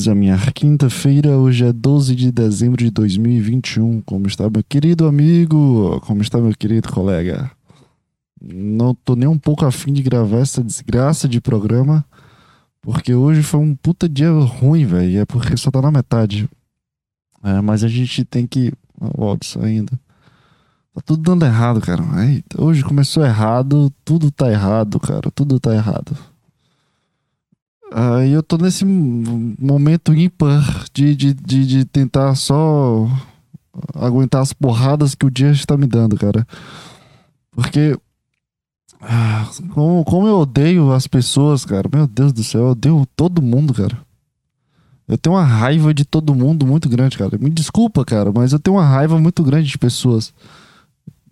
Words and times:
bem-vindos 0.00 0.08
à 0.08 0.14
minha 0.14 0.38
quinta-feira. 0.52 1.36
Hoje 1.36 1.64
é 1.64 1.72
12 1.72 2.14
de 2.14 2.32
dezembro 2.32 2.82
de 2.82 2.90
2021. 2.90 4.00
Como 4.02 4.26
está 4.26 4.48
meu 4.48 4.64
querido 4.66 5.06
amigo? 5.06 6.00
Como 6.06 6.22
está 6.22 6.38
meu 6.38 6.54
querido 6.56 6.90
colega? 6.90 7.50
Não 8.40 8.94
tô 8.94 9.14
nem 9.14 9.28
um 9.28 9.38
pouco 9.38 9.66
afim 9.66 9.92
de 9.92 10.02
gravar 10.02 10.38
essa 10.38 10.64
desgraça 10.64 11.28
de 11.28 11.40
programa, 11.40 12.04
porque 12.80 13.14
hoje 13.14 13.42
foi 13.42 13.60
um 13.60 13.74
puta 13.74 14.08
dia 14.08 14.30
ruim, 14.30 14.86
velho. 14.86 15.20
É 15.20 15.24
porque 15.26 15.56
só 15.56 15.70
tá 15.70 15.82
na 15.82 15.90
metade. 15.90 16.48
É, 17.42 17.60
mas 17.60 17.84
a 17.84 17.88
gente 17.88 18.24
tem 18.24 18.46
que. 18.46 18.72
Ó, 18.98 19.34
oh, 19.34 19.64
ainda. 19.64 19.92
Tá 20.94 21.02
tudo 21.04 21.22
dando 21.22 21.44
errado, 21.44 21.80
cara. 21.80 22.02
Eita, 22.26 22.62
hoje 22.62 22.82
começou 22.82 23.24
errado, 23.24 23.92
tudo 24.04 24.30
tá 24.30 24.50
errado, 24.50 24.98
cara. 24.98 25.30
Tudo 25.30 25.60
tá 25.60 25.74
errado. 25.74 26.16
Aí 27.92 28.30
eu 28.30 28.42
tô 28.42 28.56
nesse 28.56 28.84
momento 28.84 30.14
ímpar 30.14 30.84
de, 30.94 31.16
de, 31.16 31.34
de, 31.34 31.66
de, 31.66 31.84
tentar 31.84 32.36
só 32.36 33.08
aguentar 33.94 34.42
as 34.42 34.52
porradas 34.52 35.16
que 35.16 35.26
o 35.26 35.30
dia 35.30 35.50
está 35.50 35.76
me 35.76 35.86
dando, 35.86 36.16
cara. 36.16 36.46
Porque. 37.50 37.98
Ah, 39.00 39.48
como, 39.74 40.04
como 40.04 40.28
eu 40.28 40.38
odeio 40.38 40.92
as 40.92 41.08
pessoas, 41.08 41.64
cara. 41.64 41.88
Meu 41.92 42.06
Deus 42.06 42.32
do 42.32 42.44
céu, 42.44 42.60
eu 42.60 42.68
odeio 42.68 43.06
todo 43.16 43.42
mundo, 43.42 43.74
cara. 43.74 43.98
Eu 45.08 45.18
tenho 45.18 45.34
uma 45.34 45.44
raiva 45.44 45.92
de 45.92 46.04
todo 46.04 46.34
mundo 46.34 46.64
muito 46.64 46.88
grande, 46.88 47.18
cara. 47.18 47.36
Me 47.38 47.50
desculpa, 47.50 48.04
cara, 48.04 48.30
mas 48.30 48.52
eu 48.52 48.60
tenho 48.60 48.76
uma 48.76 48.86
raiva 48.86 49.18
muito 49.18 49.42
grande 49.42 49.68
de 49.68 49.78
pessoas. 49.78 50.32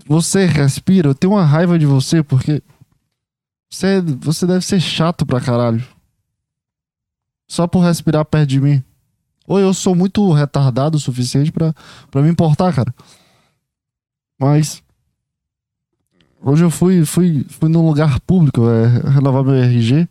Você 0.09 0.47
respira, 0.47 1.11
eu 1.11 1.15
tenho 1.15 1.34
uma 1.34 1.45
raiva 1.45 1.79
de 1.79 1.87
você 1.87 2.20
porque. 2.20 2.61
Você, 3.70 4.01
você 4.01 4.47
deve 4.47 4.65
ser 4.65 4.81
chato 4.81 5.25
pra 5.25 5.41
caralho 5.41 5.84
só 7.48 7.66
por 7.66 7.80
respirar 7.80 8.25
perto 8.27 8.51
de 8.51 8.61
mim. 8.61 8.84
Ou 9.47 9.59
eu 9.59 9.73
sou 9.73 9.95
muito 9.95 10.30
retardado 10.30 10.98
o 10.98 11.01
suficiente 11.01 11.51
para 11.51 12.23
me 12.23 12.29
importar, 12.29 12.73
cara. 12.75 12.95
Mas. 14.39 14.83
Hoje 16.41 16.62
eu 16.62 16.70
fui, 16.70 17.05
fui, 17.05 17.45
fui 17.48 17.69
num 17.69 17.84
lugar 17.84 18.20
público, 18.20 18.69
é, 18.69 19.11
renovar 19.11 19.42
meu 19.42 19.55
RG. 19.55 20.06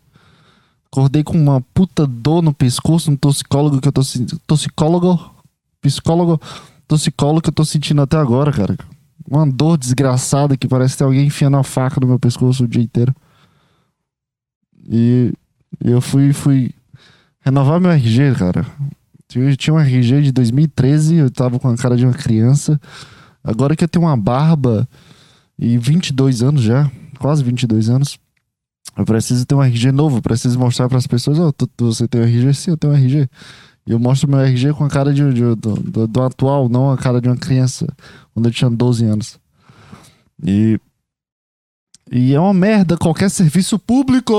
Acordei 0.91 1.23
com 1.23 1.37
uma 1.37 1.61
puta 1.73 2.07
dor 2.07 2.41
no 2.41 2.53
pescoço, 2.53 3.11
um 3.11 3.15
toxicólogo 3.15 3.79
que 3.79 3.87
eu 3.87 3.91
tô 3.91 4.01
Toxicólogo? 4.45 5.33
Psicólogo? 5.79 6.41
Toxicólogo 6.87 7.41
que 7.41 7.49
eu 7.49 7.53
tô 7.53 7.63
sentindo 7.63 8.01
até 8.01 8.17
agora, 8.17 8.51
cara. 8.51 8.75
Uma 9.29 9.45
dor 9.45 9.77
desgraçada 9.77 10.57
que 10.57 10.67
parece 10.67 10.97
ter 10.97 11.03
alguém 11.03 11.27
enfiando 11.27 11.57
a 11.57 11.63
faca 11.63 11.99
no 11.99 12.07
meu 12.07 12.19
pescoço 12.19 12.63
o 12.63 12.67
dia 12.67 12.81
inteiro. 12.81 13.13
E 14.89 15.31
eu 15.83 16.01
fui, 16.01 16.33
fui 16.33 16.73
Renovar 17.47 17.79
meu 17.79 17.91
RG, 17.91 18.35
cara. 18.35 18.65
Eu 19.33 19.55
tinha 19.55 19.73
um 19.73 19.79
RG 19.79 20.21
de 20.21 20.31
2013, 20.33 21.15
eu 21.15 21.31
tava 21.31 21.57
com 21.57 21.69
a 21.69 21.77
cara 21.77 21.95
de 21.95 22.05
uma 22.05 22.13
criança. 22.13 22.77
Agora 23.41 23.73
que 23.73 23.85
eu 23.85 23.87
tenho 23.87 24.03
uma 24.03 24.17
barba 24.17 24.85
e 25.57 25.77
22 25.77 26.43
anos 26.43 26.61
já, 26.61 26.91
quase 27.17 27.41
22 27.45 27.89
anos, 27.89 28.19
eu 28.97 29.05
preciso 29.05 29.45
ter 29.45 29.55
um 29.55 29.63
RG 29.63 29.93
novo, 29.93 30.21
preciso 30.21 30.59
mostrar 30.59 30.89
para 30.89 30.97
as 30.97 31.07
pessoas, 31.07 31.39
oh, 31.39 31.53
tu, 31.53 31.69
você 31.77 32.05
tem 32.05 32.19
um 32.19 32.25
RG? 32.25 32.53
Sim, 32.53 32.71
eu 32.71 32.77
tenho 32.77 32.91
um 32.91 32.97
RG. 32.97 33.29
E 33.85 33.91
eu 33.93 33.99
mostro 33.99 34.29
meu 34.29 34.41
RG 34.41 34.73
com 34.73 34.83
a 34.83 34.89
cara 34.89 35.13
de, 35.13 35.23
de 35.31 35.55
do, 35.55 35.55
do, 35.55 36.05
do, 36.05 36.21
atual, 36.23 36.67
não 36.67 36.91
a 36.91 36.97
cara 36.97 37.21
de 37.21 37.29
uma 37.29 37.37
criança, 37.37 37.87
quando 38.33 38.47
eu 38.47 38.51
tinha 38.51 38.69
12 38.69 39.05
anos. 39.05 39.39
E 40.43 40.77
e 42.11 42.33
é 42.33 42.39
uma 42.41 42.53
merda 42.53 42.97
qualquer 42.97 43.29
serviço 43.29 43.79
público. 43.79 44.33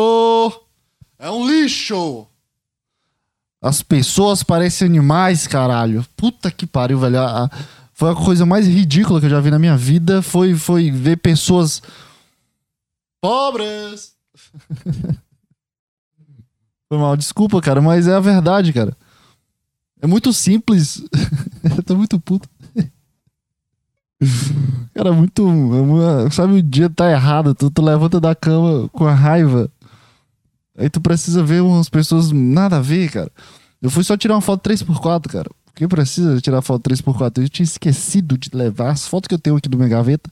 É 1.18 1.30
um 1.30 1.48
lixo. 1.48 2.28
As 3.60 3.82
pessoas 3.82 4.42
parecem 4.42 4.86
animais, 4.86 5.46
caralho. 5.46 6.06
Puta 6.16 6.50
que 6.50 6.66
pariu, 6.66 6.98
velho. 6.98 7.18
A, 7.18 7.44
a, 7.44 7.50
foi 7.92 8.10
a 8.10 8.14
coisa 8.14 8.46
mais 8.46 8.66
ridícula 8.66 9.18
que 9.18 9.26
eu 9.26 9.30
já 9.30 9.40
vi 9.40 9.50
na 9.50 9.58
minha 9.58 9.76
vida. 9.76 10.22
Foi, 10.22 10.54
foi 10.54 10.90
ver 10.90 11.16
pessoas 11.16 11.82
pobres. 13.20 14.12
foi 16.88 16.98
mal, 16.98 17.16
desculpa, 17.16 17.60
cara, 17.60 17.80
mas 17.80 18.06
é 18.06 18.14
a 18.14 18.20
verdade, 18.20 18.72
cara. 18.72 18.96
É 20.00 20.06
muito 20.06 20.32
simples. 20.32 21.02
eu 21.76 21.82
tô 21.82 21.96
muito 21.96 22.20
puto. 22.20 22.48
Cara, 24.94 25.12
muito. 25.12 25.44
Sabe, 26.32 26.54
o 26.54 26.62
dia 26.62 26.88
tá 26.90 27.10
errado. 27.10 27.54
Tu, 27.54 27.70
tu 27.70 27.82
levanta 27.82 28.20
da 28.20 28.34
cama 28.34 28.88
com 28.90 29.06
a 29.06 29.14
raiva. 29.14 29.70
Aí 30.78 30.88
tu 30.88 31.00
precisa 31.00 31.42
ver 31.42 31.60
umas 31.60 31.88
pessoas 31.88 32.30
nada 32.30 32.76
a 32.76 32.80
ver, 32.80 33.10
cara. 33.10 33.32
Eu 33.82 33.90
fui 33.90 34.04
só 34.04 34.16
tirar 34.16 34.34
uma 34.34 34.40
foto 34.40 34.68
3x4, 34.68 35.26
cara. 35.26 35.50
Quem 35.74 35.88
precisa 35.88 36.40
tirar 36.40 36.62
foto 36.62 36.88
3x4? 36.88 37.42
Eu 37.42 37.48
tinha 37.48 37.64
esquecido 37.64 38.38
de 38.38 38.50
levar 38.54 38.90
as 38.90 39.06
fotos 39.06 39.26
que 39.26 39.34
eu 39.34 39.38
tenho 39.38 39.56
aqui 39.56 39.68
do 39.68 39.76
minha 39.76 39.88
gaveta. 39.88 40.30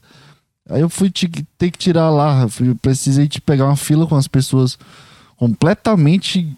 Aí 0.69 0.81
eu 0.81 0.89
fui 0.89 1.09
ter 1.09 1.71
que 1.71 1.77
tirar 1.77 2.09
lá. 2.09 2.47
Eu 2.61 2.75
precisei 2.75 3.27
de 3.27 3.41
pegar 3.41 3.65
uma 3.65 3.75
fila 3.75 4.07
com 4.07 4.15
as 4.15 4.27
pessoas 4.27 4.77
completamente. 5.35 6.53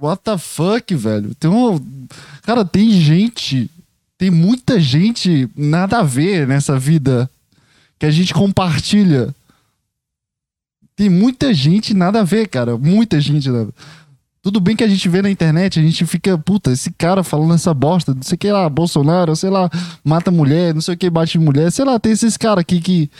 What 0.00 0.22
the 0.24 0.38
fuck, 0.38 0.94
velho? 0.94 1.34
Tem 1.34 1.50
um. 1.50 1.80
Cara, 2.42 2.64
tem 2.64 2.90
gente. 2.90 3.70
Tem 4.16 4.30
muita 4.30 4.78
gente 4.78 5.48
nada 5.56 5.98
a 5.98 6.02
ver 6.02 6.46
nessa 6.46 6.78
vida 6.78 7.30
que 7.98 8.06
a 8.06 8.10
gente 8.10 8.34
compartilha. 8.34 9.34
Tem 11.00 11.08
muita 11.08 11.54
gente 11.54 11.94
nada 11.94 12.20
a 12.20 12.24
ver, 12.24 12.46
cara. 12.46 12.76
Muita 12.76 13.18
gente. 13.22 13.48
Nada. 13.48 13.70
Tudo 14.42 14.60
bem 14.60 14.76
que 14.76 14.84
a 14.84 14.86
gente 14.86 15.08
vê 15.08 15.22
na 15.22 15.30
internet, 15.30 15.80
a 15.80 15.82
gente 15.82 16.04
fica, 16.04 16.36
puta, 16.36 16.72
esse 16.72 16.90
cara 16.90 17.24
falando 17.24 17.54
essa 17.54 17.72
bosta, 17.72 18.12
não 18.12 18.22
sei 18.22 18.36
o 18.36 18.38
que 18.38 18.52
lá, 18.52 18.68
Bolsonaro, 18.68 19.34
sei 19.34 19.48
lá, 19.48 19.70
mata 20.04 20.30
mulher, 20.30 20.74
não 20.74 20.82
sei 20.82 20.94
o 20.94 20.98
que, 20.98 21.08
bate 21.08 21.38
mulher, 21.38 21.72
sei 21.72 21.86
lá, 21.86 21.98
tem 21.98 22.12
esses 22.12 22.36
caras 22.36 22.60
aqui 22.60 22.82
que, 22.82 23.10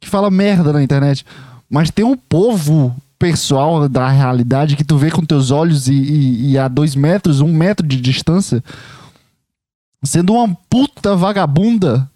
que 0.00 0.08
fala 0.08 0.28
merda 0.28 0.72
na 0.72 0.82
internet. 0.82 1.24
Mas 1.70 1.92
tem 1.92 2.04
um 2.04 2.16
povo 2.16 2.96
pessoal 3.16 3.88
da 3.88 4.08
realidade 4.08 4.74
que 4.74 4.82
tu 4.82 4.98
vê 4.98 5.08
com 5.08 5.24
teus 5.24 5.52
olhos 5.52 5.86
e, 5.86 5.94
e, 5.94 6.50
e 6.50 6.58
a 6.58 6.66
dois 6.66 6.96
metros, 6.96 7.40
um 7.40 7.52
metro 7.52 7.86
de 7.86 8.00
distância, 8.00 8.60
sendo 10.02 10.32
uma 10.32 10.52
puta 10.68 11.14
vagabunda, 11.14 12.10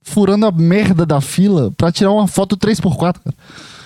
furando 0.00 0.46
a 0.46 0.50
merda 0.50 1.04
da 1.04 1.20
fila 1.20 1.70
pra 1.76 1.92
tirar 1.92 2.12
uma 2.12 2.26
foto 2.26 2.56
3x4, 2.56 3.18
cara. 3.22 3.36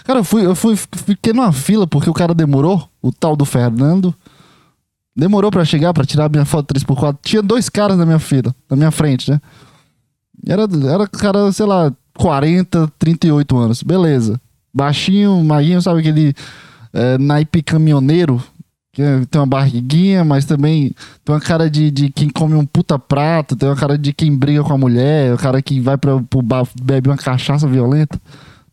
Cara, 0.04 0.20
eu 0.20 0.24
fui, 0.24 0.44
eu 0.44 0.54
fui, 0.54 0.76
fiquei 0.76 1.32
numa 1.32 1.52
fila 1.52 1.86
porque 1.86 2.10
o 2.10 2.14
cara 2.14 2.34
demorou, 2.34 2.88
o 3.00 3.12
tal 3.12 3.36
do 3.36 3.44
Fernando. 3.44 4.14
Demorou 5.14 5.50
para 5.50 5.64
chegar 5.64 5.92
para 5.92 6.04
tirar 6.04 6.30
minha 6.30 6.44
foto 6.44 6.74
3x4. 6.74 7.18
Tinha 7.22 7.42
dois 7.42 7.68
caras 7.68 7.98
na 7.98 8.06
minha 8.06 8.18
fila, 8.18 8.54
na 8.68 8.76
minha 8.76 8.90
frente, 8.90 9.30
né? 9.30 9.40
Era, 10.46 10.62
era 10.90 11.06
cara, 11.06 11.52
sei 11.52 11.66
lá, 11.66 11.92
40, 12.16 12.90
38 12.98 13.56
anos. 13.56 13.82
Beleza. 13.82 14.40
Baixinho, 14.72 15.42
maguinho, 15.44 15.82
sabe 15.82 16.00
aquele 16.00 16.34
é, 16.92 17.18
naipe 17.18 17.62
caminhoneiro? 17.62 18.42
Que 18.94 19.02
tem 19.30 19.40
uma 19.40 19.46
barriguinha, 19.46 20.22
mas 20.22 20.44
também 20.44 20.94
tem 21.24 21.34
uma 21.34 21.40
cara 21.40 21.70
de, 21.70 21.90
de 21.90 22.10
quem 22.10 22.28
come 22.28 22.54
um 22.54 22.66
puta 22.66 22.98
prato, 22.98 23.56
tem 23.56 23.66
uma 23.66 23.76
cara 23.76 23.96
de 23.96 24.12
quem 24.12 24.34
briga 24.36 24.62
com 24.62 24.72
a 24.72 24.76
mulher, 24.78 25.32
o 25.32 25.38
cara 25.38 25.62
que 25.62 25.80
vai 25.80 25.96
pra, 25.96 26.20
pro 26.20 26.42
bar, 26.42 26.66
bebe 26.82 27.08
uma 27.08 27.16
cachaça 27.16 27.66
violenta. 27.66 28.20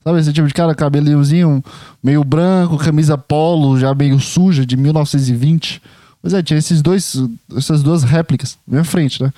Sabe 0.03 0.19
esse 0.19 0.31
tipo 0.31 0.47
de 0.47 0.53
cara, 0.53 0.73
cabelinhozinho 0.73 1.63
meio 2.01 2.23
branco, 2.23 2.77
camisa 2.77 3.17
polo, 3.17 3.77
já 3.77 3.93
meio 3.93 4.19
suja, 4.19 4.65
de 4.65 4.77
1920. 4.77 5.81
Pois 6.21 6.33
é, 6.33 6.41
tinha 6.41 6.57
esses 6.57 6.81
dois, 6.81 7.15
essas 7.55 7.83
duas 7.83 8.03
réplicas 8.03 8.57
na 8.67 8.73
minha 8.73 8.83
frente, 8.83 9.21
né? 9.21 9.33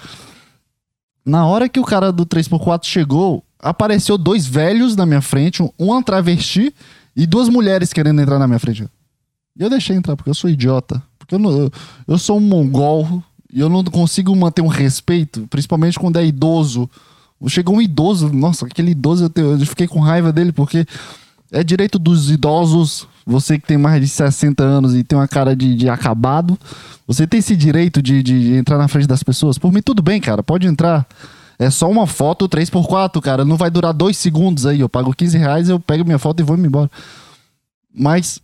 Na 1.26 1.46
hora 1.46 1.70
que 1.70 1.80
o 1.80 1.84
cara 1.84 2.12
do 2.12 2.26
3x4 2.26 2.86
chegou, 2.86 3.44
apareceu 3.60 4.18
dois 4.18 4.46
velhos 4.46 4.96
na 4.96 5.06
minha 5.06 5.22
frente, 5.22 5.64
um 5.78 6.02
travesti 6.02 6.74
e 7.16 7.28
duas 7.28 7.48
mulheres 7.48 7.94
querendo 7.94 8.22
entrar 8.22 8.40
na 8.40 8.48
minha 8.48 8.60
frente. 8.60 8.88
E 9.58 9.64
eu 9.64 9.70
deixei 9.70 9.96
entrar, 9.96 10.16
porque 10.16 10.30
eu 10.30 10.34
sou 10.34 10.50
idiota. 10.50 11.02
Porque 11.20 11.36
eu, 11.36 11.40
não, 11.40 11.52
eu, 11.52 11.72
eu 12.08 12.18
sou 12.18 12.38
um 12.38 12.42
mongol 12.42 13.24
e 13.54 13.60
eu 13.60 13.70
não 13.70 13.84
consigo 13.84 14.36
manter 14.36 14.62
um 14.62 14.68
respeito, 14.68 15.46
principalmente 15.50 16.00
quando 16.00 16.18
é 16.18 16.26
idoso 16.26 16.90
Chegou 17.48 17.76
um 17.76 17.82
idoso, 17.82 18.30
nossa, 18.32 18.66
aquele 18.66 18.92
idoso, 18.92 19.32
eu, 19.36 19.60
eu 19.60 19.66
fiquei 19.66 19.88
com 19.88 20.00
raiva 20.00 20.32
dele, 20.32 20.52
porque 20.52 20.86
é 21.52 21.64
direito 21.64 22.00
dos 22.00 22.30
idosos, 22.30 23.08
você 23.26 23.60
que 23.60 23.68
tem 23.68 23.78
mais 23.78 24.02
de 24.02 24.08
60 24.08 24.64
anos 24.64 24.96
e 24.96 25.04
tem 25.04 25.18
uma 25.18 25.28
cara 25.28 25.56
de, 25.56 25.76
de 25.76 25.90
acabado, 25.90 26.58
você 27.06 27.28
tem 27.28 27.40
esse 27.40 27.56
direito 27.56 28.02
de, 28.02 28.24
de 28.24 28.54
entrar 28.54 28.78
na 28.78 28.88
frente 28.88 29.08
das 29.08 29.22
pessoas. 29.22 29.58
Por 29.58 29.72
mim, 29.72 29.82
tudo 29.82 30.02
bem, 30.02 30.22
cara, 30.22 30.42
pode 30.42 30.68
entrar. 30.68 31.06
É 31.60 31.70
só 31.70 31.90
uma 31.90 32.08
foto 32.08 32.48
3x4, 32.50 33.22
cara. 33.22 33.46
Não 33.46 33.56
vai 33.56 33.70
durar 33.70 33.94
dois 33.94 34.18
segundos 34.18 34.66
aí. 34.66 34.80
Eu 34.80 34.90
pago 34.90 35.14
15 35.14 35.38
reais, 35.38 35.70
eu 35.70 35.80
pego 35.80 36.04
minha 36.04 36.18
foto 36.18 36.40
e 36.40 36.44
vou 36.44 36.58
me 36.58 36.68
embora. 36.68 36.90
Mas 37.94 38.40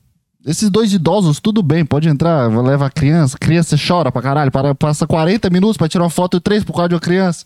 esses 0.45 0.69
dois 0.69 0.93
idosos, 0.93 1.39
tudo 1.39 1.63
bem, 1.63 1.85
pode 1.85 2.07
entrar, 2.07 2.47
leva 2.61 2.85
a 2.85 2.89
criança. 2.91 3.37
Criança 3.37 3.75
chora 3.75 4.11
pra 4.11 4.21
caralho, 4.21 4.51
para, 4.51 4.75
passa 4.75 5.07
40 5.07 5.49
minutos 5.49 5.77
pra 5.77 5.87
tirar 5.87 6.03
uma 6.03 6.09
foto 6.09 6.39
3 6.39 6.63
por 6.63 6.73
causa 6.73 6.89
de 6.89 6.95
uma 6.95 7.01
criança. 7.01 7.45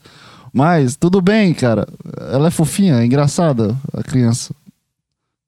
Mas 0.53 0.95
tudo 0.95 1.21
bem, 1.21 1.53
cara. 1.53 1.87
Ela 2.31 2.47
é 2.47 2.51
fofinha, 2.51 2.95
é 2.95 3.05
engraçada, 3.05 3.75
a 3.93 4.03
criança. 4.03 4.53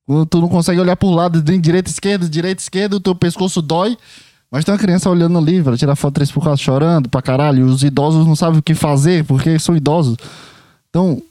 Quando 0.05 0.25
tu 0.25 0.41
não 0.41 0.49
consegue 0.49 0.79
olhar 0.79 0.95
pro 0.95 1.09
lado, 1.09 1.43
nem 1.45 1.59
direita, 1.59 1.89
esquerda, 1.89 2.27
direita, 2.27 2.61
esquerda, 2.61 2.95
o 2.95 2.99
teu 2.99 3.15
pescoço 3.15 3.61
dói. 3.61 3.97
Mas 4.51 4.63
tem 4.63 4.73
uma 4.73 4.79
criança 4.79 5.09
olhando 5.09 5.37
ali 5.37 5.63
pra 5.63 5.75
tirar 5.75 5.95
foto 5.95 6.19
3x4 6.21 6.57
chorando 6.57 7.09
pra 7.09 7.21
caralho. 7.21 7.65
Os 7.65 7.83
idosos 7.83 8.27
não 8.27 8.35
sabem 8.35 8.59
o 8.59 8.63
que 8.63 8.75
fazer 8.75 9.25
porque 9.25 9.57
são 9.57 9.75
idosos. 9.75 10.15
Então. 10.89 11.21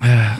é, 0.00 0.36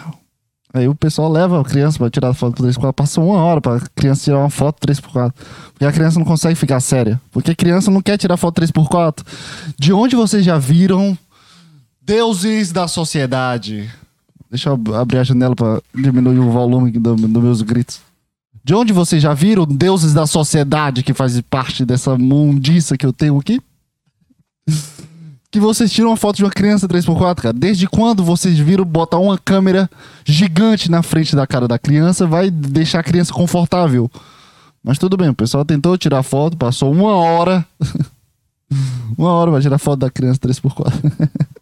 Aí 0.73 0.87
o 0.87 0.95
pessoal 0.95 1.29
leva 1.29 1.61
a 1.61 1.65
criança 1.65 1.99
pra 1.99 2.09
tirar 2.09 2.33
foto 2.33 2.63
3x4. 2.63 2.93
Passa 2.93 3.21
uma 3.21 3.43
hora 3.43 3.61
pra 3.61 3.81
criança 3.95 4.23
tirar 4.23 4.39
uma 4.39 4.51
foto 4.51 4.87
3x4. 4.87 5.35
Porque 5.73 5.85
a 5.85 5.91
criança 5.91 6.19
não 6.19 6.25
consegue 6.25 6.55
ficar 6.55 6.79
séria. 6.79 7.21
Porque 7.33 7.51
a 7.51 7.57
criança 7.57 7.91
não 7.91 8.01
quer 8.01 8.17
tirar 8.17 8.37
foto 8.37 8.61
3x4. 8.61 9.27
De 9.77 9.93
onde 9.93 10.15
vocês 10.15 10.45
já 10.45 10.59
viram 10.59 11.19
deuses 12.03 12.73
da 12.73 12.89
sociedade? 12.89 13.91
Deixa 14.51 14.69
eu 14.69 14.75
ab- 14.75 14.95
abrir 14.95 15.19
a 15.19 15.25
janela 15.25 15.55
pra 15.55 15.81
diminuir 15.95 16.39
o 16.39 16.51
volume 16.51 16.91
do- 16.91 17.15
dos 17.17 17.43
meus 17.43 17.63
gritos. 17.63 18.01
De 18.63 18.75
onde 18.75 18.93
vocês 18.93 19.23
já 19.23 19.33
viram 19.33 19.65
deuses 19.65 20.13
da 20.13 20.27
sociedade 20.27 21.03
que 21.03 21.15
fazem 21.15 21.43
parte 21.43 21.85
dessa 21.85 22.17
mundiça 22.19 22.97
que 22.97 23.07
eu 23.07 23.13
tenho 23.13 23.39
aqui? 23.39 23.61
Que 25.51 25.59
vocês 25.59 25.91
tiram 25.91 26.11
uma 26.11 26.17
foto 26.17 26.37
de 26.37 26.45
uma 26.45 26.51
criança 26.51 26.87
3x4, 26.87 27.43
cara. 27.43 27.53
Desde 27.53 27.87
quando 27.89 28.23
vocês 28.23 28.59
viram 28.59 28.85
botar 28.85 29.19
uma 29.19 29.37
câmera 29.39 29.91
gigante 30.25 30.91
na 30.91 31.03
frente 31.03 31.35
da 31.35 31.47
cara 31.47 31.67
da 31.67 31.79
criança 31.79 32.27
vai 32.27 32.51
deixar 32.51 33.01
a 33.01 33.03
criança 33.05 33.33
confortável? 33.33 34.11
Mas 34.83 34.99
tudo 34.99 35.17
bem, 35.17 35.29
o 35.29 35.35
pessoal 35.35 35.65
tentou 35.65 35.97
tirar 35.99 36.23
foto, 36.23 36.57
passou 36.57 36.93
uma 36.93 37.15
hora. 37.17 37.67
uma 39.19 39.31
hora 39.33 39.51
pra 39.51 39.61
tirar 39.61 39.79
foto 39.79 40.01
da 40.01 40.11
criança 40.11 40.39
3x4. 40.41 40.93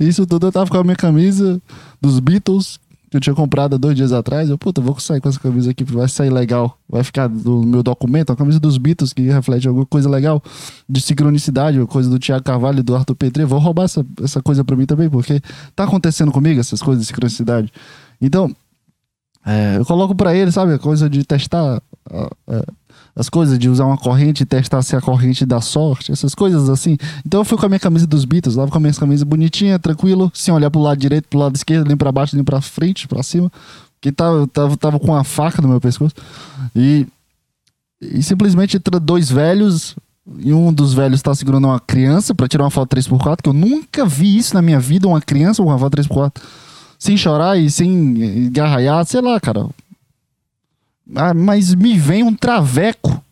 Isso 0.00 0.26
tudo 0.26 0.46
eu 0.46 0.52
tava 0.52 0.70
com 0.70 0.76
a 0.76 0.84
minha 0.84 0.96
camisa 0.96 1.60
dos 2.00 2.20
Beatles, 2.20 2.78
que 3.10 3.16
eu 3.16 3.20
tinha 3.20 3.34
comprado 3.34 3.74
há 3.74 3.78
dois 3.78 3.96
dias 3.96 4.12
atrás. 4.12 4.50
Eu, 4.50 4.58
puta, 4.58 4.80
vou 4.80 4.98
sair 4.98 5.20
com 5.20 5.28
essa 5.28 5.38
camisa 5.38 5.70
aqui, 5.70 5.84
vai 5.84 6.08
sair 6.08 6.30
legal. 6.30 6.78
Vai 6.88 7.04
ficar 7.04 7.28
no 7.28 7.62
meu 7.62 7.82
documento, 7.82 8.32
a 8.32 8.36
camisa 8.36 8.58
dos 8.58 8.76
Beatles, 8.76 9.12
que 9.12 9.22
reflete 9.22 9.68
alguma 9.68 9.86
coisa 9.86 10.08
legal 10.08 10.42
de 10.88 11.00
sincronicidade, 11.00 11.84
coisa 11.86 12.10
do 12.10 12.18
Tiago 12.18 12.44
Carvalho 12.44 12.80
e 12.80 12.82
do 12.82 12.94
Arthur 12.94 13.14
Petri. 13.14 13.44
Vou 13.44 13.58
roubar 13.58 13.84
essa, 13.84 14.04
essa 14.22 14.42
coisa 14.42 14.64
pra 14.64 14.76
mim 14.76 14.86
também, 14.86 15.08
porque 15.08 15.40
tá 15.76 15.84
acontecendo 15.84 16.32
comigo 16.32 16.58
essas 16.60 16.82
coisas 16.82 17.02
de 17.02 17.06
sincronicidade. 17.06 17.72
Então, 18.20 18.54
é, 19.46 19.76
eu 19.76 19.84
coloco 19.84 20.14
pra 20.14 20.34
ele, 20.34 20.50
sabe, 20.50 20.72
a 20.72 20.78
coisa 20.78 21.08
de 21.08 21.22
testar 21.24 21.82
as 23.16 23.28
coisas, 23.28 23.58
de 23.58 23.68
usar 23.68 23.84
uma 23.84 23.96
corrente 23.96 24.42
e 24.42 24.46
testar 24.46 24.82
se 24.82 24.96
a 24.96 25.00
corrente 25.00 25.46
dá 25.46 25.60
sorte, 25.60 26.10
essas 26.10 26.34
coisas 26.34 26.68
assim. 26.68 26.96
Então 27.24 27.40
eu 27.40 27.44
fui 27.44 27.56
com 27.56 27.66
a 27.66 27.68
minha 27.68 27.78
camisa 27.78 28.06
dos 28.06 28.24
Beatles, 28.24 28.56
lá 28.56 28.66
com 28.66 28.76
a 28.76 28.80
minha 28.80 28.92
camisa 28.92 29.24
bonitinha, 29.24 29.78
tranquilo, 29.78 30.30
sem 30.34 30.52
olhar 30.52 30.70
pro 30.70 30.80
lado 30.80 30.98
direito, 30.98 31.28
pro 31.28 31.38
lado 31.38 31.54
esquerdo, 31.54 31.86
nem 31.86 31.96
pra 31.96 32.10
baixo, 32.10 32.34
nem 32.34 32.44
pra 32.44 32.60
frente, 32.60 33.06
pra 33.06 33.22
cima. 33.22 33.50
Que 34.00 34.10
tava, 34.10 34.46
tava, 34.48 34.76
tava 34.76 34.98
com 34.98 35.06
uma 35.06 35.24
faca 35.24 35.62
no 35.62 35.68
meu 35.68 35.80
pescoço. 35.80 36.14
E, 36.74 37.06
e 38.02 38.22
simplesmente 38.22 38.76
entra 38.76 38.98
dois 38.98 39.30
velhos, 39.30 39.96
e 40.38 40.52
um 40.52 40.72
dos 40.72 40.94
velhos 40.94 41.22
tá 41.22 41.34
segurando 41.34 41.66
uma 41.66 41.78
criança 41.78 42.34
pra 42.34 42.48
tirar 42.48 42.64
uma 42.64 42.70
foto 42.70 42.96
3x4, 42.96 43.42
que 43.42 43.48
eu 43.48 43.52
nunca 43.52 44.04
vi 44.06 44.36
isso 44.36 44.54
na 44.54 44.62
minha 44.62 44.80
vida, 44.80 45.06
uma 45.06 45.20
criança 45.20 45.62
com 45.62 45.68
uma 45.68 45.78
foto 45.78 45.96
3x4. 45.96 46.32
Sem 46.98 47.16
chorar 47.16 47.58
e 47.58 47.70
sem 47.70 48.50
garraiar, 48.50 49.04
sei 49.04 49.20
lá, 49.20 49.38
cara. 49.38 49.68
Ah, 51.12 51.34
mas 51.34 51.74
me 51.74 51.98
vem 51.98 52.22
um 52.22 52.34
traveco. 52.34 53.22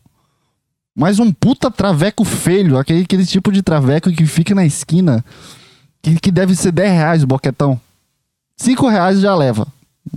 Mas 0.94 1.18
um 1.18 1.32
puta 1.32 1.70
traveco 1.70 2.24
feio. 2.24 2.76
Aquele, 2.76 3.02
aquele 3.02 3.24
tipo 3.24 3.50
de 3.50 3.62
traveco 3.62 4.10
que 4.10 4.26
fica 4.26 4.54
na 4.54 4.66
esquina. 4.66 5.24
Que, 6.02 6.18
que 6.20 6.30
deve 6.30 6.54
ser 6.54 6.72
10 6.72 6.92
reais 6.92 7.22
o 7.22 7.26
boquetão. 7.26 7.80
5 8.56 8.88
reais 8.88 9.20
já 9.20 9.34
leva. 9.34 9.66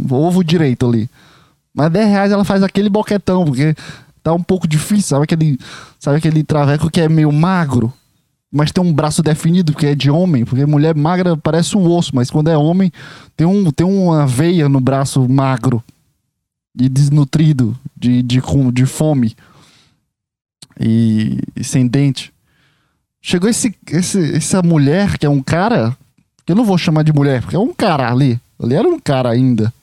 Ovo 0.10 0.44
direito 0.44 0.88
ali. 0.88 1.10
Mas 1.74 1.92
10 1.92 2.10
reais 2.10 2.32
ela 2.32 2.44
faz 2.44 2.64
aquele 2.64 2.90
boquetão, 2.90 3.46
porque 3.46 3.76
tá 4.24 4.34
um 4.34 4.44
pouco 4.44 4.68
difícil. 4.68 5.10
Sabe 5.10 5.24
aquele, 5.24 5.60
sabe 6.00 6.18
aquele 6.18 6.44
traveco 6.44 6.90
que 6.90 7.00
é 7.00 7.08
meio 7.08 7.32
magro? 7.32 7.94
Mas 8.52 8.72
tem 8.72 8.84
um 8.84 8.94
braço 8.94 9.22
definido, 9.22 9.74
porque 9.74 9.88
é 9.88 9.96
de 9.96 10.10
homem. 10.10 10.44
Porque 10.46 10.66
mulher 10.66 10.96
magra 10.96 11.38
parece 11.38 11.78
um 11.78 11.90
osso, 11.90 12.12
mas 12.14 12.30
quando 12.30 12.50
é 12.50 12.58
homem, 12.58 12.92
tem, 13.36 13.46
um, 13.46 13.70
tem 13.72 13.86
uma 13.86 14.26
veia 14.26 14.68
no 14.68 14.80
braço 14.80 15.28
magro 15.30 15.84
e 16.80 16.90
desnutrido, 16.90 17.78
de, 17.96 18.22
de, 18.22 18.42
de 18.74 18.86
fome 18.86 19.36
e, 20.80 21.40
e 21.56 21.64
sem 21.64 21.88
dente. 21.88 22.34
Chegou 23.22 23.50
esse, 23.50 23.74
esse, 23.90 24.36
essa 24.36 24.62
mulher, 24.62 25.18
que 25.18 25.26
é 25.26 25.30
um 25.30 25.42
cara, 25.42 25.98
que 26.46 26.52
eu 26.52 26.56
não 26.56 26.66
vou 26.66 26.78
chamar 26.78 27.04
de 27.04 27.14
mulher, 27.14 27.42
porque 27.42 27.56
é 27.56 27.60
um 27.60 27.74
cara 27.74 28.12
ali. 28.12 28.40
Ali 28.62 28.76
era 28.76 28.88
um 28.88 29.00
cara 29.00 29.30
ainda. 29.30 29.74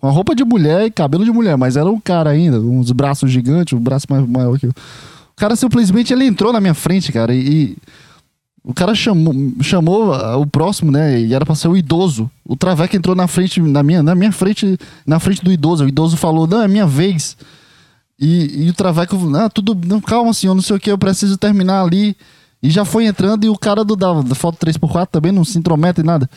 Com 0.00 0.06
a 0.06 0.10
roupa 0.10 0.34
de 0.34 0.44
mulher 0.44 0.86
e 0.86 0.90
cabelo 0.90 1.24
de 1.24 1.30
mulher, 1.30 1.56
mas 1.56 1.76
era 1.76 1.90
um 1.90 2.00
cara 2.00 2.30
ainda, 2.30 2.60
uns 2.60 2.92
braços 2.92 3.30
gigantes, 3.30 3.72
um 3.72 3.80
braço 3.80 4.06
mais 4.08 4.26
maior 4.26 4.58
que 4.58 4.66
eu. 4.66 4.70
O 4.70 5.36
cara 5.36 5.54
simplesmente 5.56 6.12
ele 6.12 6.24
entrou 6.24 6.52
na 6.52 6.60
minha 6.60 6.74
frente, 6.74 7.12
cara, 7.12 7.34
e, 7.34 7.40
e 7.40 7.76
o 8.64 8.74
cara 8.74 8.94
chamou, 8.94 9.34
chamou 9.62 10.12
o 10.40 10.46
próximo, 10.46 10.90
né? 10.90 11.20
E 11.20 11.32
era 11.32 11.46
pra 11.46 11.54
ser 11.54 11.68
o 11.68 11.76
idoso. 11.76 12.30
O 12.44 12.56
Traveco 12.56 12.96
entrou 12.96 13.16
na 13.16 13.26
frente, 13.26 13.60
na 13.60 13.82
minha, 13.82 14.02
na 14.02 14.14
minha 14.14 14.32
frente, 14.32 14.78
na 15.06 15.18
frente 15.18 15.42
do 15.42 15.50
idoso. 15.50 15.84
O 15.84 15.88
idoso 15.88 16.16
falou: 16.16 16.46
Não, 16.46 16.62
é 16.62 16.68
minha 16.68 16.86
vez. 16.86 17.36
E, 18.18 18.64
e 18.64 18.70
o 18.70 18.74
Traveco, 18.74 19.16
ah, 19.36 19.48
tudo, 19.48 19.78
não, 19.86 20.00
calma, 20.00 20.34
senhor, 20.34 20.54
não 20.54 20.62
sei 20.62 20.76
o 20.76 20.80
que, 20.80 20.90
eu 20.90 20.98
preciso 20.98 21.38
terminar 21.38 21.82
ali. 21.82 22.16
E 22.60 22.68
já 22.68 22.84
foi 22.84 23.06
entrando 23.06 23.44
e 23.44 23.48
o 23.48 23.56
cara 23.56 23.84
do, 23.84 23.94
da, 23.94 24.20
da 24.20 24.34
foto 24.34 24.58
3x4 24.58 25.06
também 25.06 25.30
não 25.30 25.44
se 25.44 25.56
intromete 25.56 26.00
em 26.00 26.04
nada. 26.04 26.28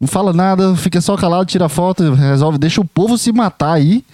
Não 0.00 0.08
fala 0.08 0.32
nada, 0.32 0.74
fica 0.76 1.00
só 1.00 1.16
calado, 1.16 1.44
tira 1.44 1.66
a 1.66 1.68
foto, 1.68 2.14
resolve, 2.14 2.56
deixa 2.56 2.80
o 2.80 2.84
povo 2.84 3.18
se 3.18 3.30
matar 3.32 3.74
aí. 3.74 4.04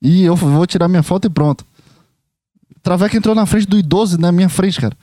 E 0.00 0.22
eu 0.22 0.36
vou 0.36 0.64
tirar 0.66 0.86
minha 0.86 1.02
foto 1.02 1.26
e 1.26 1.30
pronto. 1.30 1.66
O 2.76 2.80
Traveco 2.80 3.16
entrou 3.16 3.34
na 3.34 3.44
frente 3.44 3.66
do 3.66 3.78
idoso, 3.78 4.16
na 4.18 4.30
minha 4.30 4.48
frente, 4.48 4.80
cara. 4.80 4.96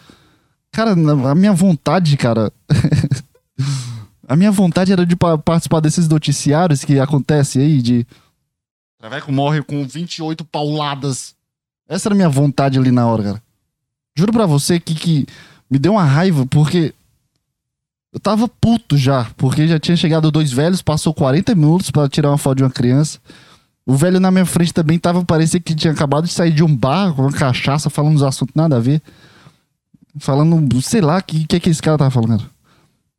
Cara, 0.75 0.91
a 0.91 1.33
minha 1.35 1.53
vontade, 1.53 2.17
cara. 2.17 2.51
a 4.27 4.35
minha 4.35 4.51
vontade 4.51 4.91
era 4.91 5.05
de 5.05 5.15
pa- 5.15 5.37
participar 5.37 5.79
desses 5.79 6.09
noticiários 6.09 6.83
que 6.83 6.99
acontece 6.99 7.59
aí 7.59 7.81
de. 7.81 8.05
Traveco 8.99 9.31
morre 9.31 9.61
com 9.63 9.87
28 9.87 10.43
pauladas. 10.43 11.33
Essa 11.87 12.09
era 12.09 12.13
a 12.13 12.17
minha 12.17 12.27
vontade 12.27 12.77
ali 12.77 12.91
na 12.91 13.07
hora, 13.07 13.23
cara. 13.23 13.43
Juro 14.17 14.33
pra 14.33 14.45
você 14.45 14.77
que, 14.77 14.93
que 14.93 15.25
me 15.71 15.79
deu 15.79 15.93
uma 15.93 16.03
raiva, 16.03 16.45
porque. 16.45 16.93
Eu 18.11 18.19
tava 18.19 18.45
puto 18.49 18.97
já, 18.97 19.31
porque 19.37 19.69
já 19.69 19.79
tinha 19.79 19.95
chegado 19.95 20.29
dois 20.29 20.51
velhos, 20.51 20.81
passou 20.81 21.13
40 21.13 21.55
minutos 21.55 21.89
pra 21.89 22.09
tirar 22.09 22.31
uma 22.31 22.37
foto 22.37 22.57
de 22.57 22.63
uma 22.63 22.69
criança. 22.69 23.17
O 23.85 23.95
velho 23.95 24.19
na 24.19 24.29
minha 24.29 24.45
frente 24.45 24.73
também 24.73 24.99
tava, 24.99 25.23
parecia 25.23 25.59
que 25.59 25.73
tinha 25.73 25.93
acabado 25.93 26.25
de 26.25 26.33
sair 26.33 26.51
de 26.51 26.63
um 26.63 26.75
bar 26.75 27.13
com 27.13 27.21
uma 27.21 27.31
cachaça, 27.31 27.89
falando 27.89 28.15
uns 28.15 28.23
assuntos 28.23 28.53
nada 28.55 28.75
a 28.75 28.79
ver. 28.81 29.01
Falando, 30.19 30.81
sei 30.81 31.01
lá, 31.01 31.17
o 31.17 31.23
que, 31.23 31.45
que, 31.45 31.59
que 31.59 31.69
esse 31.69 31.81
cara 31.81 31.97
tava 31.97 32.11
falando. 32.11 32.49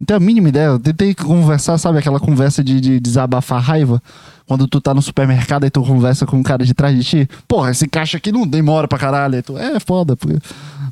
Não 0.00 0.06
tenho 0.06 0.16
a 0.16 0.20
mínima 0.20 0.48
ideia. 0.48 0.66
Eu 0.66 0.78
tentei 0.78 1.14
conversar, 1.14 1.78
sabe? 1.78 1.98
Aquela 1.98 2.20
conversa 2.20 2.62
de, 2.62 2.80
de 2.80 3.00
desabafar 3.00 3.62
raiva. 3.62 4.02
Quando 4.46 4.68
tu 4.68 4.80
tá 4.80 4.94
no 4.94 5.02
supermercado 5.02 5.64
e 5.66 5.70
tu 5.70 5.82
conversa 5.82 6.24
com 6.26 6.36
um 6.36 6.42
cara 6.42 6.64
de 6.64 6.74
trás 6.74 6.96
de 6.96 7.02
ti. 7.02 7.28
Porra, 7.48 7.70
esse 7.70 7.88
caixa 7.88 8.16
aqui 8.16 8.30
não 8.30 8.46
demora 8.46 8.86
pra 8.86 8.98
caralho. 8.98 9.42
Tu, 9.42 9.56
é 9.58 9.80
foda, 9.80 10.16
pô. 10.16 10.28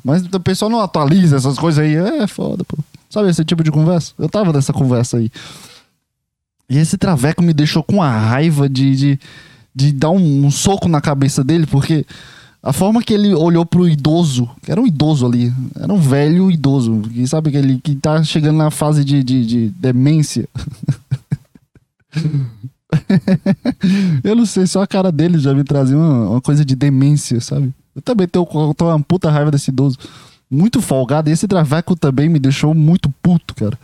Mas 0.03 0.23
o 0.25 0.39
pessoal 0.39 0.69
não 0.69 0.81
atualiza 0.81 1.37
essas 1.37 1.57
coisas 1.57 1.83
aí. 1.83 1.95
É 1.95 2.27
foda, 2.27 2.63
pô. 2.63 2.77
Sabe 3.09 3.29
esse 3.29 3.45
tipo 3.45 3.63
de 3.63 3.71
conversa? 3.71 4.13
Eu 4.17 4.27
tava 4.27 4.51
nessa 4.51 4.73
conversa 4.73 5.17
aí. 5.17 5.31
E 6.69 6.77
esse 6.77 6.97
traveco 6.97 7.43
me 7.43 7.53
deixou 7.53 7.83
com 7.83 8.01
a 8.01 8.09
raiva 8.09 8.67
de, 8.67 8.95
de, 8.95 9.19
de 9.73 9.93
dar 9.93 10.09
um, 10.09 10.45
um 10.45 10.51
soco 10.51 10.89
na 10.89 10.99
cabeça 10.99 11.43
dele, 11.43 11.67
porque 11.67 12.05
a 12.65 12.73
forma 12.73 13.03
que 13.03 13.13
ele 13.13 13.31
olhou 13.31 13.63
pro 13.63 13.87
idoso, 13.87 14.49
que 14.63 14.71
era 14.71 14.81
um 14.81 14.87
idoso 14.87 15.23
ali, 15.23 15.53
era 15.79 15.93
um 15.93 15.99
velho 15.99 16.49
idoso, 16.49 16.99
que 17.01 17.27
sabe 17.27 17.49
aquele 17.49 17.79
que 17.79 17.93
tá 17.93 18.23
chegando 18.23 18.57
na 18.57 18.71
fase 18.71 19.05
de, 19.05 19.23
de, 19.23 19.45
de 19.45 19.69
demência. 19.69 20.49
eu 24.23 24.35
não 24.35 24.47
sei, 24.47 24.65
só 24.65 24.81
a 24.81 24.87
cara 24.87 25.11
dele 25.11 25.37
já 25.37 25.53
me 25.53 25.63
trazia 25.63 25.95
uma, 25.95 26.31
uma 26.31 26.41
coisa 26.41 26.65
de 26.65 26.75
demência, 26.75 27.39
sabe? 27.39 27.71
Eu 27.95 28.01
também 28.01 28.27
tenho, 28.27 28.43
uma 28.51 28.99
puta 28.99 29.29
raiva 29.29 29.51
desse 29.51 29.69
idoso. 29.69 29.99
Muito 30.49 30.81
folgado. 30.81 31.29
E 31.29 31.33
esse 31.33 31.47
traveco 31.47 31.95
também 31.95 32.27
me 32.27 32.39
deixou 32.39 32.73
muito 32.73 33.13
puto, 33.21 33.53
cara. 33.53 33.77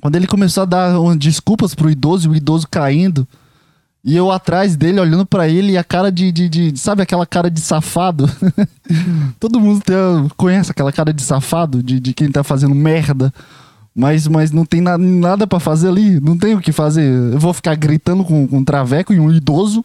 Quando 0.00 0.16
ele 0.16 0.26
começou 0.26 0.64
a 0.64 0.66
dar 0.66 0.92
desculpas 1.16 1.76
pro 1.76 1.88
idoso 1.88 2.26
e 2.26 2.32
o 2.32 2.36
idoso 2.36 2.66
caindo. 2.68 3.26
E 4.04 4.16
eu 4.16 4.32
atrás 4.32 4.74
dele, 4.74 4.98
olhando 4.98 5.24
pra 5.24 5.48
ele, 5.48 5.72
e 5.72 5.78
a 5.78 5.84
cara 5.84 6.10
de, 6.10 6.32
de, 6.32 6.48
de- 6.48 6.76
Sabe 6.78 7.02
aquela 7.02 7.24
cara 7.24 7.48
de 7.50 7.60
safado? 7.60 8.28
Todo 9.38 9.60
mundo 9.60 9.80
tem- 9.84 10.28
conhece 10.36 10.70
aquela 10.72 10.90
cara 10.92 11.12
de 11.12 11.22
safado, 11.22 11.82
de, 11.82 12.00
de 12.00 12.12
quem 12.12 12.30
tá 12.30 12.42
fazendo 12.42 12.74
merda. 12.74 13.32
Mas, 13.94 14.26
mas 14.26 14.50
não 14.50 14.64
tem 14.64 14.80
na, 14.80 14.96
nada 14.98 15.46
pra 15.46 15.60
fazer 15.60 15.88
ali. 15.88 16.18
Não 16.18 16.36
tem 16.36 16.54
o 16.54 16.60
que 16.60 16.72
fazer. 16.72 17.04
Eu 17.32 17.38
vou 17.38 17.52
ficar 17.52 17.74
gritando 17.76 18.24
com, 18.24 18.48
com 18.48 18.58
um 18.58 18.64
traveco 18.64 19.12
e 19.12 19.20
um 19.20 19.30
idoso. 19.30 19.84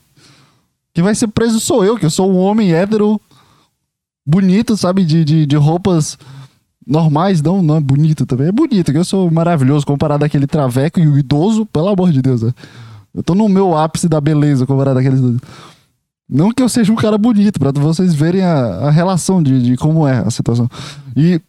Quem 0.93 1.03
vai 1.03 1.13
ser 1.13 1.27
preso 1.27 1.59
sou 1.59 1.83
eu, 1.85 1.97
que 1.97 2.05
eu 2.05 2.09
sou 2.09 2.31
um 2.31 2.37
homem 2.37 2.73
hétero. 2.73 3.21
Bonito, 4.25 4.75
sabe? 4.75 5.05
De, 5.05 5.23
de, 5.23 5.45
de 5.45 5.55
roupas 5.57 6.17
normais. 6.87 7.41
Não, 7.41 7.61
não 7.61 7.75
é 7.75 7.79
bonito 7.81 8.25
também. 8.25 8.47
É 8.47 8.51
bonito, 8.51 8.91
que 8.91 8.97
eu 8.97 9.05
sou 9.05 9.29
maravilhoso 9.29 9.85
comparado 9.85 10.25
àquele 10.25 10.47
traveco 10.47 10.99
e 10.99 11.07
o 11.07 11.19
idoso. 11.19 11.65
Pelo 11.67 11.89
amor 11.89 12.11
de 12.11 12.21
Deus, 12.21 12.41
né? 12.41 12.53
Eu 13.17 13.23
tô 13.23 13.33
no 13.33 13.49
meu 13.49 13.75
ápice 13.75 14.07
da 14.07 14.21
beleza 14.21 14.67
comparado 14.67 14.99
àqueles 14.99 15.19
dois. 15.19 15.37
Não 16.29 16.51
que 16.51 16.61
eu 16.61 16.69
seja 16.69 16.93
um 16.93 16.95
cara 16.95 17.17
bonito, 17.17 17.59
pra 17.59 17.71
vocês 17.71 18.13
verem 18.13 18.43
a, 18.43 18.53
a 18.53 18.91
relação 18.91 19.41
de, 19.41 19.59
de 19.59 19.75
como 19.75 20.07
é 20.07 20.19
a 20.19 20.29
situação. 20.29 20.69
E 21.15 21.41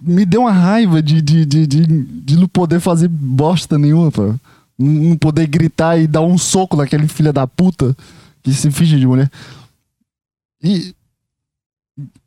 me 0.00 0.24
deu 0.24 0.42
uma 0.42 0.52
raiva 0.52 1.02
de, 1.02 1.20
de, 1.20 1.44
de, 1.44 1.66
de, 1.66 1.86
de 1.86 2.36
não 2.36 2.46
poder 2.46 2.78
fazer 2.78 3.08
bosta 3.08 3.76
nenhuma, 3.76 4.12
pô. 4.12 4.34
Não 4.78 5.16
poder 5.16 5.48
gritar 5.48 5.98
e 5.98 6.06
dar 6.06 6.20
um 6.20 6.38
soco 6.38 6.76
naquele 6.76 7.08
filho 7.08 7.32
da 7.32 7.44
puta 7.44 7.96
que 8.40 8.52
se 8.52 8.70
finge 8.70 8.96
de 8.96 9.06
mulher. 9.08 9.28
E 10.62 10.94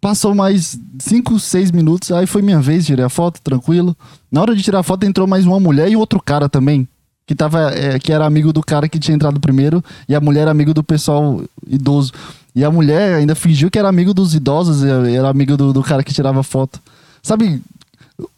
passou 0.01 0.36
mais 0.36 0.77
5, 1.00 1.39
6 1.39 1.72
minutos, 1.72 2.12
aí 2.12 2.27
foi 2.27 2.41
minha 2.41 2.60
vez, 2.60 2.86
tirei 2.86 3.06
a 3.06 3.10
foto, 3.10 3.39
tranquilo. 3.41 3.96
Na 4.29 4.41
hora 4.41 4.53
de 4.53 4.62
tirar 4.62 4.79
a 4.79 4.84
foto 4.84 5.06
entrou 5.06 5.25
mais 5.25 5.46
uma 5.46 5.60
mulher 5.60 5.89
e 5.89 5.96
outro 5.96 6.22
cara 6.22 6.50
também. 6.50 6.86
Que, 7.28 7.36
tava, 7.36 7.72
é, 7.74 8.00
que 8.00 8.12
era 8.12 8.26
amigo 8.26 8.54
do 8.54 8.64
cara 8.64 8.88
que 8.88 8.98
tinha 8.98 9.14
entrado 9.14 9.40
primeiro, 9.40 9.84
e 10.08 10.16
a 10.16 10.22
mulher 10.22 10.44
era 10.44 10.52
amigo 10.52 10.74
do 10.74 10.82
pessoal 10.84 11.44
idoso. 11.68 12.14
E 12.56 12.64
a 12.64 12.72
mulher 12.72 13.16
ainda 13.16 13.36
fingiu 13.36 13.70
que 13.70 13.78
era 13.78 13.88
amigo 13.88 14.14
dos 14.14 14.34
idosos, 14.34 14.84
era 14.84 15.30
amigo 15.30 15.56
do, 15.58 15.74
do 15.74 15.84
cara 15.84 16.04
que 16.04 16.14
tirava 16.14 16.42
foto. 16.42 16.82
Sabe, 17.22 17.62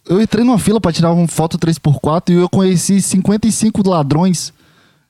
eu 0.05 0.21
entrei 0.21 0.43
numa 0.43 0.59
fila 0.59 0.81
para 0.81 0.91
tirar 0.91 1.13
uma 1.13 1.27
foto 1.27 1.57
3x4 1.57 2.31
e 2.31 2.33
eu 2.33 2.49
conheci 2.49 3.01
55 3.01 3.87
ladrões 3.87 4.51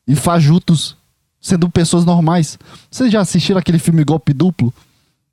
e 0.08 0.16
fajutos, 0.16 0.96
sendo 1.42 1.70
pessoas 1.70 2.06
normais. 2.06 2.60
Vocês 2.92 3.12
já 3.12 3.22
assistiram 3.22 3.60
aquele 3.60 3.80
filme 3.80 4.04
Golpe 4.04 4.34
Duplo? 4.34 4.74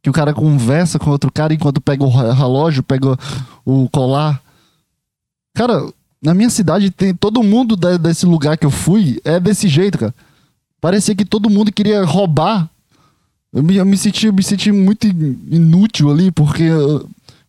Que 0.03 0.09
o 0.09 0.13
cara 0.13 0.33
conversa 0.33 0.99
com 0.99 1.11
outro 1.11 1.33
cara 1.33 1.53
enquanto 1.53 1.81
pega 1.81 2.05
o 2.05 2.09
relógio, 2.09 2.83
pega 2.83 3.19
o 3.65 3.89
colar. 3.91 4.41
Cara, 5.55 5.91
na 6.27 6.35
minha 6.35 6.51
cidade 6.51 6.91
tem 6.91 7.15
todo 7.15 7.41
mundo 7.41 7.77
desse 7.77 8.27
lugar 8.27 8.59
que 8.59 8.67
eu 8.67 8.71
fui 8.71 9.21
é 9.25 9.39
desse 9.39 9.69
jeito, 9.69 9.97
cara. 9.97 10.15
Parecia 10.81 11.15
que 11.15 11.25
todo 11.25 11.49
mundo 11.49 11.71
queria 11.71 12.05
roubar. 12.05 12.69
Eu 13.53 13.63
me, 13.63 13.77
eu 13.77 13.87
me 13.87 13.97
senti, 13.97 14.27
eu 14.27 14.33
me 14.33 14.43
senti 14.43 14.73
muito 14.73 15.07
inútil 15.07 16.11
ali, 16.11 16.33
porque 16.33 16.69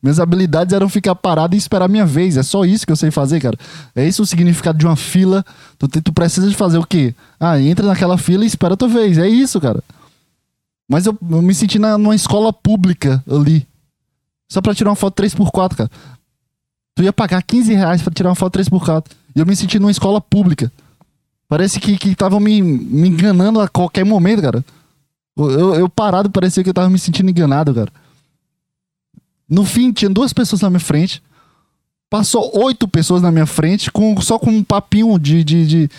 minhas 0.02 0.20
habilidades 0.20 0.76
eram 0.76 0.88
ficar 0.88 1.16
parado 1.16 1.56
e 1.56 1.58
esperar 1.58 1.90
minha 1.90 2.06
vez. 2.06 2.38
É 2.38 2.44
só 2.44 2.66
isso 2.66 2.86
que 2.86 2.92
eu 2.92 2.96
sei 2.96 3.10
fazer, 3.10 3.42
cara. 3.42 3.58
É 3.96 4.08
isso 4.08 4.22
o 4.22 4.28
significado 4.28 4.78
de 4.78 4.86
uma 4.86 4.96
fila. 4.96 5.44
Tu, 5.80 5.88
tu 5.88 6.14
precisa 6.14 6.48
de 6.48 6.56
fazer 6.56 6.78
o 6.78 6.86
quê? 6.86 7.16
Ah, 7.40 7.60
entra 7.60 7.88
naquela 7.88 8.16
fila 8.16 8.44
e 8.44 8.48
espera 8.48 8.76
a 8.76 8.78
tua 8.78 8.88
vez. 8.88 9.18
É 9.18 9.28
isso, 9.28 9.60
cara. 9.60 9.84
Mas 10.88 11.08
eu, 11.08 11.18
eu 11.32 11.42
me 11.42 11.56
senti 11.56 11.80
na, 11.80 11.98
numa 11.98 12.14
escola 12.14 12.54
pública 12.54 13.24
ali. 13.28 13.68
Só 14.48 14.62
pra 14.62 14.76
tirar 14.76 14.92
uma 14.92 14.96
foto 14.96 15.20
3x4, 15.20 15.76
cara. 15.76 15.92
Tu 16.98 17.04
ia 17.04 17.14
pagar 17.14 17.44
15 17.44 17.76
reais 17.76 18.02
pra 18.02 18.12
tirar 18.12 18.30
uma 18.30 18.36
foto 18.36 18.58
3x4. 18.58 19.06
E 19.36 19.40
eu 19.40 19.46
me 19.46 19.56
senti 19.56 19.78
numa 19.78 19.92
escola 19.92 20.20
pública. 20.20 20.72
Parece 21.48 21.80
que 21.80 22.10
estavam 22.10 22.40
me, 22.40 22.60
me 22.60 23.08
enganando 23.08 23.62
a 23.62 23.68
qualquer 23.68 24.04
momento, 24.04 24.42
cara. 24.42 24.66
Eu, 25.38 25.76
eu 25.76 25.88
parado, 25.88 26.32
parecia 26.32 26.64
que 26.64 26.70
eu 26.70 26.74
tava 26.74 26.90
me 26.90 26.98
sentindo 26.98 27.30
enganado, 27.30 27.72
cara. 27.72 27.92
No 29.48 29.64
fim, 29.64 29.92
tinha 29.94 30.10
duas 30.10 30.34
pessoas 30.34 30.64
na 30.64 30.72
minha 30.72 30.80
frente. 30.80 31.22
Passou 32.10 32.52
oito 32.64 32.88
pessoas 32.88 33.22
na 33.22 33.32
minha 33.32 33.46
frente, 33.46 33.92
com, 33.92 34.20
só 34.20 34.40
com 34.40 34.50
um 34.50 34.64
papinho 34.64 35.20
de, 35.20 35.44
de, 35.44 35.68
de, 35.68 35.90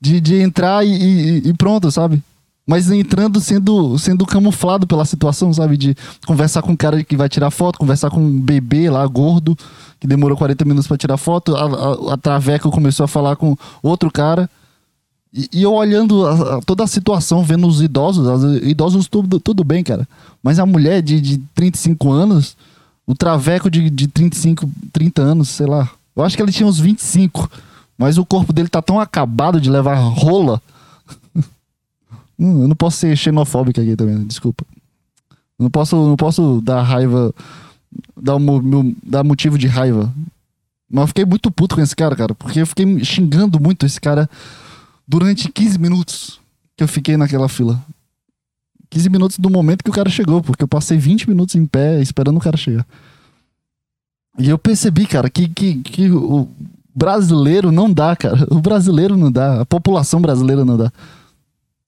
de, 0.00 0.20
de 0.20 0.36
entrar 0.40 0.84
e, 0.84 0.90
e, 0.90 1.48
e, 1.50 1.54
pronto, 1.54 1.88
sabe? 1.88 2.20
Mas 2.66 2.90
entrando 2.90 3.40
sendo, 3.40 3.98
sendo 3.98 4.24
camuflado 4.24 4.86
pela 4.86 5.04
situação, 5.04 5.52
sabe? 5.52 5.76
De 5.76 5.96
conversar 6.26 6.62
com 6.62 6.72
um 6.72 6.76
cara 6.76 7.02
que 7.02 7.16
vai 7.16 7.28
tirar 7.28 7.50
foto, 7.50 7.78
conversar 7.78 8.10
com 8.10 8.20
um 8.20 8.40
bebê 8.40 8.88
lá, 8.88 9.04
gordo, 9.06 9.56
que 9.98 10.06
demorou 10.06 10.36
40 10.36 10.64
minutos 10.64 10.86
para 10.86 10.96
tirar 10.96 11.16
foto. 11.16 11.56
A, 11.56 11.64
a, 11.64 12.14
a 12.14 12.16
Traveca 12.16 12.68
começou 12.70 13.04
a 13.04 13.08
falar 13.08 13.36
com 13.36 13.56
outro 13.82 14.10
cara. 14.10 14.48
E, 15.34 15.48
e 15.52 15.62
eu 15.62 15.72
olhando 15.72 16.24
a, 16.26 16.58
a, 16.58 16.60
toda 16.60 16.84
a 16.84 16.86
situação, 16.86 17.42
vendo 17.42 17.66
os 17.66 17.82
idosos, 17.82 18.26
os 18.26 18.62
idosos 18.62 19.08
tudo, 19.08 19.40
tudo 19.40 19.64
bem, 19.64 19.82
cara. 19.82 20.06
Mas 20.42 20.58
a 20.58 20.66
mulher 20.66 21.02
de, 21.02 21.20
de 21.20 21.38
35 21.54 22.12
anos 22.12 22.56
o 23.06 23.14
Traveco 23.14 23.70
de, 23.70 23.90
de 23.90 24.06
35, 24.06 24.70
30 24.92 25.22
anos, 25.22 25.48
sei 25.48 25.66
lá. 25.66 25.90
Eu 26.14 26.24
acho 26.24 26.36
que 26.36 26.42
ele 26.42 26.52
tinha 26.52 26.66
uns 26.66 26.78
25. 26.78 27.50
Mas 27.98 28.18
o 28.18 28.24
corpo 28.24 28.52
dele 28.52 28.68
tá 28.68 28.80
tão 28.80 28.98
acabado 28.98 29.60
de 29.60 29.70
levar 29.70 29.94
rola. 29.94 30.60
Hum, 32.38 32.62
eu 32.62 32.68
não 32.68 32.76
posso 32.76 32.98
ser 32.98 33.16
xenofóbico 33.16 33.80
aqui 33.80 33.96
também, 33.96 34.24
desculpa. 34.26 34.64
Eu 35.58 35.64
não 35.64 35.70
posso, 35.70 35.96
não 35.96 36.16
posso 36.16 36.60
dar 36.60 36.82
raiva. 36.82 37.34
Dar, 38.20 38.36
um, 38.36 38.94
dar 39.02 39.22
motivo 39.22 39.58
de 39.58 39.66
raiva. 39.66 40.12
Mas 40.90 41.02
eu 41.02 41.08
fiquei 41.08 41.24
muito 41.24 41.50
puto 41.50 41.74
com 41.74 41.80
esse 41.80 41.94
cara, 41.94 42.16
cara. 42.16 42.34
Porque 42.34 42.60
eu 42.60 42.66
fiquei 42.66 43.04
xingando 43.04 43.60
muito 43.60 43.86
esse 43.86 44.00
cara 44.00 44.28
durante 45.06 45.50
15 45.50 45.78
minutos 45.78 46.40
que 46.76 46.82
eu 46.82 46.88
fiquei 46.88 47.16
naquela 47.16 47.48
fila. 47.48 47.82
15 48.90 49.08
minutos 49.08 49.38
do 49.38 49.48
momento 49.48 49.82
que 49.82 49.90
o 49.90 49.92
cara 49.92 50.10
chegou, 50.10 50.42
porque 50.42 50.62
eu 50.62 50.68
passei 50.68 50.98
20 50.98 51.28
minutos 51.28 51.54
em 51.54 51.64
pé 51.64 52.00
esperando 52.00 52.36
o 52.36 52.40
cara 52.40 52.56
chegar. 52.56 52.86
E 54.38 54.48
eu 54.48 54.58
percebi, 54.58 55.06
cara, 55.06 55.30
que, 55.30 55.48
que, 55.48 55.76
que 55.76 56.10
o 56.10 56.48
brasileiro 56.94 57.72
não 57.72 57.92
dá, 57.92 58.14
cara. 58.14 58.46
O 58.50 58.60
brasileiro 58.60 59.16
não 59.16 59.30
dá. 59.30 59.62
A 59.62 59.66
população 59.66 60.20
brasileira 60.20 60.64
não 60.64 60.76
dá. 60.76 60.92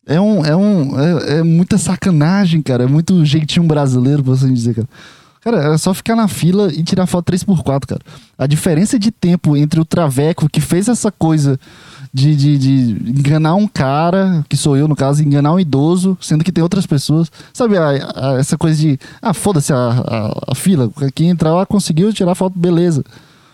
É 0.06 0.20
um. 0.20 0.44
É, 0.44 0.56
um, 0.56 1.00
é, 1.00 1.38
é 1.38 1.42
muita 1.42 1.78
sacanagem, 1.78 2.62
cara. 2.62 2.84
É 2.84 2.86
muito 2.86 3.24
jeitinho 3.24 3.66
brasileiro, 3.66 4.22
você 4.22 4.48
dizer, 4.48 4.74
cara. 4.74 4.88
Cara, 5.44 5.74
é 5.74 5.76
só 5.76 5.92
ficar 5.92 6.16
na 6.16 6.26
fila 6.26 6.72
e 6.72 6.82
tirar 6.82 7.06
foto 7.06 7.30
3x4, 7.30 7.86
cara. 7.86 8.00
A 8.38 8.46
diferença 8.46 8.98
de 8.98 9.10
tempo 9.10 9.54
entre 9.54 9.78
o 9.78 9.84
Traveco, 9.84 10.48
que 10.48 10.58
fez 10.58 10.88
essa 10.88 11.12
coisa 11.12 11.60
de, 12.14 12.34
de, 12.34 12.56
de, 12.56 13.10
enganar 13.10 13.54
um 13.54 13.68
cara, 13.68 14.42
que 14.48 14.56
sou 14.56 14.74
eu 14.74 14.88
no 14.88 14.96
caso, 14.96 15.22
enganar 15.22 15.52
um 15.52 15.60
idoso, 15.60 16.16
sendo 16.18 16.42
que 16.42 16.50
tem 16.50 16.62
outras 16.62 16.86
pessoas. 16.86 17.30
Sabe, 17.52 17.76
a, 17.76 17.88
a, 17.88 18.38
essa 18.38 18.56
coisa 18.56 18.80
de, 18.80 18.98
ah, 19.20 19.34
foda-se 19.34 19.70
a, 19.70 19.76
a, 19.76 20.52
a, 20.52 20.54
fila, 20.54 20.90
quem 21.14 21.28
entrar 21.28 21.52
lá 21.52 21.66
conseguiu 21.66 22.10
tirar 22.10 22.34
foto, 22.34 22.58
beleza. 22.58 23.04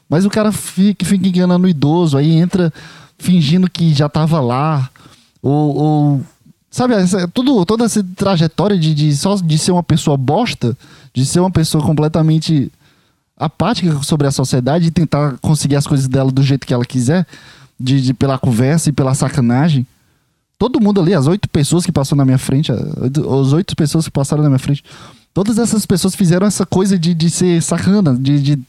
Mas 0.08 0.24
o 0.24 0.30
cara 0.30 0.52
fica, 0.52 1.04
fica 1.04 1.26
enganando 1.26 1.66
o 1.66 1.70
idoso, 1.70 2.16
aí 2.16 2.30
entra 2.32 2.72
fingindo 3.18 3.68
que 3.68 3.92
já 3.92 4.08
tava 4.08 4.40
lá, 4.40 4.88
ou, 5.42 5.76
ou 5.76 6.20
sabe, 6.70 6.94
essa, 6.94 7.26
tudo, 7.28 7.64
toda 7.66 7.84
essa 7.84 8.04
trajetória 8.16 8.78
de, 8.78 8.94
de, 8.94 9.16
só 9.16 9.34
de 9.34 9.58
ser 9.58 9.72
uma 9.72 9.82
pessoa 9.82 10.16
bosta, 10.16 10.76
de 11.12 11.26
ser 11.26 11.40
uma 11.40 11.50
pessoa 11.50 11.84
completamente 11.84 12.70
apática 13.36 14.02
sobre 14.02 14.26
a 14.26 14.30
sociedade 14.30 14.86
e 14.86 14.90
tentar 14.90 15.36
conseguir 15.40 15.76
as 15.76 15.86
coisas 15.86 16.06
dela 16.06 16.30
do 16.30 16.42
jeito 16.42 16.66
que 16.66 16.74
ela 16.74 16.84
quiser, 16.84 17.26
de, 17.78 18.00
de, 18.00 18.14
pela 18.14 18.38
conversa 18.38 18.90
e 18.90 18.92
pela 18.92 19.14
sacanagem. 19.14 19.86
Todo 20.58 20.80
mundo 20.80 21.00
ali, 21.00 21.14
as 21.14 21.26
oito 21.26 21.48
pessoas 21.48 21.86
que 21.86 21.90
passaram 21.90 22.18
na 22.18 22.24
minha 22.26 22.38
frente, 22.38 22.70
as 22.70 23.52
oito 23.52 23.74
pessoas 23.74 24.04
que 24.04 24.10
passaram 24.10 24.42
na 24.42 24.50
minha 24.50 24.58
frente, 24.58 24.84
todas 25.32 25.58
essas 25.58 25.86
pessoas 25.86 26.14
fizeram 26.14 26.46
essa 26.46 26.66
coisa 26.66 26.98
de, 26.98 27.14
de 27.14 27.30
ser 27.30 27.62
sacana, 27.62 28.14
de, 28.14 28.42
de 28.42 28.62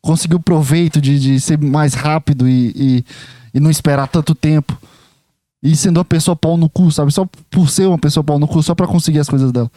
conseguir 0.00 0.36
o 0.36 0.40
proveito, 0.40 1.02
de, 1.02 1.20
de 1.20 1.38
ser 1.38 1.58
mais 1.58 1.92
rápido 1.92 2.48
e, 2.48 2.72
e, 2.74 3.04
e 3.52 3.60
não 3.60 3.70
esperar 3.70 4.08
tanto 4.08 4.34
tempo. 4.34 4.76
E 5.62 5.74
sendo 5.74 5.98
uma 5.98 6.04
pessoa 6.04 6.36
pau 6.36 6.56
no 6.56 6.68
cu, 6.68 6.90
sabe? 6.92 7.12
Só 7.12 7.26
por 7.50 7.68
ser 7.68 7.86
uma 7.86 7.98
pessoa 7.98 8.22
pau 8.22 8.38
no 8.38 8.46
cu, 8.46 8.62
só 8.62 8.74
para 8.74 8.86
conseguir 8.86 9.18
as 9.18 9.28
coisas 9.28 9.50
dela. 9.50 9.70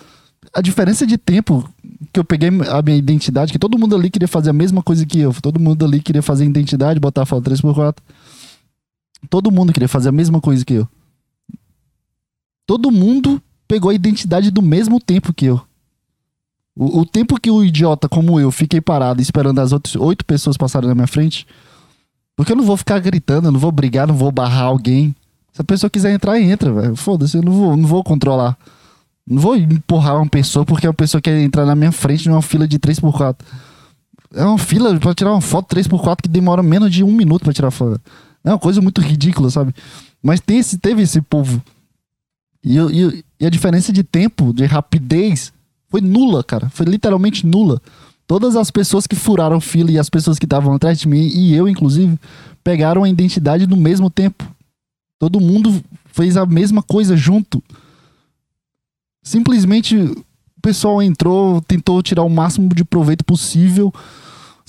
A 0.54 0.62
diferença 0.62 1.06
de 1.06 1.18
tempo 1.18 1.68
que 2.12 2.20
eu 2.20 2.24
peguei 2.24 2.50
a 2.50 2.82
minha 2.82 2.98
identidade, 2.98 3.52
que 3.52 3.60
todo 3.60 3.78
mundo 3.78 3.96
ali 3.96 4.10
queria 4.10 4.28
fazer 4.28 4.50
a 4.50 4.54
mesma 4.54 4.82
coisa 4.82 5.06
que 5.06 5.20
eu. 5.20 5.34
Todo 5.42 5.60
mundo 5.60 5.86
ali 5.86 6.02
queria 6.02 6.22
fazer 6.22 6.46
identidade, 6.46 7.00
botar 7.00 7.24
a 7.24 7.26
foto 7.26 7.50
3x4. 7.50 7.98
Todo 9.30 9.52
mundo 9.52 9.72
queria 9.72 9.88
fazer 9.88 10.10
a 10.10 10.12
mesma 10.12 10.42
coisa 10.42 10.66
que 10.66 10.74
eu. 10.74 10.88
Todo 12.66 12.92
mundo 12.92 13.42
pegou 13.68 13.92
a 13.92 13.94
identidade 13.94 14.52
do 14.52 14.62
mesmo 14.62 15.00
tempo 15.00 15.34
que 15.34 15.46
eu. 15.46 15.62
O, 16.76 17.02
o 17.02 17.06
tempo 17.06 17.40
que 17.40 17.52
o 17.52 17.64
idiota 17.64 18.08
como 18.08 18.40
eu 18.40 18.52
fiquei 18.52 18.82
parado 18.82 19.22
esperando 19.22 19.60
as 19.60 19.72
outras 19.72 19.96
oito 19.96 20.26
pessoas 20.26 20.58
passarem 20.58 20.90
na 20.90 20.96
minha 20.96 21.08
frente. 21.08 21.46
Porque 22.36 22.52
eu 22.52 22.56
não 22.56 22.64
vou 22.64 22.78
ficar 22.78 23.00
gritando, 23.00 23.48
eu 23.48 23.52
não 23.52 23.60
vou 23.60 23.72
brigar, 23.72 24.08
não 24.08 24.16
vou 24.16 24.32
barrar 24.32 24.64
alguém. 24.64 25.16
Se 25.52 25.62
a 25.62 25.64
pessoa 25.64 25.90
quiser 25.90 26.14
entrar, 26.14 26.40
entra, 26.40 26.72
velho. 26.72 26.96
Foda-se, 26.96 27.38
eu 27.38 27.44
não 27.44 27.52
vou, 27.52 27.78
não 27.78 27.88
vou 27.88 28.04
controlar. 28.04 28.58
Não 29.28 29.42
vou 29.42 29.56
empurrar 29.56 30.18
uma 30.18 30.28
pessoa 30.28 30.66
porque 30.66 30.88
uma 30.88 30.94
pessoa 30.94 31.22
quer 31.22 31.40
entrar 31.42 31.66
na 31.66 31.76
minha 31.76 31.92
frente 31.92 32.28
numa 32.28 32.42
fila 32.42 32.68
de 32.68 32.80
3x4. 32.80 33.36
É 34.34 34.44
uma 34.44 34.58
fila 34.58 34.98
pra 35.00 35.14
tirar 35.14 35.32
uma 35.32 35.42
foto 35.42 35.76
3x4 35.76 36.22
que 36.24 36.30
demora 36.30 36.64
menos 36.64 36.92
de 36.92 37.04
um 37.04 37.12
minuto 37.12 37.44
pra 37.44 37.54
tirar 37.54 37.72
foto. 37.72 38.00
É 38.44 38.50
uma 38.50 38.60
coisa 38.60 38.82
muito 38.82 39.02
ridícula, 39.02 39.50
sabe? 39.50 39.74
Mas 40.24 40.40
tem 40.40 40.58
esse, 40.58 40.78
teve 40.78 41.02
esse 41.02 41.22
povo. 41.22 41.62
E, 42.64 42.78
e, 42.78 43.26
e 43.40 43.46
a 43.46 43.50
diferença 43.50 43.92
de 43.92 44.04
tempo, 44.04 44.54
de 44.54 44.66
rapidez, 44.66 45.52
foi 45.90 46.02
nula, 46.02 46.44
cara. 46.44 46.70
Foi 46.70 46.86
literalmente 46.86 47.46
nula. 47.46 47.82
Todas 48.26 48.56
as 48.56 48.72
pessoas 48.72 49.06
que 49.06 49.16
furaram 49.16 49.60
fila 49.60 49.92
e 49.92 50.00
as 50.00 50.10
pessoas 50.10 50.40
que 50.40 50.46
estavam 50.46 50.74
atrás 50.74 50.98
de 51.00 51.08
mim, 51.08 51.28
e 51.28 51.54
eu, 51.54 51.68
inclusive, 51.68 52.18
pegaram 52.64 53.04
a 53.04 53.10
identidade 53.10 53.68
no 53.68 53.76
mesmo 53.76 54.10
tempo. 54.10 54.50
Todo 55.22 55.40
mundo 55.40 55.84
fez 56.08 56.36
a 56.36 56.48
mesma 56.48 56.82
coisa 56.82 57.16
junto. 57.16 57.64
Simplesmente 59.24 59.96
o 59.96 60.26
pessoal 60.62 61.00
entrou, 61.00 61.62
tentou 61.62 62.02
tirar 62.02 62.24
o 62.24 62.30
máximo 62.30 62.74
de 62.74 62.84
proveito 62.84 63.24
possível 63.24 63.94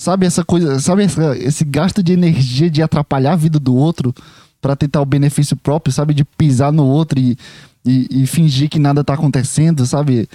Sabe 0.03 0.25
essa 0.25 0.43
coisa, 0.43 0.81
sabe 0.81 1.03
essa, 1.03 1.37
esse 1.37 1.63
gasto 1.63 2.03
de 2.03 2.11
energia 2.11 2.69
de 2.69 2.81
atrapalhar 2.81 3.31
a 3.31 3.37
vida 3.37 3.57
do 3.57 3.73
outro 3.73 4.13
para 4.61 4.75
tentar 4.75 4.99
o 5.01 5.05
benefício 5.05 5.55
próprio, 5.55 5.93
sabe? 5.93 6.13
De 6.13 6.25
pisar 6.25 6.73
no 6.73 6.85
outro 6.85 7.17
e, 7.17 7.37
e, 7.85 8.23
e 8.23 8.27
fingir 8.27 8.69
que 8.69 8.79
nada 8.79 9.01
tá 9.01 9.13
acontecendo, 9.13 9.85
sabe? 9.85 10.27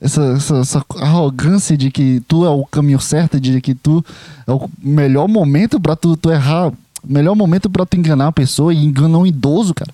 Essa, 0.00 0.22
essa, 0.32 0.56
essa, 0.60 0.84
arrogância 1.00 1.76
de 1.76 1.90
que 1.90 2.22
tu 2.26 2.46
é 2.46 2.48
o 2.48 2.64
caminho 2.64 2.98
certo, 2.98 3.38
de 3.38 3.60
que 3.60 3.74
tu 3.74 4.02
é 4.46 4.52
o 4.52 4.70
melhor 4.82 5.28
momento 5.28 5.78
para 5.78 5.94
tu, 5.94 6.16
tu 6.16 6.30
errar, 6.30 6.72
melhor 7.06 7.34
momento 7.34 7.68
para 7.70 7.86
tu 7.86 7.96
enganar 7.96 8.28
a 8.28 8.32
pessoa 8.32 8.72
e 8.72 8.84
enganar 8.84 9.18
um 9.18 9.26
idoso, 9.26 9.74
cara. 9.74 9.92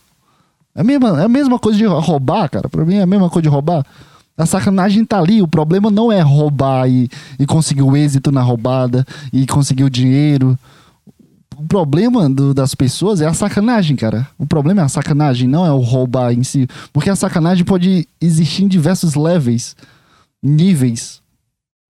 É 0.75 0.80
a, 0.80 0.84
mesma, 0.84 1.20
é 1.20 1.25
a 1.25 1.28
mesma 1.28 1.58
coisa 1.58 1.78
de 1.78 1.86
roubar, 1.86 2.48
cara. 2.50 2.68
Pra 2.68 2.84
mim 2.84 2.96
é 2.96 3.02
a 3.02 3.06
mesma 3.06 3.30
coisa 3.30 3.44
de 3.44 3.48
roubar. 3.48 3.84
A 4.36 4.44
sacanagem 4.44 5.04
tá 5.04 5.18
ali. 5.18 5.40
O 5.40 5.48
problema 5.48 5.90
não 5.90 6.12
é 6.12 6.20
roubar 6.20 6.88
e, 6.88 7.08
e 7.38 7.46
conseguir 7.46 7.82
o 7.82 7.96
êxito 7.96 8.30
na 8.30 8.42
roubada 8.42 9.06
e 9.32 9.46
conseguir 9.46 9.84
o 9.84 9.90
dinheiro. 9.90 10.58
O 11.56 11.66
problema 11.66 12.28
do, 12.28 12.52
das 12.52 12.75
pessoas 12.75 13.22
é 13.22 13.26
a 13.26 13.32
sacanagem, 13.32 13.96
cara. 13.96 14.28
O 14.36 14.46
problema 14.46 14.82
é 14.82 14.84
a 14.84 14.88
sacanagem, 14.88 15.48
não 15.48 15.64
é 15.64 15.72
o 15.72 15.78
roubar 15.78 16.32
em 16.32 16.42
si. 16.42 16.68
Porque 16.92 17.08
a 17.08 17.16
sacanagem 17.16 17.64
pode 17.64 18.06
existir 18.20 18.64
em 18.64 18.68
diversos 18.68 19.14
levels, 19.14 19.75
níveis. 20.42 21.22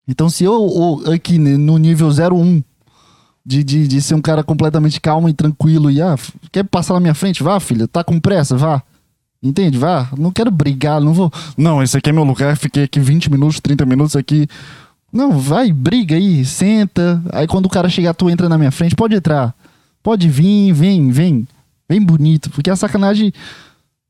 Então, 0.08 0.28
se 0.28 0.42
eu, 0.42 1.00
eu 1.06 1.12
aqui 1.12 1.38
no 1.38 1.78
nível 1.78 2.08
01 2.08 2.64
de, 3.44 3.64
de, 3.64 3.88
de 3.88 4.00
ser 4.00 4.14
um 4.14 4.20
cara 4.20 4.44
completamente 4.44 5.00
calmo 5.00 5.28
e 5.28 5.32
tranquilo 5.32 5.90
e 5.90 6.00
ah, 6.00 6.16
quer 6.50 6.64
passar 6.64 6.94
na 6.94 7.00
minha 7.00 7.14
frente? 7.14 7.42
Vá, 7.42 7.58
filha, 7.58 7.88
tá 7.88 8.04
com 8.04 8.20
pressa, 8.20 8.56
vá. 8.56 8.82
Entende? 9.42 9.76
Vá. 9.76 10.08
Não 10.16 10.30
quero 10.30 10.50
brigar, 10.50 11.00
não 11.00 11.12
vou. 11.12 11.32
Não, 11.56 11.82
esse 11.82 11.96
aqui 11.96 12.10
é 12.10 12.12
meu 12.12 12.22
lugar, 12.22 12.56
fiquei 12.56 12.84
aqui 12.84 13.00
20 13.00 13.30
minutos, 13.30 13.60
30 13.60 13.84
minutos 13.84 14.14
aqui. 14.14 14.46
Não, 15.12 15.38
vai, 15.38 15.72
briga 15.72 16.14
aí, 16.14 16.44
senta. 16.44 17.20
Aí 17.32 17.46
quando 17.46 17.66
o 17.66 17.68
cara 17.68 17.88
chegar, 17.88 18.14
tu 18.14 18.30
entra 18.30 18.48
na 18.48 18.56
minha 18.56 18.70
frente, 18.70 18.94
pode 18.94 19.14
entrar. 19.14 19.52
Pode 20.02 20.28
vir, 20.28 20.72
vem, 20.72 21.10
vem. 21.10 21.46
Vem 21.88 22.00
bonito. 22.00 22.50
Porque 22.50 22.70
a 22.70 22.76
sacanagem. 22.76 23.32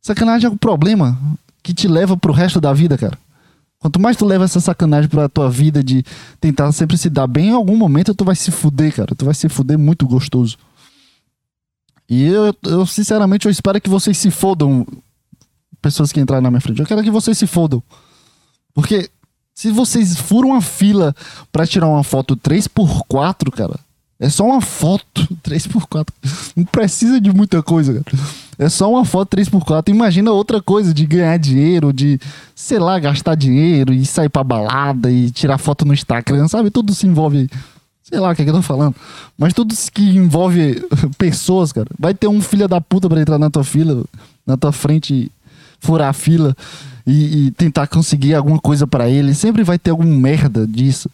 Sacanagem 0.01 0.49
é 0.49 0.53
o 0.53 0.57
problema 0.57 1.19
que 1.63 1.73
te 1.73 1.89
leva 1.89 2.17
pro 2.17 2.33
resto 2.33 2.61
da 2.61 2.73
vida, 2.73 2.99
cara. 2.99 3.19
Quanto 3.83 3.99
mais 3.99 4.17
tu 4.17 4.25
leva 4.25 4.45
essa 4.45 4.61
sacanagem 4.61 5.11
pra 5.11 5.29
tua 5.29 5.51
vida 5.51 5.83
de 5.83 6.05
tentar 6.41 6.71
sempre 6.71 6.97
se 6.97 7.11
dar 7.11 7.27
bem, 7.27 7.49
em 7.49 7.53
algum 7.53 7.77
momento 7.77 8.15
tu 8.15 8.25
vai 8.25 8.37
se 8.37 8.53
fuder, 8.53 8.95
cara. 8.95 9.13
Tu 9.13 9.25
vai 9.25 9.35
se 9.35 9.49
fuder 9.49 9.77
muito 9.77 10.07
gostoso. 10.07 10.57
E 12.09 12.23
eu, 12.23 12.55
eu 12.63 12.87
sinceramente, 12.87 13.47
eu 13.47 13.51
espero 13.51 13.81
que 13.81 13.91
vocês 13.91 14.17
se 14.17 14.31
fodam, 14.31 14.87
pessoas 15.81 16.13
que 16.13 16.21
entraram 16.21 16.43
na 16.43 16.51
minha 16.51 16.61
frente. 16.61 16.79
Eu 16.79 16.87
quero 16.87 17.03
que 17.03 17.11
vocês 17.11 17.37
se 17.37 17.45
fodam. 17.45 17.83
Porque 18.73 19.11
se 19.53 19.73
vocês 19.73 20.17
furam 20.17 20.55
a 20.55 20.61
fila 20.61 21.13
para 21.51 21.67
tirar 21.67 21.89
uma 21.89 22.05
foto 22.05 22.37
3x4, 22.37 23.51
cara, 23.51 23.81
é 24.23 24.31
só 24.31 24.45
uma 24.47 24.61
foto 24.61 25.27
3x4. 25.43 26.07
Não 26.55 26.65
precisa 26.65 27.21
de 27.21 27.33
muita 27.33 27.61
coisa, 27.61 28.01
cara. 28.01 28.17
É 28.57 28.69
só 28.69 28.89
uma 28.89 29.05
foto 29.05 29.37
3x4. 29.37 29.89
Imagina 29.89 30.31
outra 30.31 30.63
coisa 30.63 30.95
de 30.95 31.05
ganhar 31.05 31.37
dinheiro, 31.39 31.93
de, 31.93 32.21
sei 32.55 32.79
lá, 32.79 33.01
gastar 33.01 33.35
dinheiro 33.35 33.93
e 33.93 34.07
sair 34.07 34.29
pra 34.29 34.45
balada 34.45 35.11
e 35.11 35.29
tirar 35.33 35.59
foto 35.59 35.85
no 35.85 35.93
Instagram, 35.93 36.47
sabe? 36.47 36.71
Tudo 36.71 36.95
se 36.95 37.05
envolve. 37.05 37.51
Sei 38.01 38.21
lá 38.21 38.31
o 38.31 38.37
que, 38.37 38.43
é 38.43 38.45
que 38.45 38.51
eu 38.51 38.55
tô 38.55 38.63
falando. 38.63 38.95
Mas 39.37 39.53
tudo 39.53 39.75
que 39.93 40.17
envolve 40.17 40.81
pessoas, 41.19 41.73
cara. 41.73 41.89
Vai 41.99 42.15
ter 42.15 42.29
um 42.29 42.41
filho 42.41 42.69
da 42.69 42.81
puta 42.81 43.09
pra 43.09 43.21
entrar 43.21 43.39
na 43.41 43.51
tua 43.51 43.65
fila, 43.65 44.05
na 44.47 44.57
tua 44.57 44.71
frente, 44.71 45.33
furar 45.81 46.11
a 46.11 46.13
fila 46.13 46.57
e, 47.05 47.47
e 47.47 47.51
tentar 47.51 47.89
conseguir 47.89 48.35
alguma 48.35 48.61
coisa 48.61 48.87
para 48.87 49.11
ele. 49.11 49.35
Sempre 49.35 49.65
vai 49.65 49.81
ter 49.81 49.91
algum 49.91 50.17
merda 50.17 50.65
disso. 50.65 51.11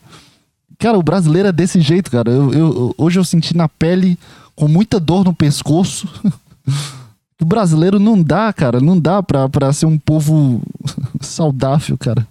Cara, 0.79 0.97
o 0.97 1.03
brasileiro 1.03 1.49
é 1.49 1.53
desse 1.53 1.81
jeito, 1.81 2.11
cara. 2.11 2.31
Eu, 2.31 2.53
eu, 2.53 2.95
hoje 2.97 3.19
eu 3.19 3.25
senti 3.25 3.57
na 3.57 3.69
pele, 3.69 4.17
com 4.55 4.69
muita 4.69 5.01
dor 5.01 5.25
no 5.25 5.35
pescoço. 5.35 6.09
o 7.41 7.45
brasileiro 7.45 7.99
não 7.99 8.23
dá, 8.23 8.53
cara. 8.53 8.81
Não 8.81 8.99
dá 8.99 9.21
pra, 9.21 9.49
pra 9.49 9.73
ser 9.73 9.87
um 9.87 9.99
povo 9.99 10.63
saudável, 11.21 11.99
cara. 11.99 12.27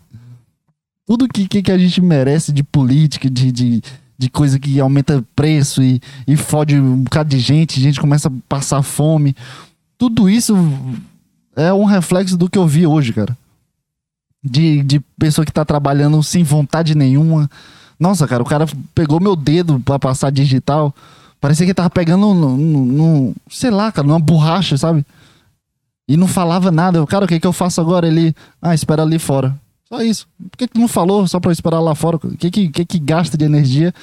Tudo 1.05 1.27
que, 1.27 1.47
que, 1.47 1.71
a 1.71 1.77
gente 1.77 2.01
merece 2.01 2.51
de 2.51 2.63
política, 2.63 3.29
de, 3.29 3.51
de, 3.51 3.81
de 4.17 4.29
coisa 4.29 4.57
que 4.57 4.79
aumenta 4.79 5.23
preço 5.35 5.81
e, 5.81 6.01
e 6.25 6.35
fode 6.35 6.77
um 6.77 7.03
bocado 7.03 7.29
de 7.29 7.39
gente, 7.39 7.79
gente 7.81 7.99
começa 7.99 8.29
a 8.29 8.31
passar 8.47 8.81
fome. 8.81 9.35
Tudo 9.97 10.29
isso 10.29 10.53
é 11.55 11.73
um 11.73 11.85
reflexo 11.85 12.37
do 12.37 12.49
que 12.49 12.57
eu 12.57 12.67
vi 12.67 12.85
hoje, 12.85 13.11
cara. 13.11 13.37
De, 14.43 14.83
de 14.83 14.99
pessoa 15.17 15.45
que 15.45 15.51
tá 15.51 15.65
trabalhando 15.65 16.21
sem 16.21 16.43
vontade 16.43 16.95
nenhuma, 16.95 17.49
nossa, 17.99 18.27
cara, 18.27 18.43
o 18.43 18.45
cara 18.45 18.65
pegou 18.93 19.19
meu 19.19 19.35
dedo 19.35 19.79
para 19.79 19.99
passar 19.99 20.31
digital. 20.31 20.93
Parecia 21.39 21.65
que 21.65 21.71
ele 21.71 21.75
tava 21.75 21.89
pegando 21.89 22.33
no, 22.33 22.57
no, 22.57 22.85
no, 22.85 23.35
sei 23.49 23.69
lá, 23.69 23.91
cara, 23.91 24.07
numa 24.07 24.19
borracha, 24.19 24.77
sabe? 24.77 25.05
E 26.07 26.15
não 26.15 26.27
falava 26.27 26.71
nada. 26.71 27.05
Cara, 27.05 27.25
o 27.25 27.27
que, 27.27 27.39
que 27.39 27.47
eu 27.47 27.53
faço 27.53 27.81
agora? 27.81 28.07
Ele, 28.07 28.35
ah, 28.61 28.73
espera 28.73 29.03
ali 29.03 29.19
fora. 29.19 29.55
Só 29.89 30.01
isso. 30.01 30.27
Por 30.51 30.57
que, 30.57 30.67
que 30.67 30.79
não 30.79 30.87
falou 30.87 31.27
só 31.27 31.39
pra 31.39 31.49
eu 31.49 31.53
esperar 31.53 31.79
lá 31.79 31.95
fora? 31.95 32.17
O 32.17 32.37
que, 32.37 32.49
que, 32.49 32.69
que, 32.69 32.85
que 32.85 32.99
gasta 32.99 33.37
de 33.37 33.45
energia 33.45 33.93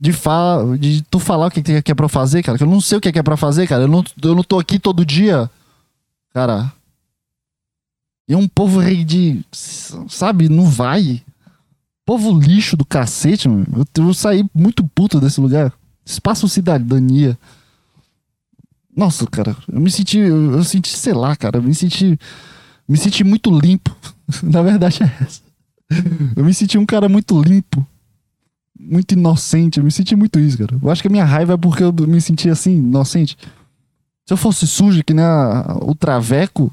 de, 0.00 0.12
fa 0.12 0.58
de 0.78 1.02
tu 1.10 1.18
falar 1.18 1.46
o 1.46 1.50
que, 1.50 1.62
que 1.62 1.92
é 1.92 1.94
pra 1.94 2.08
fazer, 2.08 2.42
cara? 2.42 2.56
Que 2.56 2.64
eu 2.64 2.68
não 2.68 2.80
sei 2.80 2.98
o 2.98 3.00
que 3.00 3.18
é 3.18 3.22
pra 3.22 3.36
fazer, 3.36 3.66
cara. 3.66 3.84
Eu 3.84 3.88
não, 3.88 4.04
eu 4.22 4.34
não 4.34 4.42
tô 4.42 4.58
aqui 4.58 4.78
todo 4.78 5.04
dia. 5.04 5.50
Cara. 6.32 6.72
E 8.28 8.34
um 8.34 8.46
povo 8.46 8.78
rei 8.78 9.04
de. 9.04 9.40
Sabe, 9.52 10.48
não 10.48 10.66
vai. 10.66 11.22
Povo 12.08 12.40
lixo 12.40 12.74
do 12.74 12.86
cacete, 12.86 13.50
mano. 13.50 13.66
Eu, 13.76 14.06
eu 14.06 14.14
saí 14.14 14.42
muito 14.54 14.82
puto 14.82 15.20
desse 15.20 15.42
lugar. 15.42 15.74
Espaço 16.06 16.48
Cidadania. 16.48 17.38
Nossa, 18.96 19.26
cara, 19.26 19.54
eu 19.70 19.78
me 19.78 19.90
senti, 19.90 20.16
eu, 20.16 20.52
eu 20.52 20.64
senti, 20.64 20.88
sei 20.88 21.12
lá, 21.12 21.36
cara, 21.36 21.58
eu 21.58 21.62
me 21.62 21.74
senti, 21.74 22.18
me 22.88 22.96
senti 22.96 23.22
muito 23.22 23.50
limpo. 23.50 23.94
Na 24.42 24.62
verdade 24.62 25.02
é 25.02 25.16
essa. 25.22 25.42
Eu 26.34 26.46
me 26.46 26.54
senti 26.54 26.78
um 26.78 26.86
cara 26.86 27.10
muito 27.10 27.38
limpo, 27.42 27.86
muito 28.80 29.12
inocente. 29.12 29.76
Eu 29.76 29.84
me 29.84 29.92
senti 29.92 30.16
muito 30.16 30.40
isso, 30.40 30.56
cara. 30.56 30.78
Eu 30.82 30.90
acho 30.90 31.02
que 31.02 31.08
a 31.08 31.10
minha 31.10 31.26
raiva 31.26 31.52
é 31.52 31.56
porque 31.58 31.82
eu 31.82 31.92
me 31.92 32.22
senti 32.22 32.48
assim, 32.48 32.78
inocente. 32.78 33.36
Se 34.24 34.32
eu 34.32 34.38
fosse 34.38 34.66
sujo 34.66 35.04
que 35.04 35.12
nem 35.12 35.26
a, 35.26 35.76
o 35.82 35.94
traveco, 35.94 36.72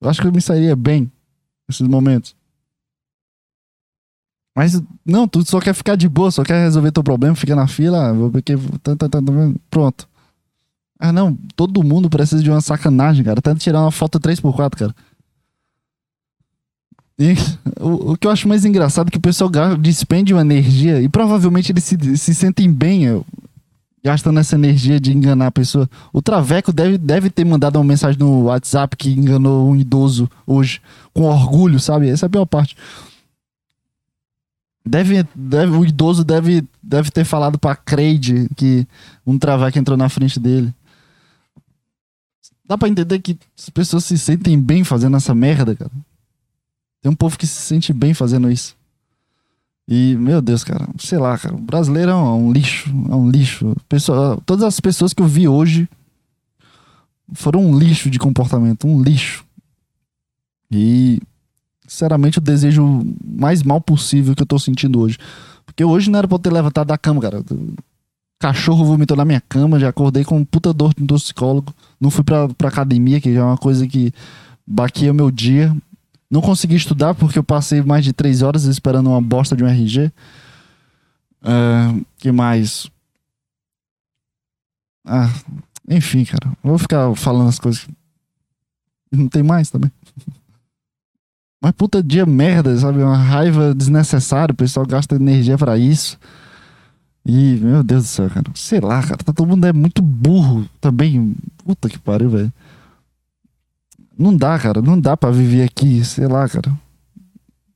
eu 0.00 0.08
acho 0.08 0.22
que 0.22 0.26
eu 0.26 0.32
me 0.32 0.40
sairia 0.40 0.74
bem 0.74 1.12
nesses 1.68 1.86
momentos. 1.86 2.34
Mas, 4.54 4.82
não, 5.04 5.26
tu 5.26 5.44
só 5.48 5.60
quer 5.60 5.74
ficar 5.74 5.96
de 5.96 6.08
boa, 6.08 6.30
só 6.30 6.42
quer 6.42 6.62
resolver 6.64 6.92
teu 6.92 7.02
problema, 7.02 7.34
fica 7.34 7.56
na 7.56 7.66
fila, 7.66 8.14
porque. 8.30 8.54
Tá, 8.82 8.96
tá, 8.96 9.18
pronto. 9.70 10.06
Ah, 10.98 11.12
não, 11.12 11.36
todo 11.56 11.82
mundo 11.82 12.08
precisa 12.08 12.42
de 12.42 12.50
uma 12.50 12.60
sacanagem, 12.60 13.24
cara. 13.24 13.42
Tenta 13.42 13.58
tirar 13.58 13.80
uma 13.80 13.90
foto 13.90 14.20
3x4, 14.20 14.76
cara. 14.76 14.94
E 17.18 17.34
o, 17.80 18.12
o, 18.12 18.16
que 18.16 18.26
eu 18.26 18.30
acho 18.30 18.46
mais 18.46 18.64
engraçado 18.64 19.08
é 19.08 19.10
que 19.10 19.18
o 19.18 19.20
pessoal 19.20 19.50
despende 19.78 20.32
uma 20.32 20.42
energia 20.42 21.00
e 21.00 21.08
provavelmente 21.08 21.72
eles 21.72 21.84
se, 21.84 22.16
se 22.16 22.34
sentem 22.34 22.72
bem 22.72 23.04
eu, 23.04 23.26
gastando 24.04 24.38
essa 24.40 24.54
energia 24.54 25.00
de 25.00 25.12
enganar 25.12 25.48
a 25.48 25.52
pessoa. 25.52 25.88
O 26.12 26.20
Traveco 26.20 26.72
deve, 26.72 26.98
deve 26.98 27.30
ter 27.30 27.44
mandado 27.44 27.76
uma 27.76 27.84
mensagem 27.84 28.18
no 28.18 28.44
WhatsApp 28.44 28.96
que 28.96 29.10
enganou 29.10 29.70
um 29.70 29.76
idoso 29.76 30.28
hoje, 30.46 30.80
com 31.12 31.22
orgulho, 31.22 31.78
sabe? 31.78 32.08
Essa 32.08 32.26
é 32.26 32.28
a 32.28 32.30
pior 32.30 32.46
parte. 32.46 32.76
Deve, 34.84 35.24
deve, 35.34 35.76
o 35.76 35.84
idoso 35.84 36.24
deve, 36.24 36.64
deve 36.82 37.10
ter 37.10 37.24
falado 37.24 37.58
pra 37.58 37.76
Creide 37.76 38.48
que 38.56 38.86
um 39.24 39.38
traveco 39.38 39.78
entrou 39.78 39.96
na 39.96 40.08
frente 40.08 40.40
dele. 40.40 40.74
Dá 42.64 42.76
pra 42.76 42.88
entender 42.88 43.20
que 43.20 43.38
as 43.56 43.68
pessoas 43.70 44.04
se 44.04 44.18
sentem 44.18 44.60
bem 44.60 44.82
fazendo 44.82 45.16
essa 45.16 45.34
merda, 45.34 45.76
cara. 45.76 45.90
Tem 47.00 47.10
um 47.10 47.14
povo 47.14 47.38
que 47.38 47.46
se 47.46 47.60
sente 47.60 47.92
bem 47.92 48.14
fazendo 48.14 48.50
isso. 48.50 48.76
E, 49.88 50.16
meu 50.16 50.40
Deus, 50.40 50.64
cara, 50.64 50.88
sei 50.98 51.18
lá, 51.18 51.36
cara. 51.36 51.54
O 51.54 51.60
brasileiro 51.60 52.12
é 52.12 52.14
um, 52.14 52.50
é 52.50 52.52
lixo. 52.52 52.88
É 53.10 53.14
um 53.14 53.30
lixo. 53.30 53.74
Pessoa, 53.88 54.40
todas 54.46 54.64
as 54.64 54.80
pessoas 54.80 55.12
que 55.12 55.22
eu 55.22 55.26
vi 55.26 55.48
hoje 55.48 55.88
foram 57.34 57.64
um 57.64 57.78
lixo 57.78 58.08
de 58.08 58.18
comportamento. 58.18 58.86
Um 58.86 59.02
lixo. 59.02 59.44
E 60.70 61.20
sinceramente, 61.92 62.38
o 62.38 62.40
desejo 62.40 63.04
mais 63.22 63.62
mal 63.62 63.78
possível 63.78 64.34
que 64.34 64.42
eu 64.42 64.46
tô 64.46 64.58
sentindo 64.58 64.98
hoje. 64.98 65.18
Porque 65.66 65.84
hoje 65.84 66.10
não 66.10 66.18
era 66.18 66.26
pra 66.26 66.36
eu 66.36 66.38
ter 66.38 66.50
levantado 66.50 66.88
da 66.88 66.96
cama, 66.96 67.20
cara. 67.20 67.44
Cachorro 68.40 68.84
vomitou 68.84 69.16
na 69.16 69.26
minha 69.26 69.42
cama, 69.42 69.78
já 69.78 69.90
acordei 69.90 70.24
com 70.24 70.42
puta 70.42 70.72
dor 70.72 70.94
do 70.96 71.14
psicólogo. 71.14 71.74
Não 72.00 72.10
fui 72.10 72.24
pra, 72.24 72.48
pra 72.48 72.68
academia, 72.68 73.20
que 73.20 73.32
já 73.32 73.40
é 73.40 73.44
uma 73.44 73.58
coisa 73.58 73.86
que 73.86 74.10
baqueia 74.66 75.12
o 75.12 75.14
meu 75.14 75.30
dia. 75.30 75.76
Não 76.30 76.40
consegui 76.40 76.76
estudar 76.76 77.14
porque 77.14 77.38
eu 77.38 77.44
passei 77.44 77.82
mais 77.82 78.04
de 78.04 78.12
três 78.14 78.40
horas 78.40 78.64
esperando 78.64 79.10
uma 79.10 79.20
bosta 79.20 79.54
de 79.54 79.62
um 79.62 79.68
RG. 79.68 80.10
Uh, 81.42 82.04
que 82.16 82.32
mais? 82.32 82.90
Ah, 85.04 85.30
enfim, 85.88 86.24
cara. 86.24 86.56
Vou 86.62 86.78
ficar 86.78 87.14
falando 87.14 87.50
as 87.50 87.58
coisas. 87.58 87.86
Não 89.12 89.28
tem 89.28 89.42
mais 89.42 89.68
também. 89.68 89.90
Mas 91.62 91.70
puta 91.72 92.02
dia 92.02 92.26
merda, 92.26 92.76
sabe? 92.76 93.00
Uma 93.00 93.16
raiva 93.16 93.72
desnecessária, 93.72 94.52
o 94.52 94.56
pessoal 94.56 94.84
gasta 94.84 95.14
energia 95.14 95.56
para 95.56 95.78
isso. 95.78 96.18
E, 97.24 97.56
meu 97.62 97.84
Deus 97.84 98.02
do 98.02 98.08
céu, 98.08 98.28
cara. 98.28 98.46
Sei 98.52 98.80
lá, 98.80 99.00
cara. 99.00 99.18
Tá, 99.18 99.32
todo 99.32 99.46
mundo 99.46 99.64
é 99.64 99.72
muito 99.72 100.02
burro 100.02 100.68
também. 100.80 101.36
Puta 101.64 101.88
que 101.88 102.00
pariu, 102.00 102.30
velho. 102.30 102.52
Não 104.18 104.36
dá, 104.36 104.58
cara. 104.58 104.82
Não 104.82 105.00
dá 105.00 105.16
para 105.16 105.30
viver 105.30 105.62
aqui, 105.62 106.04
sei 106.04 106.26
lá, 106.26 106.48
cara. 106.48 106.76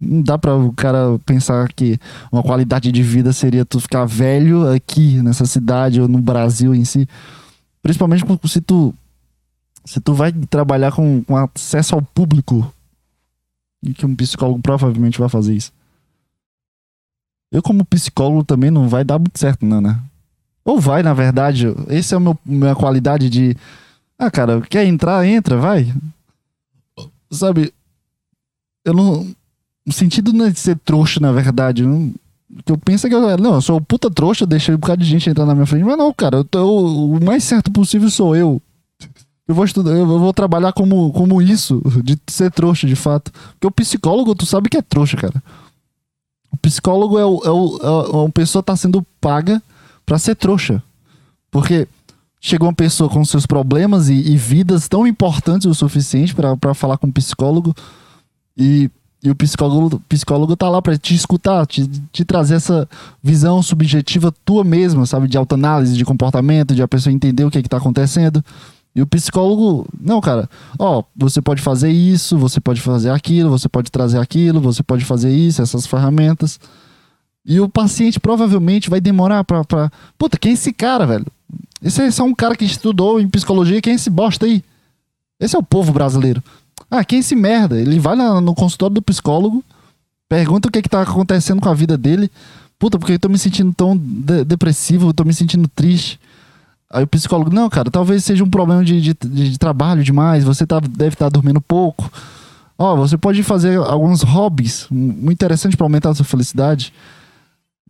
Não 0.01 0.21
dá 0.21 0.37
para 0.37 0.57
o 0.57 0.73
cara 0.73 1.17
pensar 1.25 1.73
que 1.73 1.97
uma 2.33 2.43
qualidade 2.43 2.91
de 2.91 3.03
vida 3.05 3.33
seria 3.33 3.65
tu 3.65 3.79
ficar 3.79 4.05
velho 4.05 4.69
aqui 4.69 5.23
nessa 5.23 5.47
cidade 5.47 6.01
ou 6.01 6.09
no 6.09 6.19
Brasil 6.19 6.75
em 6.75 6.85
si. 6.85 7.09
Principalmente 7.81 8.25
se 8.49 8.61
tu 8.61 8.93
se 9.85 10.01
tu 10.01 10.13
vai 10.13 10.33
trabalhar 10.33 10.91
com, 10.91 11.23
com 11.23 11.37
acesso 11.37 11.95
ao 11.95 12.03
público 12.03 12.69
e 13.83 13.93
que 13.93 14.07
um 14.07 14.15
psicólogo 14.15 14.61
provavelmente 14.61 15.19
vai 15.19 15.29
fazer 15.29 15.55
isso. 15.55 15.73
Eu 17.53 17.63
como 17.63 17.85
psicólogo 17.85 18.45
também 18.45 18.71
não 18.71 18.89
vai 18.89 19.05
dar 19.05 19.19
muito 19.19 19.39
certo, 19.39 19.65
não, 19.65 19.81
né? 19.81 20.01
Ou 20.65 20.81
vai, 20.81 21.03
na 21.03 21.15
verdade. 21.15 21.67
Esse 21.89 22.13
é 22.13 22.17
a 22.17 22.21
meu, 22.21 22.37
minha 22.45 22.75
qualidade 22.75 23.31
de 23.31 23.57
ah, 24.19 24.31
cara, 24.31 24.61
quer 24.63 24.85
entrar, 24.85 25.27
entra, 25.27 25.57
vai. 25.57 25.93
Sabe? 27.31 27.73
Eu 28.85 28.95
não 28.95 29.35
o 29.87 29.93
sentido 29.93 30.33
não 30.33 30.47
é 30.47 30.51
de 30.51 30.59
ser 30.59 30.77
trouxa, 30.79 31.21
na 31.21 31.31
verdade. 31.31 31.85
Não, 31.85 32.13
que 32.65 32.73
eu 32.73 32.79
penso 32.79 33.07
é 33.07 33.11
que 33.11 33.15
eu, 33.15 33.37
não, 33.39 33.55
eu 33.55 33.61
sou 33.61 33.81
puta 33.81 34.11
trouxa, 34.11 34.45
deixei 34.45 34.75
um 34.75 34.79
bocado 34.79 35.03
de 35.03 35.09
gente 35.09 35.31
entrar 35.31 35.47
na 35.47 35.55
minha 35.55 35.67
frente. 35.67 35.85
Mas 35.85 35.97
não, 35.97 36.13
cara, 36.13 36.39
eu 36.39 36.45
tô, 36.45 37.15
o 37.15 37.25
mais 37.25 37.45
certo 37.45 37.71
possível 37.71 38.11
sou 38.11 38.35
eu. 38.35 38.61
Eu 39.49 39.55
vou 39.55 39.65
estudar, 39.65 39.93
eu 39.93 40.07
vou 40.07 40.33
trabalhar 40.33 40.73
como, 40.73 41.13
como 41.13 41.41
isso, 41.41 41.81
de 42.03 42.19
ser 42.29 42.51
trouxa, 42.51 42.87
de 42.87 42.97
fato. 42.97 43.31
Porque 43.53 43.67
o 43.67 43.71
psicólogo, 43.71 44.35
tu 44.35 44.45
sabe 44.45 44.69
que 44.69 44.77
é 44.77 44.83
trouxa, 44.83 45.17
cara. 45.17 45.43
O 46.53 46.57
psicólogo 46.57 47.19
é, 47.19 47.25
o, 47.25 47.43
é, 47.45 47.51
o, 47.51 47.79
é 47.83 48.17
uma 48.17 48.31
pessoa 48.31 48.63
que 48.63 48.67
tá 48.67 48.77
sendo 48.77 49.07
paga 49.21 49.63
para 50.05 50.19
ser 50.19 50.35
trouxa. 50.35 50.83
Porque 51.51 51.87
chegou 52.41 52.69
uma 52.69 52.75
pessoa 52.75 53.09
com 53.09 53.25
seus 53.25 53.47
problemas 53.47 54.09
e, 54.09 54.15
e 54.15 54.37
vidas 54.37 54.89
tão 54.89 55.07
importantes 55.07 55.67
o 55.67 55.75
suficiente 55.75 56.35
para 56.35 56.75
falar 56.75 56.99
com 56.99 57.07
um 57.07 57.13
psicólogo 57.13 57.75
e 58.57 58.91
e 59.27 59.31
o 59.31 59.35
psicólogo, 59.35 60.01
psicólogo 60.09 60.57
tá 60.57 60.69
lá 60.69 60.81
para 60.81 60.97
te 60.97 61.13
escutar, 61.13 61.67
te, 61.67 61.85
te 62.13 62.25
trazer 62.25 62.55
essa 62.55 62.89
visão 63.21 63.61
subjetiva 63.61 64.33
tua 64.45 64.63
mesma, 64.63 65.05
sabe? 65.05 65.27
De 65.27 65.37
autoanálise, 65.37 65.97
de 65.97 66.05
comportamento, 66.05 66.75
de 66.75 66.81
a 66.83 66.87
pessoa 66.87 67.13
entender 67.13 67.45
o 67.45 67.51
que 67.51 67.59
é 67.59 67.63
que 67.63 67.69
tá 67.69 67.79
acontecendo. 67.79 68.45
E 68.97 69.03
o 69.03 69.07
psicólogo, 69.07 69.87
não, 70.01 70.23
cara, 70.23 70.49
ó, 70.79 71.03
você 71.15 71.43
pode 71.43 71.61
fazer 71.61 71.91
isso, 71.91 72.39
você 72.39 72.59
pode 72.59 72.81
fazer 72.81 73.11
aquilo, 73.11 73.51
você 73.51 73.69
pode 73.69 73.93
trazer 73.93 74.19
aquilo, 74.19 74.59
você 74.59 74.83
pode 74.83 75.05
fazer 75.05 75.31
isso, 75.31 75.61
essas 75.61 75.87
ferramentas. 75.87 76.59
E 77.45 77.61
o 77.61 77.69
paciente 77.69 78.19
provavelmente 78.19 78.89
vai 78.89 78.99
demorar 78.99 79.45
pra. 79.45 79.63
pra... 79.65 79.93
Puta, 80.17 80.39
quem 80.39 80.53
é 80.53 80.55
esse 80.55 80.73
cara, 80.73 81.05
velho? 81.05 81.27
Esse 81.83 82.01
é 82.01 82.11
só 82.11 82.25
um 82.25 82.35
cara 82.35 82.57
que 82.57 82.65
estudou 82.65 83.21
em 83.21 83.29
psicologia, 83.29 83.83
quem 83.83 83.93
é 83.93 83.97
esse 83.97 84.09
bosta 84.09 84.47
aí? 84.47 84.65
Esse 85.39 85.55
é 85.55 85.59
o 85.59 85.63
povo 85.63 85.93
brasileiro. 85.93 86.43
Ah, 86.91 87.05
quem 87.05 87.19
é 87.19 87.21
esse 87.21 87.37
merda? 87.37 87.79
Ele 87.79 87.99
vai 87.99 88.17
no 88.17 88.55
consultório 88.55 88.95
do 88.95 89.03
psicólogo, 89.03 89.63
pergunta 90.27 90.69
o 90.69 90.73
que, 90.73 90.79
é 90.79 90.83
que 90.83 90.89
tá 90.89 91.03
acontecendo 91.03 91.61
com 91.61 91.69
a 91.69 91.75
vida 91.75 91.99
dele. 91.99 92.31
Puta, 92.79 92.99
porque 92.99 93.13
eu 93.13 93.19
tô 93.19 93.29
me 93.29 93.37
sentindo 93.37 93.75
tão 93.75 93.95
de 93.95 94.43
depressivo, 94.43 95.11
eu 95.11 95.13
tô 95.13 95.23
me 95.23 95.35
sentindo 95.35 95.69
triste. 95.69 96.19
Aí 96.97 97.05
o 97.05 97.07
psicólogo, 97.07 97.53
não, 97.53 97.69
cara, 97.69 97.91
talvez 97.91 98.25
seja 98.25 98.43
um 98.43 98.49
problema 98.49 98.83
de, 98.83 98.99
de, 99.03 99.13
de 99.13 99.59
trabalho 99.59 100.03
demais, 100.03 100.45
você 100.45 100.67
tá, 100.67 100.81
deve 100.81 101.13
estar 101.13 101.27
tá 101.27 101.29
dormindo 101.29 101.61
pouco. 101.61 102.11
Ó, 102.79 102.97
você 102.97 103.19
pode 103.19 103.43
fazer 103.43 103.77
alguns 103.77 104.23
hobbies 104.23 104.87
muito 104.91 105.33
interessantes 105.35 105.77
para 105.77 105.85
aumentar 105.85 106.09
a 106.09 106.15
sua 106.15 106.25
felicidade. 106.25 106.95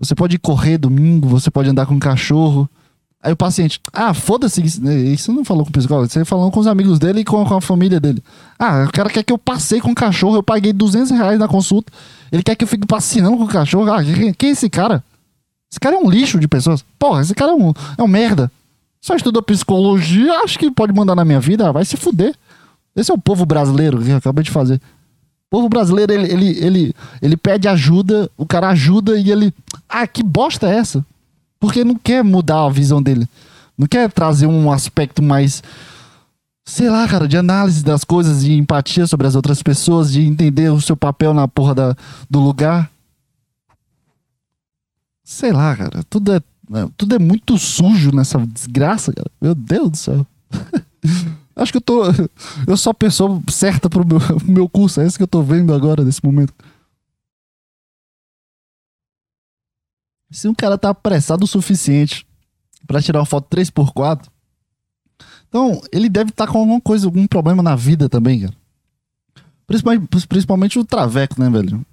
Você 0.01 0.13
pode 0.13 0.37
correr 0.41 0.77
domingo, 0.77 1.29
você 1.29 1.53
pode 1.53 1.71
andar 1.71 1.87
com 1.87 1.95
um 1.95 2.01
cachorro. 2.01 2.69
Aí 3.23 3.33
o 3.33 3.37
paciente, 3.37 3.81
ah, 3.93 4.13
foda-se, 4.13 4.61
isso 4.61 5.33
não 5.33 5.45
falou 5.45 5.63
com 5.63 5.71
o 5.71 5.73
psicólogo, 5.73 6.11
você 6.11 6.25
falou 6.25 6.51
com 6.51 6.59
os 6.59 6.67
amigos 6.67 6.99
dele 6.99 7.21
e 7.21 7.25
com, 7.25 7.45
com, 7.45 7.55
a 7.55 7.61
família 7.61 8.01
dele. 8.01 8.21
Ah, 8.59 8.87
o 8.89 8.93
cara 8.93 9.09
quer 9.09 9.23
que 9.23 9.33
eu 9.33 9.39
passei 9.39 9.81
com 9.81 9.93
o 9.93 9.95
cachorro, 9.95 10.35
eu 10.35 10.43
paguei 10.43 10.73
200 10.73 11.13
reais 11.13 11.39
na 11.39 11.47
consulta, 11.47 11.93
ele 12.33 12.43
quer 12.43 12.57
que 12.57 12.65
eu 12.65 12.69
fique 12.69 12.89
passeando 12.89 13.37
com 13.37 13.45
o 13.45 13.49
cachorro. 13.49 13.89
Ah, 13.89 14.03
quem, 14.03 14.35
quem 14.35 14.49
é 14.49 14.53
esse 14.53 14.69
cara? 14.69 15.05
Esse 15.71 15.79
cara 15.79 15.95
é 15.95 15.99
um 15.99 16.11
lixo 16.11 16.41
de 16.41 16.49
pessoas. 16.49 16.85
Porra, 16.99 17.23
esse 17.23 17.37
cara 17.37 17.53
é 17.53 17.55
um, 17.55 17.73
é 17.97 18.03
um 18.03 18.09
merda. 18.09 18.51
Só 19.07 19.15
estudou 19.15 19.41
psicologia, 19.41 20.41
acho 20.41 20.59
que 20.59 20.69
pode 20.69 20.93
mandar 20.93 21.15
na 21.15 21.25
minha 21.25 21.39
vida, 21.39 21.71
vai 21.71 21.85
se 21.85 21.97
fuder. 21.97 22.35
Esse 22.97 23.13
é 23.13 23.15
o 23.15 23.19
povo 23.19 23.47
brasileiro 23.47 24.03
que 24.03 24.11
eu 24.11 24.17
acabei 24.17 24.43
de 24.43 24.51
fazer. 24.51 24.79
O 24.79 25.49
povo 25.49 25.69
brasileiro, 25.69 26.13
ele, 26.13 26.27
ele, 26.33 26.59
ele, 26.59 26.95
ele 27.23 27.37
pede 27.37 27.69
ajuda, 27.69 28.29
o 28.37 28.45
cara 28.45 28.69
ajuda 28.71 29.17
e 29.17 29.31
ele. 29.31 29.55
Ah, 29.89 30.09
que 30.09 30.25
bosta 30.25 30.69
é 30.69 30.79
essa? 30.79 31.07
Porque 31.61 31.85
não 31.85 31.95
quer 31.95 32.25
mudar 32.25 32.65
a 32.65 32.69
visão 32.69 33.01
dele. 33.01 33.29
Não 33.79 33.87
quer 33.87 34.11
trazer 34.11 34.49
um 34.49 34.73
aspecto 34.73 35.23
mais. 35.23 35.63
Sei 36.65 36.91
lá, 36.91 37.07
cara, 37.07 37.29
de 37.29 37.37
análise 37.37 37.85
das 37.85 38.03
coisas, 38.03 38.43
de 38.43 38.55
empatia 38.55 39.07
sobre 39.07 39.29
as 39.29 39.37
outras 39.37 39.63
pessoas, 39.63 40.13
de 40.13 40.23
entender 40.23 40.69
o 40.73 40.81
seu 40.81 40.97
papel 40.97 41.33
na 41.33 41.47
porra 41.47 41.77
da, 41.77 41.97
do 42.29 42.41
lugar. 42.41 42.91
Sei 45.23 45.53
lá, 45.53 45.77
cara. 45.77 46.03
Tudo 46.11 46.33
é 46.33 46.41
tudo 46.97 47.15
é 47.15 47.19
muito 47.19 47.57
sujo 47.59 48.11
nessa 48.13 48.39
desgraça, 48.47 49.13
cara. 49.13 49.31
Meu 49.41 49.55
Deus 49.55 49.91
do 49.91 49.97
céu. 49.97 50.27
Acho 51.57 51.73
que 51.73 51.79
eu 51.79 51.83
tô. 51.83 52.03
Eu 52.67 52.77
sou 52.77 52.91
a 52.91 52.95
pessoa 52.95 53.43
certa 53.49 53.89
pro 53.89 54.07
meu, 54.07 54.21
pro 54.21 54.45
meu 54.51 54.69
curso. 54.69 55.01
É 55.01 55.07
isso 55.07 55.17
que 55.17 55.23
eu 55.23 55.29
tô 55.29 55.43
vendo 55.43 55.73
agora, 55.73 56.05
nesse 56.05 56.25
momento. 56.25 56.53
Se 60.31 60.49
um 60.49 60.55
cara 60.55 60.77
tá 60.77 60.91
apressado 60.91 61.45
o 61.45 61.49
suficiente 61.49 62.27
para 62.87 63.01
tirar 63.01 63.21
uma 63.21 63.27
foto 63.27 63.49
3x4, 63.49 64.27
então 65.49 65.81
ele 65.91 66.09
deve 66.09 66.31
estar 66.31 66.47
tá 66.47 66.53
com 66.53 66.59
alguma 66.59 66.81
coisa, 66.81 67.07
algum 67.07 67.27
problema 67.27 67.63
na 67.63 67.75
vida 67.75 68.09
também, 68.09 68.41
cara. 68.41 68.55
Principalmente, 69.67 70.27
principalmente 70.29 70.79
o 70.79 70.85
traveco, 70.85 71.41
né, 71.41 71.49
velho? 71.49 71.85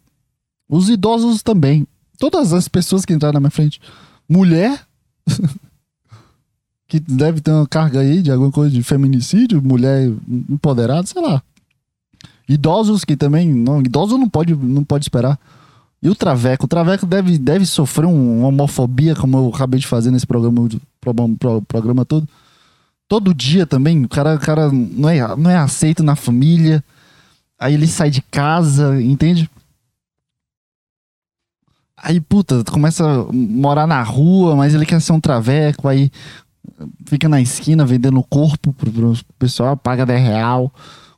Os 0.68 0.90
idosos 0.90 1.42
também. 1.42 1.88
Todas 2.20 2.54
as 2.54 2.68
pessoas 2.68 3.06
que 3.06 3.14
entraram 3.14 3.36
na 3.36 3.40
minha 3.40 3.52
frente. 3.52 3.80
Mulher, 4.34 4.82
que 6.90 7.00
deve 7.00 7.40
ter 7.40 7.52
uma 7.52 7.68
carga 7.68 8.00
aí 8.00 8.24
de 8.24 8.32
alguma 8.32 8.52
coisa 8.52 8.74
de 8.74 8.82
feminicídio, 8.82 9.62
mulher 9.62 10.12
empoderada, 10.50 11.06
sei 11.06 11.22
lá. 11.22 11.40
Idosos 12.50 13.06
que 13.06 13.16
também. 13.16 13.54
Não, 13.54 13.80
idoso 13.80 14.18
não 14.18 14.28
pode, 14.28 14.56
não 14.56 14.84
pode 14.84 15.06
esperar. 15.06 15.40
E 16.02 16.10
o 16.10 16.16
Traveco? 16.16 16.66
O 16.66 16.68
Traveco 16.68 17.06
deve, 17.06 17.38
deve 17.38 17.64
sofrer 17.64 18.08
um, 18.08 18.40
uma 18.40 18.48
homofobia, 18.48 19.16
como 19.16 19.38
eu 19.38 19.52
acabei 19.54 19.80
de 19.80 19.86
fazer 19.86 20.10
nesse 20.10 20.26
programa, 20.26 20.68
pro, 21.00 21.14
pro, 21.38 21.62
programa 21.62 22.04
todo. 22.04 22.28
Todo 23.08 23.36
dia 23.36 23.68
também, 23.68 24.04
o 24.04 24.10
cara, 24.10 24.36
cara 24.40 24.72
não, 24.72 25.10
é, 25.10 25.36
não 25.38 25.52
é 25.52 25.58
aceito 25.58 26.02
na 26.02 26.16
família. 26.16 26.84
Aí 27.60 27.76
ele 27.76 27.86
sai 27.86 28.10
de 28.10 28.22
casa, 28.24 29.00
entende? 29.00 29.48
Aí, 32.04 32.20
puta, 32.20 32.64
começa 32.66 33.04
a 33.04 33.32
morar 33.32 33.88
na 33.88 34.04
rua, 34.04 34.56
mas 34.56 34.76
ele 34.76 34.86
quer 34.86 35.02
ser 35.02 35.14
um 35.14 35.20
traveco, 35.20 35.88
aí 35.88 36.12
fica 37.06 37.30
na 37.30 37.42
esquina 37.42 37.86
vendendo 37.86 38.20
o 38.20 38.24
corpo 38.24 38.74
pro, 38.74 38.92
pro 38.92 39.16
pessoal, 39.40 39.78
paga 39.78 40.06
10 40.06 40.22
real 40.22 40.72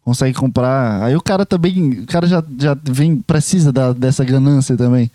consegue 0.05 0.37
comprar. 0.37 1.01
Aí 1.01 1.15
o 1.15 1.21
cara 1.21 1.45
também, 1.45 2.01
o 2.01 2.05
cara 2.05 2.27
já, 2.27 2.43
já 2.59 2.77
vem, 2.83 3.17
precisa 3.17 3.73
da, 3.73 3.91
dessa 3.91 4.23
ganância 4.23 4.77
também. 4.77 5.09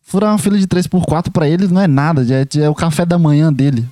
Furar 0.00 0.30
uma 0.30 0.38
fila 0.38 0.56
de 0.56 0.66
3x4 0.68 1.30
para 1.32 1.48
ele 1.48 1.66
não 1.66 1.80
é 1.80 1.88
nada, 1.88 2.24
é, 2.32 2.46
é 2.62 2.70
o 2.70 2.74
café 2.74 3.04
da 3.04 3.18
manhã 3.18 3.52
dele. 3.52 3.86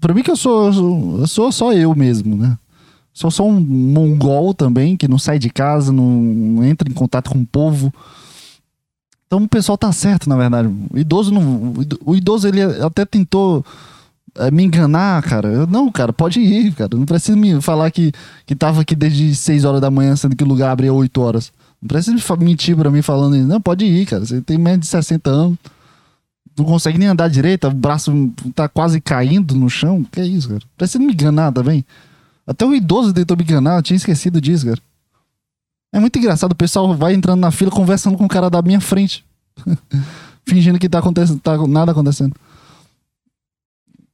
Pra 0.00 0.14
mim 0.14 0.22
que 0.22 0.30
eu 0.30 0.36
sou, 0.36 1.18
eu 1.20 1.26
sou 1.26 1.50
só 1.50 1.72
eu 1.72 1.94
mesmo, 1.94 2.36
né? 2.36 2.56
Sou 3.12 3.30
só 3.30 3.44
um 3.44 3.58
mongol 3.58 4.54
também, 4.54 4.96
que 4.96 5.08
não 5.08 5.18
sai 5.18 5.38
de 5.38 5.50
casa, 5.50 5.90
não 5.90 6.62
entra 6.62 6.88
em 6.88 6.92
contato 6.92 7.30
com 7.30 7.40
o 7.40 7.46
povo. 7.46 7.92
Então 9.26 9.42
o 9.42 9.48
pessoal 9.48 9.76
tá 9.76 9.90
certo, 9.92 10.28
na 10.28 10.36
verdade. 10.36 10.68
O 10.92 10.98
idoso 10.98 11.32
não. 11.32 11.74
O 12.04 12.14
idoso 12.14 12.46
ele 12.46 12.62
até 12.62 13.04
tentou 13.04 13.64
é, 14.36 14.50
me 14.50 14.64
enganar, 14.64 15.22
cara. 15.22 15.48
Eu, 15.48 15.66
não, 15.66 15.90
cara, 15.90 16.12
pode 16.12 16.40
ir, 16.40 16.72
cara. 16.74 16.96
Não 16.96 17.04
precisa 17.04 17.36
me 17.36 17.60
falar 17.60 17.90
que, 17.90 18.12
que 18.44 18.54
tava 18.54 18.82
aqui 18.82 18.94
desde 18.94 19.34
6 19.34 19.64
horas 19.64 19.80
da 19.80 19.90
manhã, 19.90 20.14
sendo 20.14 20.36
que 20.36 20.44
o 20.44 20.46
lugar 20.46 20.70
abria 20.70 20.92
8 20.92 21.20
horas. 21.20 21.52
Não 21.80 21.88
precisa 21.88 22.36
mentir 22.36 22.76
pra 22.76 22.90
mim 22.90 23.02
falando 23.02 23.36
isso. 23.36 23.46
Não, 23.46 23.60
pode 23.60 23.84
ir, 23.84 24.06
cara. 24.06 24.24
Você 24.24 24.40
tem 24.40 24.58
menos 24.58 24.80
de 24.80 24.86
60 24.86 25.28
anos. 25.30 25.58
Não 26.56 26.64
consegue 26.64 26.96
nem 26.96 27.08
andar 27.08 27.28
direito, 27.28 27.66
o 27.66 27.70
braço 27.70 28.32
tá 28.54 28.66
quase 28.66 28.98
caindo 28.98 29.54
no 29.54 29.68
chão. 29.68 30.02
Que 30.10 30.20
é 30.20 30.26
isso, 30.26 30.48
cara? 30.48 30.62
Precisa 30.76 31.04
me 31.04 31.12
enganar 31.12 31.52
também. 31.52 31.84
Até 32.46 32.64
o 32.64 32.74
idoso 32.74 33.12
tentou 33.12 33.36
me 33.36 33.42
enganar, 33.42 33.76
eu 33.76 33.82
tinha 33.82 33.96
esquecido 33.96 34.40
disso, 34.40 34.66
cara. 34.66 34.78
É 35.92 36.00
muito 36.00 36.18
engraçado, 36.18 36.52
o 36.52 36.56
pessoal 36.56 36.94
vai 36.94 37.14
entrando 37.14 37.40
na 37.40 37.50
fila 37.50 37.70
conversando 37.70 38.16
com 38.16 38.24
o 38.24 38.28
cara 38.28 38.50
da 38.50 38.60
minha 38.62 38.80
frente. 38.80 39.24
Fingindo 40.44 40.78
que 40.78 40.88
tá 40.88 40.98
acontecendo, 40.98 41.40
tá 41.40 41.56
nada 41.66 41.92
acontecendo. 41.92 42.34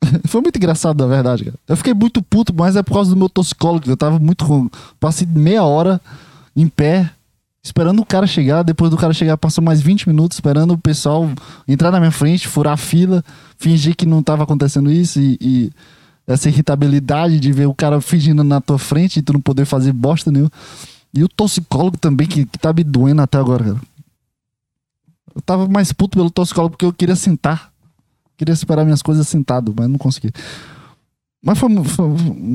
Foi 0.26 0.40
muito 0.40 0.56
engraçado, 0.56 1.02
na 1.02 1.06
verdade, 1.06 1.44
cara. 1.44 1.56
Eu 1.68 1.76
fiquei 1.76 1.94
muito 1.94 2.22
puto, 2.22 2.54
mas 2.54 2.76
é 2.76 2.82
por 2.82 2.94
causa 2.94 3.10
do 3.10 3.16
meu 3.16 3.28
toxicólogo. 3.28 3.88
Eu 3.88 3.96
tava 3.96 4.18
muito. 4.18 4.70
Passei 4.98 5.26
meia 5.26 5.62
hora 5.64 6.00
em 6.56 6.68
pé, 6.68 7.10
esperando 7.62 8.00
o 8.00 8.06
cara 8.06 8.26
chegar. 8.26 8.62
Depois 8.62 8.90
do 8.90 8.96
cara 8.96 9.12
chegar, 9.12 9.36
passou 9.36 9.62
mais 9.62 9.80
20 9.80 10.08
minutos 10.08 10.36
esperando 10.36 10.72
o 10.72 10.78
pessoal 10.78 11.30
entrar 11.66 11.90
na 11.90 11.98
minha 11.98 12.12
frente, 12.12 12.48
furar 12.48 12.74
a 12.74 12.76
fila, 12.76 13.24
fingir 13.58 13.96
que 13.96 14.06
não 14.06 14.22
tava 14.22 14.42
acontecendo 14.42 14.90
isso 14.90 15.20
e. 15.20 15.38
e 15.40 15.72
essa 16.24 16.48
irritabilidade 16.48 17.40
de 17.40 17.52
ver 17.52 17.66
o 17.66 17.74
cara 17.74 18.00
fingindo 18.00 18.44
na 18.44 18.60
tua 18.60 18.78
frente 18.78 19.18
e 19.18 19.22
tu 19.22 19.32
não 19.32 19.40
poder 19.40 19.64
fazer 19.64 19.92
bosta 19.92 20.30
nenhuma. 20.30 20.52
E 21.14 21.22
o 21.22 21.28
toxicólogo 21.28 21.98
também, 21.98 22.26
que, 22.26 22.46
que 22.46 22.58
tá 22.58 22.72
me 22.72 22.82
doendo 22.82 23.20
até 23.20 23.38
agora, 23.38 23.64
cara. 23.64 23.80
Eu 25.34 25.42
tava 25.42 25.68
mais 25.68 25.92
puto 25.92 26.16
pelo 26.16 26.30
toxicólogo 26.30 26.72
porque 26.72 26.84
eu 26.84 26.92
queria 26.92 27.16
sentar. 27.16 27.70
Queria 28.36 28.56
separar 28.56 28.84
minhas 28.84 29.02
coisas 29.02 29.28
sentado, 29.28 29.74
mas 29.76 29.88
não 29.88 29.98
consegui. 29.98 30.30
Mas 31.44 31.58
foi, 31.58 31.84
foi, 31.84 32.06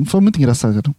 foi 0.06 0.20
muito 0.20 0.36
engraçado, 0.36 0.74
cara. 0.74 0.94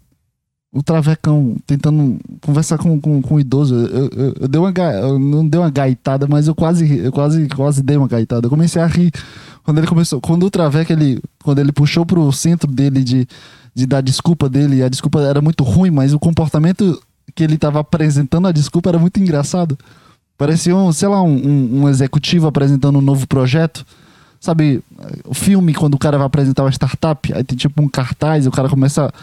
O 0.72 0.84
travecão 0.84 1.58
tentando 1.66 2.20
conversar 2.42 2.78
com, 2.78 3.00
com, 3.02 3.22
com 3.22 3.36
o 3.36 3.40
idoso. 3.40 3.76
Eu, 3.76 4.10
eu, 4.10 4.34
eu, 4.42 4.48
dei 4.48 4.62
uma, 4.62 4.72
eu 4.72 5.18
não 5.18 5.48
dei 5.48 5.60
uma 5.60 5.70
gaitada, 5.70 6.28
mas 6.28 6.48
eu 6.48 6.54
quase, 6.54 6.98
eu 7.00 7.12
quase, 7.12 7.48
quase 7.50 7.82
dei 7.82 7.98
uma 7.98 8.08
gaitada. 8.08 8.46
Eu 8.46 8.50
comecei 8.52 8.82
a 8.82 8.86
rir 8.86 9.12
quando 9.64 9.80
ele 9.80 9.88
começou. 9.88 10.22
Quando 10.22 10.46
o 10.46 10.50
traveca, 10.50 10.94
ele, 10.94 11.20
quando 11.44 11.60
ele 11.60 11.72
puxou 11.72 12.06
pro 12.06 12.32
centro 12.32 12.72
dele 12.72 13.04
de, 13.04 13.28
de 13.74 13.86
dar 13.88 14.02
desculpa 14.02 14.48
dele, 14.48 14.84
a 14.84 14.90
desculpa 14.90 15.22
era 15.22 15.42
muito 15.42 15.64
ruim, 15.64 15.90
mas 15.90 16.14
o 16.14 16.20
comportamento 16.20 17.02
que 17.36 17.44
ele 17.44 17.58
tava 17.58 17.80
apresentando 17.80 18.48
a 18.48 18.52
desculpa 18.52 18.90
era 18.90 19.00
muito 19.00 19.20
engraçado. 19.20 19.78
Parecia 20.38 20.76
um, 20.76 20.92
sei 20.94 21.08
lá, 21.10 21.22
um, 21.22 21.36
um, 21.36 21.82
um 21.82 21.90
executivo 21.90 22.48
apresentando 22.48 23.00
um 23.00 23.02
novo 23.02 23.28
projeto. 23.28 23.86
Sabe, 24.40 24.82
o 25.26 25.34
filme, 25.34 25.74
quando 25.74 25.96
o 25.96 26.00
cara 26.00 26.18
vai 26.18 26.26
apresentar 26.26 26.64
uma 26.64 26.72
startup, 26.72 27.34
aí 27.34 27.44
tem 27.44 27.58
tipo 27.58 27.82
um 27.82 27.90
cartaz, 27.90 28.48
o 28.48 28.52
cara 28.52 28.70
começa 28.70 29.08
a 29.08 29.14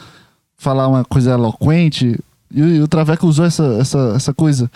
falar 0.58 0.88
uma 0.88 1.04
coisa 1.06 1.30
eloquente. 1.30 2.20
E, 2.54 2.60
e 2.60 2.80
o 2.82 2.86
Traveco 2.86 3.26
usou 3.26 3.46
essa, 3.46 3.64
essa, 3.80 4.12
essa 4.14 4.34
coisa. 4.34 4.70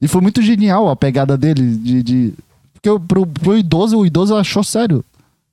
E 0.00 0.08
foi 0.08 0.20
muito 0.20 0.42
genial 0.42 0.88
a 0.88 0.96
pegada 0.96 1.36
dele 1.36 1.76
de. 1.76 2.02
de 2.02 2.34
porque 2.72 2.90
pro, 3.06 3.24
pro 3.24 3.56
idoso, 3.56 3.98
o 3.98 4.04
idoso 4.04 4.34
achou 4.34 4.64
sério 4.64 5.04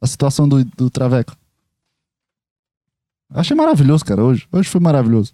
a 0.02 0.08
situação 0.08 0.50
do, 0.50 0.66
do 0.66 0.90
Traveco. 0.90 1.38
Achei 3.34 3.56
maravilhoso, 3.56 4.04
cara, 4.04 4.24
hoje. 4.24 4.48
Hoje 4.52 4.68
foi 4.68 4.82
maravilhoso. 4.82 5.34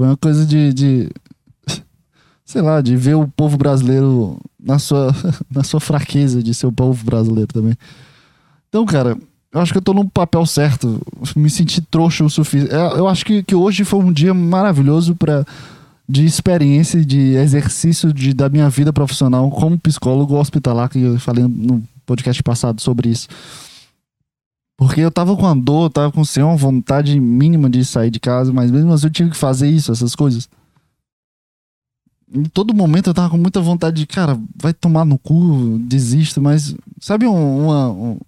Foi 0.00 0.06
uma 0.06 0.16
coisa 0.16 0.46
de, 0.46 0.72
de. 0.72 1.10
sei 2.42 2.62
lá, 2.62 2.80
de 2.80 2.96
ver 2.96 3.16
o 3.16 3.28
povo 3.28 3.58
brasileiro 3.58 4.40
na 4.58 4.78
sua, 4.78 5.14
na 5.52 5.62
sua 5.62 5.78
fraqueza 5.78 6.42
de 6.42 6.54
ser 6.54 6.66
o 6.66 6.72
povo 6.72 7.04
brasileiro 7.04 7.52
também. 7.52 7.76
Então, 8.70 8.86
cara, 8.86 9.14
eu 9.52 9.60
acho 9.60 9.72
que 9.72 9.76
eu 9.76 9.82
tô 9.82 9.92
no 9.92 10.08
papel 10.08 10.46
certo. 10.46 11.02
Me 11.36 11.50
senti 11.50 11.82
trouxa 11.82 12.24
o 12.24 12.30
suficiente. 12.30 12.74
É, 12.74 12.98
eu 12.98 13.06
acho 13.06 13.26
que, 13.26 13.42
que 13.42 13.54
hoje 13.54 13.84
foi 13.84 14.00
um 14.00 14.10
dia 14.10 14.32
maravilhoso 14.32 15.14
para 15.14 15.44
de 16.08 16.24
experiência, 16.24 17.04
de 17.04 17.34
exercício 17.34 18.10
de, 18.10 18.32
da 18.32 18.48
minha 18.48 18.70
vida 18.70 18.94
profissional 18.94 19.50
como 19.50 19.78
psicólogo 19.78 20.34
hospitalar, 20.34 20.88
que 20.88 20.98
eu 20.98 21.20
falei 21.20 21.44
no 21.46 21.82
podcast 22.06 22.42
passado 22.42 22.80
sobre 22.80 23.10
isso. 23.10 23.28
Porque 24.80 25.02
eu 25.02 25.10
tava 25.10 25.36
com 25.36 25.46
a 25.46 25.52
dor, 25.52 25.84
eu 25.84 25.90
tava 25.90 26.10
com 26.10 26.24
sem 26.24 26.42
uma 26.42 26.56
vontade 26.56 27.20
mínima 27.20 27.68
de 27.68 27.84
sair 27.84 28.10
de 28.10 28.18
casa, 28.18 28.50
mas 28.50 28.70
mesmo 28.70 28.90
assim 28.90 29.08
eu 29.08 29.12
tive 29.12 29.28
que 29.28 29.36
fazer 29.36 29.68
isso, 29.68 29.92
essas 29.92 30.14
coisas. 30.14 30.48
Em 32.34 32.44
todo 32.44 32.72
momento 32.72 33.10
eu 33.10 33.12
tava 33.12 33.28
com 33.28 33.36
muita 33.36 33.60
vontade 33.60 33.98
de, 33.98 34.06
cara, 34.06 34.40
vai 34.56 34.72
tomar 34.72 35.04
no 35.04 35.18
cu, 35.18 35.78
desisto, 35.80 36.40
mas 36.40 36.74
sabe 36.98 37.26
uma, 37.26 37.88
uma, 37.90 38.18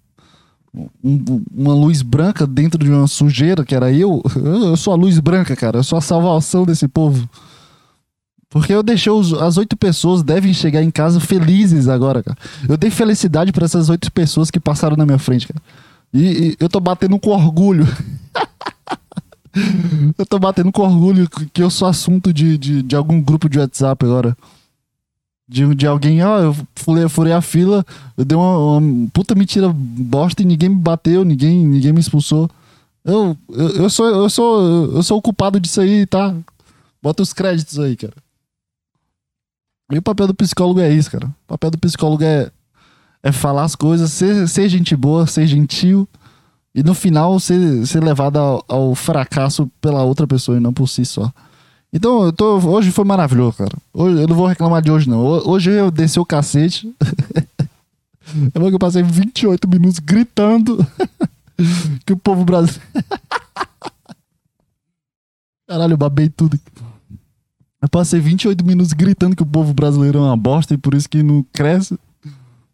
um, 1.03 1.43
uma 1.51 1.73
luz 1.73 2.03
branca 2.03 2.45
dentro 2.45 2.83
de 2.83 2.91
uma 2.91 3.07
sujeira 3.07 3.65
que 3.65 3.73
era 3.73 3.91
eu. 3.91 4.21
Eu 4.35 4.77
sou 4.77 4.93
a 4.93 4.95
luz 4.95 5.19
branca, 5.19 5.55
cara. 5.55 5.79
Eu 5.79 5.83
sou 5.83 5.97
a 5.97 6.01
salvação 6.01 6.65
desse 6.65 6.87
povo. 6.87 7.27
Porque 8.47 8.71
eu 8.71 8.83
deixei 8.83 9.11
os, 9.11 9.33
as 9.33 9.57
oito 9.57 9.75
pessoas 9.75 10.21
devem 10.21 10.53
chegar 10.53 10.83
em 10.83 10.91
casa 10.91 11.19
felizes 11.19 11.87
agora, 11.87 12.21
cara. 12.21 12.37
Eu 12.69 12.77
dei 12.77 12.91
felicidade 12.91 13.51
para 13.51 13.65
essas 13.65 13.89
oito 13.89 14.11
pessoas 14.11 14.51
que 14.51 14.59
passaram 14.59 14.95
na 14.95 15.03
minha 15.03 15.17
frente, 15.17 15.47
cara. 15.47 15.59
E, 16.13 16.21
e 16.21 16.57
eu 16.59 16.69
tô 16.69 16.79
batendo 16.79 17.19
com 17.19 17.31
orgulho. 17.31 17.85
eu 20.17 20.25
tô 20.25 20.37
batendo 20.39 20.71
com 20.71 20.81
orgulho 20.81 21.29
que 21.51 21.61
eu 21.61 21.69
sou 21.69 21.87
assunto 21.87 22.31
de, 22.33 22.57
de, 22.57 22.83
de 22.83 22.95
algum 22.95 23.21
grupo 23.21 23.49
de 23.49 23.59
WhatsApp 23.59 24.05
agora 24.05 24.37
de, 25.47 25.75
de 25.75 25.85
alguém, 25.85 26.23
ó, 26.23 26.39
eu 26.39 26.55
furei, 26.75 27.07
furei 27.09 27.33
a 27.33 27.41
fila, 27.41 27.85
eu 28.17 28.25
dei 28.25 28.35
uma, 28.35 28.77
uma, 28.77 29.09
puta 29.11 29.35
mentira 29.35 29.71
bosta 29.71 30.41
e 30.41 30.45
ninguém 30.45 30.69
me 30.69 30.75
bateu, 30.75 31.23
ninguém, 31.23 31.65
ninguém 31.65 31.93
me 31.93 31.99
expulsou. 31.99 32.49
Eu, 33.03 33.37
eu, 33.49 33.69
eu, 33.69 33.89
sou, 33.89 34.07
eu, 34.07 34.29
sou, 34.29 34.95
eu 34.95 35.03
sou 35.03 35.17
o 35.17 35.21
culpado 35.21 35.59
disso 35.59 35.81
aí, 35.81 36.05
tá? 36.07 36.33
Bota 37.01 37.21
os 37.21 37.33
créditos 37.33 37.77
aí, 37.77 37.95
cara. 37.95 38.15
E 39.91 39.97
o 39.97 40.01
papel 40.01 40.27
do 40.27 40.33
psicólogo 40.33 40.79
é 40.79 40.91
isso, 40.91 41.11
cara. 41.11 41.27
O 41.27 41.47
papel 41.49 41.69
do 41.71 41.77
psicólogo 41.77 42.23
é, 42.23 42.49
é 43.23 43.31
falar 43.31 43.63
as 43.63 43.75
coisas, 43.75 44.11
ser, 44.11 44.47
ser 44.49 44.67
gente 44.67 44.95
boa, 44.95 45.25
ser 45.25 45.47
gentil. 45.47 46.07
E 46.75 46.83
no 46.83 46.93
final 46.93 47.39
ser, 47.39 47.87
ser 47.87 48.03
levado 48.03 48.37
ao, 48.37 48.65
ao 48.67 48.95
fracasso 48.95 49.71
pela 49.79 50.03
outra 50.03 50.27
pessoa 50.27 50.57
e 50.57 50.59
não 50.59 50.73
por 50.73 50.87
si 50.87 51.05
só. 51.05 51.31
Então, 51.93 52.25
eu 52.25 52.33
tô, 52.33 52.57
hoje 52.57 52.91
foi 52.91 53.05
maravilhoso, 53.05 53.57
cara. 53.57 53.77
Hoje, 53.93 54.21
eu 54.21 54.27
não 54.27 54.35
vou 54.35 54.47
reclamar 54.47 54.81
de 54.81 54.91
hoje, 54.91 55.07
não. 55.07 55.19
Hoje 55.21 55.71
eu 55.71 55.91
desci 55.91 56.19
o 56.19 56.25
cacete. 56.25 56.93
é 58.53 58.59
bom 58.59 58.67
que 58.67 58.75
eu 58.75 58.79
passei 58.79 59.03
28 59.03 59.69
minutos 59.69 59.99
gritando 59.99 60.85
que 62.03 62.11
o 62.11 62.17
povo 62.17 62.43
brasileiro. 62.43 62.81
Caralho, 65.69 65.93
eu 65.93 65.97
babei 65.97 66.27
tudo. 66.29 66.59
Eu 67.79 67.89
passei 67.89 68.19
28 68.19 68.65
minutos 68.65 68.93
gritando 68.93 69.35
que 69.35 69.43
o 69.43 69.45
povo 69.45 69.73
brasileiro 69.73 70.17
é 70.17 70.21
uma 70.21 70.37
bosta 70.37 70.73
e 70.73 70.77
por 70.77 70.95
isso 70.95 71.07
que 71.07 71.21
não 71.21 71.45
cresce. 71.53 71.97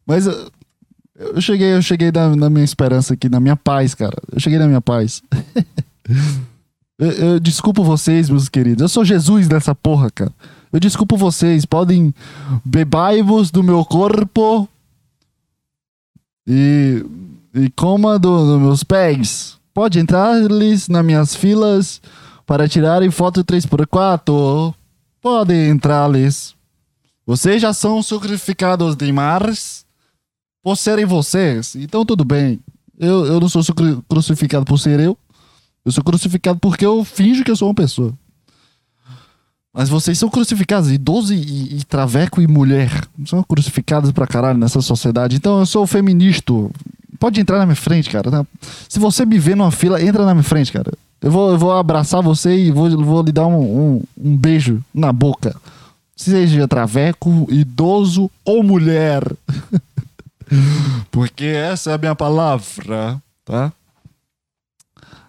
Mas 0.10 0.26
eu, 0.26 1.40
cheguei, 1.40 1.76
eu 1.76 1.84
cheguei 1.84 2.12
na, 2.12 2.36
na 2.36 2.50
minha 2.50 2.66
esperança 2.66 3.14
aqui, 3.14 3.30
na 3.30 3.40
minha 3.40 3.56
paz, 3.56 3.94
cara. 3.94 4.18
Eu 4.32 4.40
cheguei 4.40 4.58
na 4.58 4.66
minha 4.66 4.82
paz. 4.82 5.22
Eu, 7.02 7.12
eu, 7.12 7.40
desculpo 7.40 7.82
vocês, 7.82 8.30
meus 8.30 8.50
queridos. 8.50 8.82
Eu 8.82 8.90
sou 8.90 9.06
Jesus 9.06 9.48
nessa 9.48 9.74
porra, 9.74 10.12
cara. 10.12 10.34
Eu 10.70 10.82
desculpo 10.82 11.16
vocês. 11.16 11.64
Podem 11.64 12.14
bebai-vos 12.66 13.52
do 13.52 13.64
meu 13.64 13.86
corpo 13.86 14.68
e, 16.46 17.02
e 17.54 17.70
coma 17.70 18.20
dos 18.20 18.50
do 18.50 18.60
meus 18.60 18.84
pés. 18.84 19.58
Pode 19.74 19.98
entrar-lhes 19.98 20.90
nas 20.90 21.06
minhas 21.06 21.34
filas 21.34 22.02
para 22.46 22.68
tirarem 22.68 23.10
foto 23.10 23.46
3x4. 23.46 24.76
Podem 25.22 25.70
entrar-lhes. 25.70 26.54
Vocês 27.26 27.62
já 27.62 27.72
são 27.72 28.04
sacrificados 28.04 28.98
demais 28.98 29.88
por 30.64 30.76
serem 30.76 31.06
vocês. 31.06 31.76
Então 31.76 32.06
tudo 32.06 32.24
bem. 32.24 32.60
Eu, 32.98 33.26
eu 33.26 33.40
não 33.40 33.48
sou 33.48 33.64
crucificado 34.08 34.66
por 34.66 34.78
ser 34.78 35.00
eu. 35.00 35.18
Eu 35.86 35.92
sou 35.92 36.04
crucificado 36.04 36.60
porque 36.60 36.86
eu 36.86 37.04
finjo 37.04 37.44
que 37.44 37.52
eu 37.52 37.56
sou 37.56 37.70
uma 37.70 37.76
pessoa. 37.76 38.14
Mas 39.74 39.88
vocês 39.88 40.18
são 40.18 40.30
crucificados, 40.30 40.92
idoso 40.92 41.34
e, 41.34 41.78
e 41.78 41.84
traveco 41.86 42.42
e 42.42 42.48
mulher. 42.48 42.92
São 43.26 43.42
crucificados 43.44 44.12
pra 44.12 44.28
caralho 44.28 44.58
nessa 44.58 44.82
sociedade. 44.82 45.36
Então 45.36 45.60
eu 45.60 45.66
sou 45.66 45.88
feminista. 45.88 46.54
Pode 47.20 47.40
entrar 47.40 47.60
na 47.60 47.66
minha 47.66 47.76
frente, 47.76 48.10
cara. 48.10 48.30
Tá? 48.30 48.46
Se 48.88 49.00
você 49.00 49.26
me 49.26 49.38
vê 49.38 49.56
numa 49.56 49.72
fila, 49.72 50.02
entra 50.02 50.26
na 50.26 50.34
minha 50.34 50.44
frente, 50.44 50.72
cara. 50.72 50.92
Eu 51.22 51.32
vou, 51.32 51.52
eu 51.52 51.58
vou 51.58 51.72
abraçar 51.72 52.22
você 52.22 52.56
e 52.56 52.72
vou, 52.72 52.90
vou 53.04 53.22
lhe 53.22 53.32
dar 53.32 53.46
um, 53.46 53.60
um, 53.60 54.04
um 54.18 54.38
beijo 54.38 54.84
na 54.94 55.12
boca. 55.12 55.56
Seja 56.16 56.68
traveco, 56.68 57.48
idoso 57.50 58.30
ou 58.44 58.64
mulher. 58.64 59.24
Porque 61.12 61.46
essa 61.46 61.92
é 61.92 61.94
a 61.96 61.98
minha 61.98 62.16
palavra, 62.16 63.22
tá? 63.46 63.72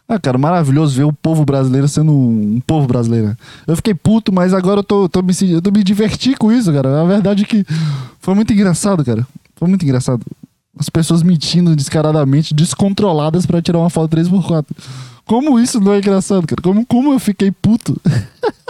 Ah, 0.09 0.19
cara, 0.19 0.37
maravilhoso 0.37 0.97
ver 0.97 1.05
o 1.05 1.13
povo 1.13 1.45
brasileiro 1.45 1.87
sendo 1.87 2.11
um 2.13 2.61
povo 2.67 2.85
brasileiro. 2.89 3.37
Eu 3.65 3.77
fiquei 3.77 3.95
puto, 3.95 4.33
mas 4.33 4.53
agora 4.53 4.81
eu 4.81 4.85
tô, 4.85 5.09
tô 5.09 5.23
me, 5.23 5.33
eu 5.49 5.63
tô 5.63 5.71
me 5.71 5.85
diverti 5.85 6.35
com 6.35 6.51
isso, 6.51 6.73
cara. 6.73 7.01
A 7.01 7.05
verdade 7.05 7.45
é 7.45 7.47
que 7.47 7.65
foi 8.19 8.35
muito 8.35 8.53
engraçado, 8.53 9.05
cara. 9.05 9.25
Foi 9.55 9.69
muito 9.69 9.85
engraçado. 9.85 10.21
As 10.77 10.89
pessoas 10.89 11.23
mentindo 11.23 11.77
descaradamente, 11.77 12.53
descontroladas 12.53 13.47
para 13.47 13.63
tirar 13.63 13.79
uma 13.79 13.89
foto 13.89 14.17
3x4. 14.17 14.67
Como 15.25 15.61
isso 15.61 15.79
não 15.79 15.93
é 15.93 15.99
engraçado, 15.99 16.45
cara? 16.45 16.61
Como, 16.61 16.85
como 16.85 17.13
eu 17.13 17.21
fiquei 17.21 17.53
puto? 17.53 17.97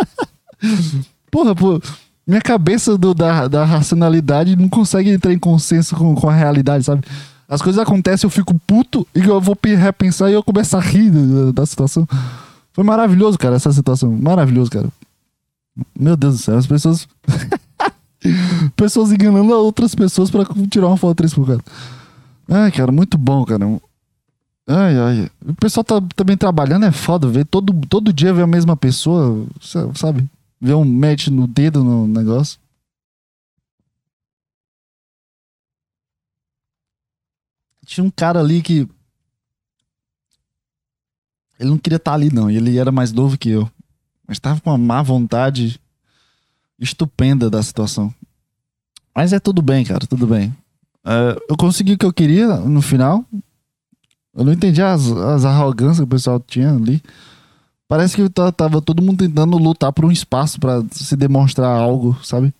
Porra, 1.30 1.54
pô. 1.54 1.80
Minha 2.26 2.40
cabeça 2.40 2.96
do, 2.96 3.12
da, 3.12 3.48
da 3.48 3.64
racionalidade 3.64 4.56
não 4.56 4.68
consegue 4.68 5.10
entrar 5.10 5.32
em 5.32 5.38
consenso 5.38 5.96
com, 5.96 6.14
com 6.14 6.28
a 6.28 6.34
realidade, 6.34 6.84
sabe? 6.84 7.02
As 7.48 7.60
coisas 7.60 7.82
acontecem, 7.82 8.26
eu 8.26 8.30
fico 8.30 8.54
puto 8.66 9.06
e 9.14 9.20
eu 9.20 9.40
vou 9.40 9.58
repensar 9.62 10.30
e 10.30 10.34
eu 10.34 10.42
começo 10.42 10.76
a 10.76 10.80
rir 10.80 11.10
da, 11.10 11.50
da 11.50 11.66
situação. 11.66 12.06
Foi 12.72 12.84
maravilhoso, 12.84 13.36
cara, 13.36 13.56
essa 13.56 13.72
situação. 13.72 14.12
Maravilhoso, 14.12 14.70
cara. 14.70 14.88
Meu 15.98 16.16
Deus 16.16 16.36
do 16.36 16.42
céu, 16.42 16.56
as 16.56 16.66
pessoas. 16.66 17.08
pessoas 18.76 19.10
enganando 19.10 19.52
outras 19.52 19.94
pessoas 19.94 20.30
pra 20.30 20.44
tirar 20.70 20.86
uma 20.86 20.96
foto 20.96 21.16
3 21.16 21.34
por 21.34 21.46
cara. 21.46 21.60
Ai, 22.48 22.70
cara, 22.70 22.92
muito 22.92 23.18
bom, 23.18 23.44
cara. 23.44 23.66
Ai, 24.68 24.98
ai. 24.98 25.30
O 25.44 25.54
pessoal 25.54 25.82
tá 25.82 26.00
também 26.14 26.36
trabalhando, 26.36 26.86
é 26.86 26.92
foda, 26.92 27.26
ver 27.28 27.44
todo, 27.46 27.72
todo 27.88 28.12
dia 28.12 28.32
ver 28.32 28.42
a 28.42 28.46
mesma 28.46 28.76
pessoa, 28.76 29.44
sabe? 29.94 30.28
Ver 30.60 30.74
um 30.74 30.84
match 30.84 31.28
no 31.28 31.46
dedo 31.46 31.82
no 31.82 32.06
negócio. 32.06 32.60
Tinha 37.86 38.04
um 38.04 38.10
cara 38.10 38.38
ali 38.40 38.62
que. 38.62 38.88
Ele 41.58 41.70
não 41.70 41.78
queria 41.78 41.96
estar 41.96 42.14
ali, 42.14 42.30
não. 42.30 42.50
Ele 42.50 42.78
era 42.78 42.92
mais 42.92 43.10
novo 43.12 43.38
que 43.38 43.50
eu. 43.50 43.70
Mas 44.26 44.38
tava 44.38 44.60
com 44.60 44.70
uma 44.70 44.78
má 44.78 45.02
vontade 45.02 45.80
estupenda 46.78 47.50
da 47.50 47.62
situação. 47.62 48.14
Mas 49.14 49.32
é 49.32 49.40
tudo 49.40 49.60
bem, 49.60 49.84
cara, 49.84 50.06
tudo 50.06 50.26
bem. 50.26 50.54
É, 51.04 51.36
eu 51.48 51.56
consegui 51.56 51.94
o 51.94 51.98
que 51.98 52.06
eu 52.06 52.12
queria 52.12 52.56
no 52.58 52.80
final. 52.80 53.24
Eu 54.34 54.44
não 54.44 54.52
entendi 54.52 54.80
as, 54.80 55.10
as 55.10 55.44
arrogâncias 55.44 55.98
que 55.98 56.04
o 56.04 56.06
pessoal 56.06 56.38
tinha 56.40 56.72
ali. 56.72 57.02
Parece 57.90 58.14
que 58.14 58.28
tava 58.52 58.80
todo 58.80 59.02
mundo 59.02 59.18
tentando 59.18 59.58
lutar 59.58 59.92
por 59.92 60.04
um 60.04 60.12
espaço 60.12 60.60
para 60.60 60.80
se 60.92 61.16
demonstrar 61.16 61.76
algo, 61.76 62.16
sabe? 62.22 62.54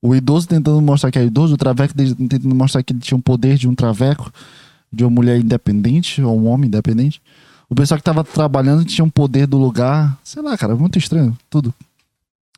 O 0.00 0.14
idoso 0.14 0.48
tentando 0.48 0.80
mostrar 0.80 1.10
que 1.10 1.18
é 1.18 1.24
idoso, 1.26 1.52
o 1.52 1.56
traveco 1.58 1.92
tentando 1.94 2.54
mostrar 2.54 2.82
que 2.82 2.94
ele 2.94 3.00
tinha 3.00 3.18
um 3.18 3.20
poder 3.20 3.58
de 3.58 3.68
um 3.68 3.74
traveco, 3.74 4.32
de 4.90 5.04
uma 5.04 5.10
mulher 5.10 5.38
independente, 5.38 6.22
ou 6.22 6.34
um 6.34 6.46
homem 6.46 6.66
independente. 6.68 7.20
O 7.68 7.74
pessoal 7.74 7.98
que 7.98 8.04
tava 8.04 8.24
trabalhando 8.24 8.82
tinha 8.82 9.04
um 9.04 9.10
poder 9.10 9.46
do 9.46 9.58
lugar. 9.58 10.18
Sei 10.24 10.40
lá, 10.40 10.56
cara, 10.56 10.74
muito 10.74 10.96
estranho, 10.96 11.36
tudo. 11.50 11.74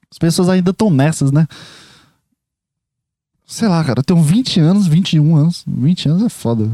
As 0.08 0.16
pessoas 0.16 0.48
ainda 0.48 0.70
estão 0.70 0.90
nessas, 0.90 1.32
né? 1.32 1.48
Sei 3.44 3.66
lá, 3.66 3.82
cara, 3.82 3.98
eu 3.98 4.04
tenho 4.04 4.22
20 4.22 4.60
anos, 4.60 4.86
21 4.86 5.34
anos. 5.34 5.64
20 5.66 6.08
anos 6.08 6.22
é 6.22 6.28
foda. 6.28 6.70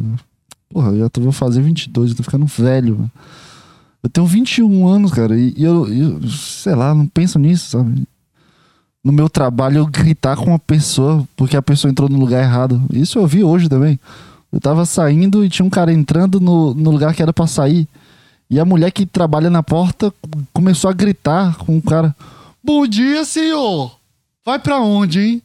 Porra, 0.69 0.91
eu 0.91 0.99
já 0.99 1.09
tô, 1.09 1.23
vou 1.23 1.33
fazer 1.33 1.63
22, 1.63 2.11
eu 2.11 2.17
tô 2.19 2.23
ficando 2.23 2.45
velho. 2.45 2.97
Mano. 2.97 3.11
Eu 4.03 4.09
tenho 4.09 4.27
21 4.27 4.87
anos, 4.87 5.13
cara, 5.13 5.39
e, 5.39 5.55
e 5.57 5.65
eu, 5.65 5.93
eu, 5.93 6.29
sei 6.29 6.75
lá, 6.75 6.95
não 6.95 7.07
penso 7.07 7.39
nisso, 7.39 7.71
sabe? 7.71 8.07
No 9.03 9.13
meu 9.13 9.29
trabalho, 9.29 9.79
eu 9.79 9.87
gritar 9.87 10.37
com 10.37 10.47
uma 10.47 10.59
pessoa 10.59 11.27
porque 11.37 11.57
a 11.57 11.63
pessoa 11.63 11.91
entrou 11.91 12.09
no 12.09 12.19
lugar 12.19 12.43
errado. 12.43 12.83
Isso 12.93 13.19
eu 13.19 13.27
vi 13.27 13.43
hoje 13.43 13.69
também. 13.69 13.99
Eu 14.53 14.61
tava 14.61 14.85
saindo 14.85 15.45
e 15.45 15.49
tinha 15.49 15.65
um 15.65 15.71
cara 15.71 15.93
entrando 15.93 16.41
no, 16.41 16.75
no 16.75 16.91
lugar 16.91 17.15
que 17.15 17.23
era 17.23 17.33
pra 17.33 17.47
sair. 17.47 17.89
E 18.51 18.59
a 18.59 18.65
mulher 18.65 18.91
que 18.91 19.05
trabalha 19.05 19.51
na 19.51 19.63
porta 19.63 20.13
começou 20.53 20.91
a 20.91 20.95
gritar 20.95 21.57
com 21.59 21.77
o 21.77 21.83
cara: 21.83 22.15
Bom 22.63 22.87
dia, 22.87 23.25
senhor! 23.25 23.97
Vai 24.45 24.59
pra 24.59 24.81
onde, 24.81 25.21
hein? 25.21 25.43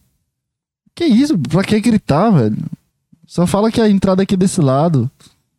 Que 0.96 1.06
isso? 1.06 1.38
Pra 1.38 1.64
que 1.64 1.80
gritar, 1.80 2.30
velho? 2.30 2.58
Só 3.28 3.46
fala 3.46 3.72
que 3.72 3.82
a 3.82 3.90
entrada 3.90 4.22
é 4.22 4.24
aqui 4.24 4.38
desse 4.38 4.62
lado. 4.62 5.10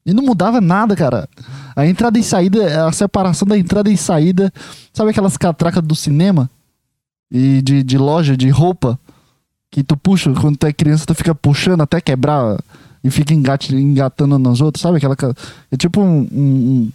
E 0.06 0.12
não 0.14 0.24
mudava 0.24 0.60
nada, 0.60 0.94
cara. 0.94 1.28
A 1.76 1.86
entrada 1.86 2.18
e 2.18 2.22
saída, 2.22 2.86
a 2.86 2.92
separação 2.92 3.46
da 3.46 3.58
entrada 3.58 3.90
e 3.90 3.96
saída. 3.96 4.52
Sabe 4.92 5.10
aquelas 5.10 5.36
catracas 5.36 5.82
do 5.82 5.94
cinema? 5.94 6.48
E 7.30 7.60
de, 7.62 7.82
de 7.82 7.98
loja, 7.98 8.36
de 8.36 8.48
roupa? 8.48 8.98
Que 9.70 9.82
tu 9.82 9.96
puxa, 9.96 10.32
quando 10.32 10.56
tu 10.56 10.66
é 10.66 10.72
criança, 10.72 11.04
tu 11.04 11.14
fica 11.14 11.34
puxando 11.34 11.80
até 11.80 12.00
quebrar 12.00 12.56
e 13.02 13.10
fica 13.10 13.34
engate, 13.34 13.74
engatando 13.74 14.38
nos 14.38 14.60
outros, 14.60 14.80
sabe? 14.80 14.96
Aquela. 14.96 15.16
É 15.70 15.76
tipo 15.76 16.00
um, 16.00 16.20
um, 16.20 16.28
um. 16.32 16.92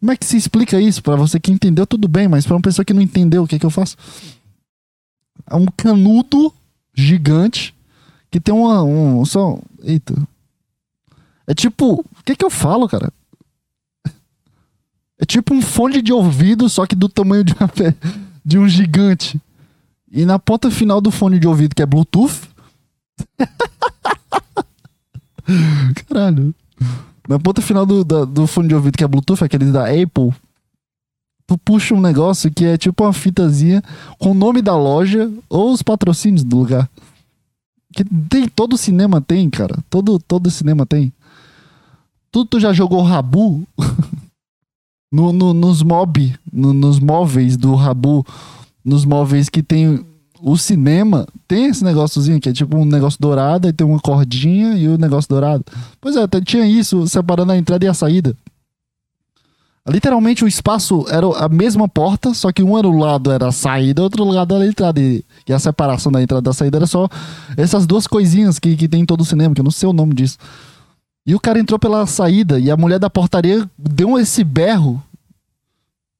Como 0.00 0.12
é 0.12 0.16
que 0.16 0.26
se 0.26 0.36
explica 0.36 0.80
isso? 0.80 1.02
para 1.02 1.16
você 1.16 1.38
que 1.38 1.52
entendeu, 1.52 1.86
tudo 1.86 2.08
bem, 2.08 2.26
mas 2.26 2.44
pra 2.44 2.56
uma 2.56 2.62
pessoa 2.62 2.84
que 2.84 2.92
não 2.92 3.00
entendeu, 3.00 3.44
o 3.44 3.46
que, 3.46 3.54
é 3.54 3.58
que 3.58 3.64
eu 3.64 3.70
faço? 3.70 3.96
É 5.48 5.54
um 5.54 5.66
canudo 5.76 6.52
gigante 6.94 7.74
que 8.30 8.40
tem 8.40 8.54
uma. 8.54 8.82
Um, 8.82 9.24
só. 9.24 9.58
Eita. 9.82 10.14
É 11.46 11.54
tipo. 11.54 12.00
O 12.00 12.24
que 12.24 12.34
que 12.36 12.44
eu 12.44 12.50
falo, 12.50 12.88
cara? 12.88 13.12
É 15.22 15.24
tipo 15.24 15.54
um 15.54 15.62
fone 15.62 16.02
de 16.02 16.12
ouvido, 16.12 16.68
só 16.68 16.84
que 16.84 16.96
do 16.96 17.08
tamanho 17.08 17.44
de, 17.44 17.54
uma, 17.54 17.70
de 18.44 18.58
um 18.58 18.68
gigante. 18.68 19.40
E 20.10 20.24
na 20.24 20.36
ponta 20.36 20.68
final 20.68 21.00
do 21.00 21.12
fone 21.12 21.38
de 21.38 21.46
ouvido, 21.46 21.76
que 21.76 21.82
é 21.82 21.86
Bluetooth. 21.86 22.40
Caralho. 26.08 26.52
Na 27.28 27.38
ponta 27.38 27.62
final 27.62 27.86
do, 27.86 28.02
do 28.02 28.48
fone 28.48 28.66
de 28.66 28.74
ouvido, 28.74 28.98
que 28.98 29.04
é 29.04 29.06
Bluetooth, 29.06 29.44
aquele 29.44 29.66
da 29.66 29.84
Apple. 29.84 30.34
Tu 31.46 31.56
puxa 31.56 31.94
um 31.94 32.00
negócio 32.00 32.50
que 32.50 32.64
é 32.64 32.76
tipo 32.76 33.04
uma 33.04 33.12
fitazinha 33.12 33.80
com 34.18 34.32
o 34.32 34.34
nome 34.34 34.60
da 34.60 34.76
loja 34.76 35.30
ou 35.48 35.72
os 35.72 35.82
patrocínios 35.82 36.42
do 36.42 36.58
lugar. 36.58 36.90
Que 37.94 38.04
tem, 38.28 38.48
todo 38.48 38.76
cinema 38.76 39.20
tem, 39.20 39.48
cara. 39.48 39.78
Todo, 39.88 40.18
todo 40.18 40.50
cinema 40.50 40.84
tem. 40.84 41.12
Tu, 42.32 42.44
tu 42.44 42.58
já 42.58 42.72
jogou 42.72 43.02
Rabu? 43.02 43.64
no, 45.12 45.30
no, 45.30 45.52
nos 45.52 45.82
mob, 45.82 46.34
no, 46.50 46.72
nos 46.72 46.98
móveis 46.98 47.56
do 47.58 47.74
Rabu, 47.74 48.24
nos 48.82 49.04
móveis 49.04 49.50
que 49.50 49.62
tem 49.62 50.04
o 50.40 50.56
cinema, 50.56 51.26
tem 51.46 51.66
esse 51.66 51.84
negóciozinho 51.84 52.40
que 52.40 52.48
é 52.48 52.52
tipo 52.52 52.76
um 52.76 52.84
negócio 52.84 53.20
dourado, 53.20 53.68
e 53.68 53.72
tem 53.72 53.86
uma 53.86 54.00
cordinha 54.00 54.74
e 54.74 54.88
o 54.88 54.96
negócio 54.96 55.28
dourado. 55.28 55.64
Pois 56.00 56.16
é, 56.16 56.26
tinha 56.44 56.66
isso 56.66 57.06
separando 57.06 57.52
a 57.52 57.56
entrada 57.56 57.84
e 57.84 57.88
a 57.88 57.94
saída. 57.94 58.34
Literalmente 59.88 60.44
o 60.44 60.48
espaço 60.48 61.04
era 61.08 61.26
a 61.44 61.48
mesma 61.48 61.88
porta, 61.88 62.32
só 62.32 62.52
que 62.52 62.62
um 62.62 62.78
era 62.78 62.88
o 62.88 62.96
lado 62.96 63.32
era 63.32 63.48
a 63.48 63.52
saída, 63.52 64.02
outro 64.02 64.24
lado 64.24 64.54
era 64.54 64.64
a 64.64 64.66
entrada. 64.66 65.00
E 65.00 65.24
a 65.52 65.58
separação 65.58 66.10
da 66.10 66.22
entrada 66.22 66.40
e 66.40 66.44
da 66.44 66.52
saída 66.52 66.78
era 66.78 66.86
só 66.86 67.08
essas 67.56 67.84
duas 67.84 68.06
coisinhas 68.06 68.58
que, 68.60 68.76
que 68.76 68.88
tem 68.88 69.02
em 69.02 69.06
todo 69.06 69.22
o 69.22 69.24
cinema, 69.24 69.54
que 69.54 69.60
eu 69.60 69.64
não 69.64 69.72
sei 69.72 69.88
o 69.88 69.92
nome 69.92 70.14
disso. 70.14 70.38
E 71.24 71.34
o 71.34 71.40
cara 71.40 71.58
entrou 71.58 71.78
pela 71.78 72.06
saída 72.06 72.58
e 72.58 72.70
a 72.70 72.76
mulher 72.76 72.98
da 72.98 73.08
portaria 73.08 73.68
deu 73.78 74.18
esse 74.18 74.42
berro, 74.42 75.02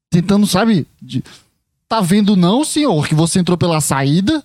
tentando, 0.09 0.47
sabe? 0.47 0.87
De, 1.01 1.23
tá 1.87 1.99
vendo 1.99 2.35
não, 2.35 2.63
senhor, 2.63 3.07
que 3.07 3.15
você 3.15 3.39
entrou 3.39 3.57
pela 3.57 3.81
saída? 3.81 4.43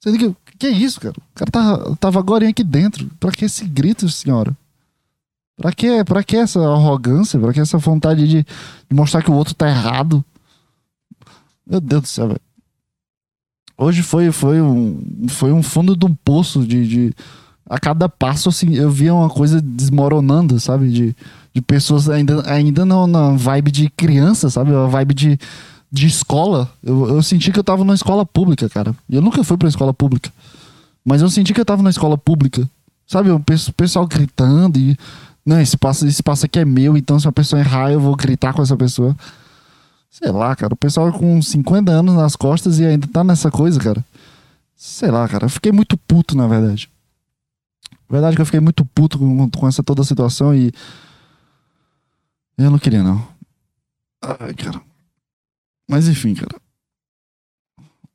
Você 0.00 0.16
que, 0.16 0.36
que 0.58 0.66
é 0.66 0.70
isso, 0.70 1.00
cara? 1.00 1.14
O 1.18 1.34
cara 1.34 1.50
tava, 1.50 1.96
tava 1.96 2.18
agora 2.18 2.48
aqui 2.48 2.64
dentro. 2.64 3.10
Pra 3.18 3.32
que 3.32 3.44
esse 3.44 3.66
grito, 3.66 4.08
senhora? 4.08 4.56
Pra 5.56 5.72
que, 5.72 6.04
pra 6.04 6.24
que 6.24 6.36
essa 6.36 6.58
arrogância? 6.58 7.38
Pra 7.38 7.52
que 7.52 7.60
essa 7.60 7.76
vontade 7.76 8.26
de, 8.26 8.42
de 8.42 8.94
mostrar 8.96 9.22
que 9.22 9.30
o 9.30 9.34
outro 9.34 9.54
tá 9.54 9.68
errado? 9.68 10.24
Meu 11.66 11.80
Deus 11.80 12.02
do 12.02 12.08
céu, 12.08 12.28
velho. 12.28 12.40
Hoje 13.76 14.02
foi, 14.02 14.32
foi, 14.32 14.60
um, 14.60 15.26
foi 15.28 15.52
um 15.52 15.62
fundo 15.62 15.96
de 15.96 16.04
um 16.04 16.14
poço 16.14 16.66
de, 16.66 16.86
de. 16.86 17.14
A 17.70 17.78
cada 17.78 18.08
passo, 18.08 18.48
assim, 18.48 18.74
eu 18.74 18.90
via 18.90 19.14
uma 19.14 19.30
coisa 19.30 19.62
desmoronando, 19.62 20.58
sabe? 20.58 20.90
De, 20.90 21.16
de 21.54 21.62
pessoas 21.62 22.08
ainda, 22.08 22.42
ainda 22.50 22.84
não 22.84 23.06
na 23.06 23.30
vibe 23.30 23.70
de 23.70 23.88
criança, 23.90 24.50
sabe? 24.50 24.74
A 24.74 24.86
vibe 24.86 25.14
de, 25.14 25.38
de 25.90 26.06
escola. 26.08 26.68
Eu, 26.82 27.08
eu 27.08 27.22
senti 27.22 27.52
que 27.52 27.58
eu 27.60 27.64
tava 27.64 27.84
numa 27.84 27.94
escola 27.94 28.26
pública, 28.26 28.68
cara. 28.68 28.92
Eu 29.08 29.22
nunca 29.22 29.44
fui 29.44 29.56
pra 29.56 29.68
escola 29.68 29.94
pública. 29.94 30.32
Mas 31.04 31.22
eu 31.22 31.30
senti 31.30 31.54
que 31.54 31.60
eu 31.60 31.64
tava 31.64 31.82
na 31.82 31.90
escola 31.90 32.18
pública. 32.18 32.68
Sabe? 33.06 33.30
O 33.30 33.40
pessoal 33.76 34.04
gritando 34.04 34.76
e 34.76 34.96
não, 35.44 35.60
esse 35.60 35.70
espaço, 35.70 36.06
esse 36.06 36.16
espaço 36.16 36.46
aqui 36.46 36.58
é 36.58 36.64
meu, 36.64 36.96
então 36.96 37.18
se 37.18 37.26
a 37.26 37.32
pessoa 37.32 37.60
errar, 37.60 37.90
eu 37.90 37.98
vou 37.98 38.14
gritar 38.14 38.52
com 38.52 38.62
essa 38.62 38.76
pessoa. 38.76 39.16
Sei 40.10 40.30
lá, 40.30 40.54
cara. 40.56 40.74
O 40.74 40.76
pessoal 40.76 41.12
com 41.12 41.40
50 41.40 41.90
anos 41.90 42.14
nas 42.14 42.36
costas 42.36 42.78
e 42.78 42.84
ainda 42.84 43.06
tá 43.06 43.22
nessa 43.24 43.50
coisa, 43.50 43.78
cara. 43.80 44.04
Sei 44.76 45.10
lá, 45.10 45.26
cara. 45.28 45.46
Eu 45.46 45.48
fiquei 45.48 45.72
muito 45.72 45.96
puto, 45.96 46.36
na 46.36 46.46
verdade. 46.46 46.90
Verdade 48.08 48.34
que 48.34 48.42
eu 48.42 48.46
fiquei 48.46 48.60
muito 48.60 48.84
puto 48.84 49.18
com, 49.18 49.50
com 49.50 49.68
essa 49.68 49.82
toda 49.82 50.02
a 50.02 50.04
situação 50.04 50.54
e. 50.54 50.72
Eu 52.58 52.70
não 52.70 52.78
queria, 52.78 53.02
não. 53.02 53.26
Ai, 54.22 54.52
cara. 54.54 54.82
Mas 55.88 56.08
enfim, 56.08 56.34
cara. 56.34 56.60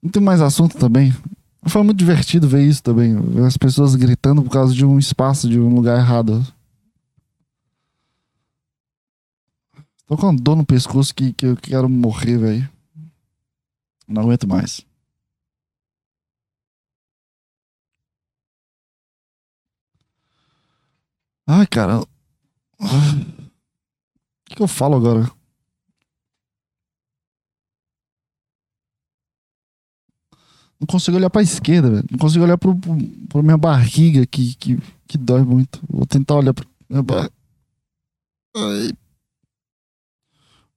Não 0.02 0.12
tem 0.12 0.22
mais 0.22 0.42
assunto 0.42 0.78
também. 0.78 1.14
Foi 1.68 1.82
muito 1.82 1.98
divertido 1.98 2.48
ver 2.48 2.64
isso 2.64 2.84
também. 2.84 3.20
Ver 3.20 3.46
as 3.46 3.58
pessoas 3.58 3.96
gritando 3.96 4.44
por 4.44 4.52
causa 4.52 4.74
de 4.74 4.86
um 4.86 5.00
espaço, 5.00 5.50
de 5.50 5.60
um 5.60 5.74
lugar 5.74 5.98
errado. 5.98 6.46
Tô 10.06 10.16
com 10.16 10.28
uma 10.28 10.40
dor 10.40 10.56
no 10.56 10.66
pescoço 10.66 11.16
que, 11.16 11.34
que 11.34 11.48
eu 11.48 11.58
quero 11.58 11.90
morrer, 11.90 12.38
velho. 12.38 12.70
Não 14.08 14.22
aguento 14.22 14.48
mais. 14.48 14.86
Ai, 21.48 21.68
cara. 21.68 22.02
O 22.02 22.08
que, 24.46 24.62
eu 24.62 24.68
falo 24.68 24.96
agora? 24.96 25.32
Não 30.80 30.88
consigo 30.88 31.18
olhar 31.18 31.30
pra 31.30 31.42
esquerda, 31.42 31.90
velho. 31.90 32.06
Não 32.12 32.18
consigo 32.20 32.44
olhar 32.44 32.58
pro, 32.58 32.76
pro, 32.76 32.96
pra 33.30 33.42
minha 33.42 33.58
barriga 33.58 34.26
que, 34.26 34.56
que, 34.56 34.78
que 35.08 35.18
dói 35.18 35.44
muito. 35.44 35.82
Vou 35.90 36.06
tentar 36.06 36.36
olhar 36.36 36.54
pra 36.54 36.66
minha 36.90 37.04
barriga. 37.04 37.34
Ai, 38.56 38.92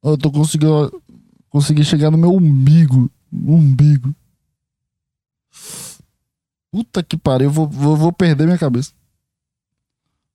eu 0.02 0.16
tô 0.16 0.30
conseguindo 0.30 1.02
consegui 1.50 1.84
chegar 1.84 2.10
no 2.10 2.18
meu 2.18 2.30
umbigo. 2.30 3.10
Umbigo. 3.32 4.14
Puta 6.70 7.02
que 7.02 7.16
pariu, 7.16 7.48
eu 7.48 7.50
vou, 7.50 7.68
vou, 7.68 7.96
vou 7.96 8.12
perder 8.12 8.44
minha 8.44 8.58
cabeça. 8.58 8.92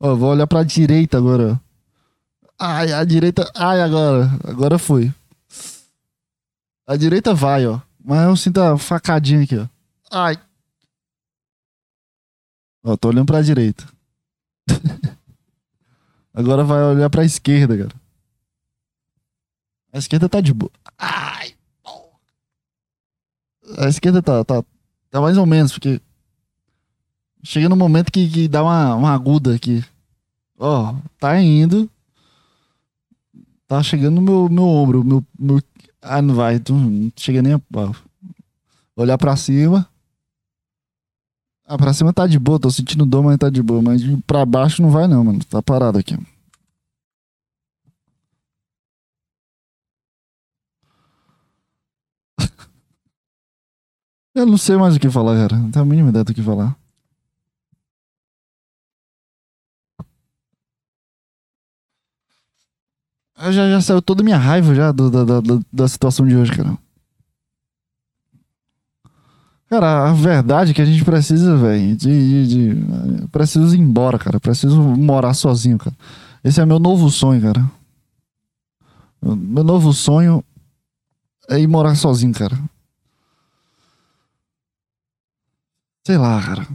Ó, 0.06 0.16
vou 0.16 0.32
olhar 0.32 0.45
pra 0.45 0.64
direita 0.64 1.18
agora. 1.18 1.58
Ai, 2.60 2.91
a 2.91 3.06
direita. 3.06 3.49
Ai, 3.56 3.82
agora. 3.82 4.30
Agora 4.43 4.78
foi. 4.78 5.14
A 6.86 6.97
direita 6.97 7.34
vai, 7.34 7.66
ó. 7.66 7.80
Mas 8.04 8.28
eu 8.28 8.36
sinto 8.36 8.60
a 8.60 8.78
facadinha 8.78 9.43
aqui, 9.43 9.58
ó. 9.58 9.66
Ai. 10.12 10.36
Ó, 12.84 12.97
tô 12.97 13.08
olhando 13.08 13.28
pra 13.28 13.41
direita. 13.41 13.88
agora 16.36 16.66
vai 16.66 16.84
olhar 16.84 17.10
pra 17.10 17.24
esquerda, 17.24 17.78
cara. 17.78 17.95
A 19.93 19.99
esquerda 19.99 20.28
tá 20.28 20.41
de 20.41 20.54
boa. 20.54 20.72
Ai. 20.97 21.56
A 23.78 23.88
esquerda 23.88 24.22
tá, 24.22 24.43
tá, 24.43 24.62
tá 25.10 25.22
mais 25.22 25.38
ou 25.38 25.45
menos, 25.45 25.72
porque. 25.72 26.01
Chega 27.43 27.67
no 27.67 27.75
momento 27.75 28.09
que, 28.11 28.29
que 28.29 28.47
dá 28.47 28.63
uma, 28.63 28.95
uma 28.95 29.13
aguda 29.13 29.53
aqui. 29.53 29.83
Ó, 30.57 30.95
tá 31.19 31.39
indo. 31.41 31.89
Tá 33.67 33.83
chegando 33.83 34.15
no 34.15 34.21
meu, 34.21 34.47
meu 34.49 34.63
ombro. 34.63 35.03
Meu, 35.03 35.25
meu... 35.37 35.61
Ah, 36.01 36.21
não 36.21 36.35
vai. 36.35 36.57
Tu 36.59 36.73
não 36.73 37.11
chega 37.17 37.41
nem 37.41 37.53
a. 37.53 37.61
Olhar 38.95 39.17
pra 39.17 39.35
cima. 39.35 39.89
Ah, 41.65 41.77
pra 41.77 41.93
cima 41.93 42.13
tá 42.13 42.25
de 42.27 42.39
boa. 42.39 42.59
Tô 42.59 42.71
sentindo 42.71 43.05
dor, 43.05 43.23
mas 43.23 43.37
tá 43.37 43.49
de 43.49 43.61
boa. 43.61 43.81
Mas 43.81 44.01
pra 44.25 44.45
baixo 44.45 44.81
não 44.81 44.89
vai, 44.89 45.05
não, 45.07 45.23
mano. 45.23 45.43
Tá 45.43 45.61
parado 45.61 45.97
aqui. 45.99 46.17
Eu 54.35 54.45
não 54.45 54.57
sei 54.57 54.77
mais 54.77 54.95
o 54.95 54.99
que 54.99 55.09
falar, 55.09 55.35
cara. 55.35 55.57
Não 55.59 55.71
tenho 55.71 55.83
a 55.83 55.85
mínima 55.85 56.09
ideia 56.09 56.23
do 56.23 56.33
que 56.33 56.41
falar. 56.41 56.77
Já, 63.51 63.69
já 63.69 63.81
saiu 63.81 64.01
toda 64.01 64.21
a 64.21 64.25
minha 64.25 64.37
raiva 64.37 64.73
já 64.75 64.91
do- 64.91 65.09
da, 65.09 65.23
da, 65.41 65.59
da, 65.71 65.87
situação 65.87 66.25
de 66.27 66.35
hoje, 66.35 66.51
cara. 66.51 66.77
Cara, 69.69 70.09
a 70.09 70.13
verdade 70.13 70.71
é 70.71 70.73
que 70.73 70.81
a 70.81 70.85
gente 70.85 71.03
precisa, 71.03 71.57
velho, 71.57 71.95
de, 71.95 72.47
de, 72.47 72.75
de- 72.75 73.27
Preciso 73.29 73.75
ir 73.75 73.79
embora, 73.79 74.19
cara. 74.19 74.39
Preciso 74.39 74.79
morar 74.81 75.33
sozinho, 75.33 75.77
cara. 75.77 75.95
Esse 76.43 76.61
é 76.61 76.65
meu 76.65 76.79
novo 76.79 77.09
sonho, 77.09 77.41
cara. 77.41 77.69
Meu 79.21 79.63
novo 79.63 79.93
sonho 79.93 80.43
é 81.49 81.59
ir 81.59 81.67
morar 81.67 81.95
sozinho, 81.95 82.33
cara. 82.33 82.57
Sei 86.05 86.17
lá, 86.17 86.41
cara. 86.41 86.67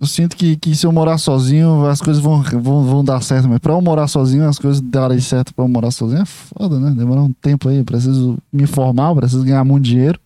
Eu 0.00 0.06
sinto 0.06 0.36
que, 0.36 0.56
que 0.56 0.76
se 0.76 0.86
eu 0.86 0.92
morar 0.92 1.18
sozinho, 1.18 1.84
as 1.86 2.00
coisas 2.00 2.22
vão, 2.22 2.40
vão, 2.40 2.84
vão 2.84 3.04
dar 3.04 3.20
certo. 3.20 3.48
Mas 3.48 3.58
pra 3.58 3.72
eu 3.72 3.80
morar 3.80 4.06
sozinho, 4.06 4.48
as 4.48 4.58
coisas 4.58 4.80
darem 4.80 5.20
certo 5.20 5.52
pra 5.52 5.64
eu 5.64 5.68
morar 5.68 5.90
sozinho 5.90 6.22
é 6.22 6.24
foda, 6.24 6.78
né? 6.78 6.92
Demora 6.96 7.20
um 7.20 7.32
tempo 7.32 7.68
aí. 7.68 7.78
Eu 7.78 7.84
preciso 7.84 8.38
me 8.52 8.64
formar, 8.64 9.12
preciso 9.16 9.42
ganhar 9.42 9.64
muito 9.64 9.84
dinheiro. 9.84 10.20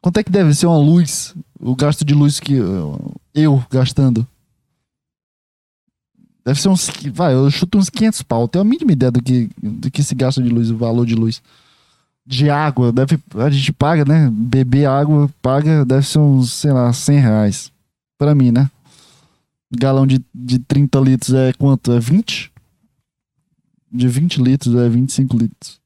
Quanto 0.00 0.18
é 0.18 0.24
que 0.24 0.30
deve 0.30 0.54
ser 0.54 0.66
uma 0.66 0.78
luz? 0.78 1.34
O 1.60 1.76
gasto 1.76 2.02
de 2.02 2.14
luz 2.14 2.40
que 2.40 2.54
eu, 2.54 3.14
eu 3.34 3.62
gastando? 3.70 4.26
Deve 6.46 6.62
ser 6.62 6.70
uns. 6.70 6.90
Vai, 7.12 7.34
eu 7.34 7.50
chuto 7.50 7.76
uns 7.76 7.90
500 7.90 8.22
pau. 8.22 8.42
Eu 8.42 8.48
tenho 8.48 8.62
a 8.62 8.64
mínima 8.64 8.92
ideia 8.92 9.12
do 9.12 9.22
que, 9.22 9.50
do 9.62 9.90
que 9.90 10.02
se 10.02 10.14
gasta 10.14 10.42
de 10.42 10.48
luz, 10.48 10.70
o 10.70 10.78
valor 10.78 11.04
de 11.04 11.14
luz. 11.14 11.42
De 12.26 12.48
água, 12.48 12.90
deve, 12.90 13.18
a 13.36 13.50
gente 13.50 13.72
paga, 13.72 14.04
né? 14.06 14.30
Beber 14.32 14.86
água, 14.86 15.28
paga, 15.42 15.84
deve 15.84 16.06
ser 16.06 16.18
uns, 16.18 16.52
sei 16.52 16.72
lá, 16.72 16.90
100 16.90 17.18
reais. 17.18 17.77
Pra 18.18 18.34
mim, 18.34 18.50
né? 18.50 18.68
Galão 19.70 20.06
de, 20.06 20.20
de 20.34 20.58
30 20.58 20.98
litros 21.00 21.32
é 21.34 21.52
quanto? 21.52 21.92
É 21.92 22.00
20? 22.00 22.50
De 23.90 24.08
20 24.08 24.42
litros 24.42 24.74
é 24.74 24.88
25 24.88 25.36
litros. 25.38 25.80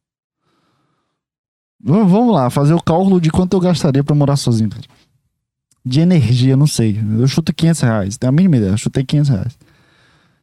V- 1.81 2.05
Vamos 2.05 2.35
lá, 2.35 2.49
fazer 2.51 2.75
o 2.75 2.83
cálculo 2.83 3.21
de 3.21 3.31
quanto 3.31 3.55
eu 3.55 3.61
gastaria 3.61 4.03
pra 4.03 4.15
morar 4.15 4.37
sozinho. 4.37 4.71
De 5.85 6.01
energia, 6.01 6.57
não 6.57 6.67
sei. 6.67 6.99
Eu 7.19 7.27
chuto 7.27 7.53
500 7.53 7.81
reais. 7.83 8.17
Tenho 8.17 8.29
a 8.31 8.33
mínima 8.33 8.57
ideia. 8.57 8.71
Eu 8.71 8.77
chutei 8.79 9.05
500 9.05 9.29
reais. 9.31 9.59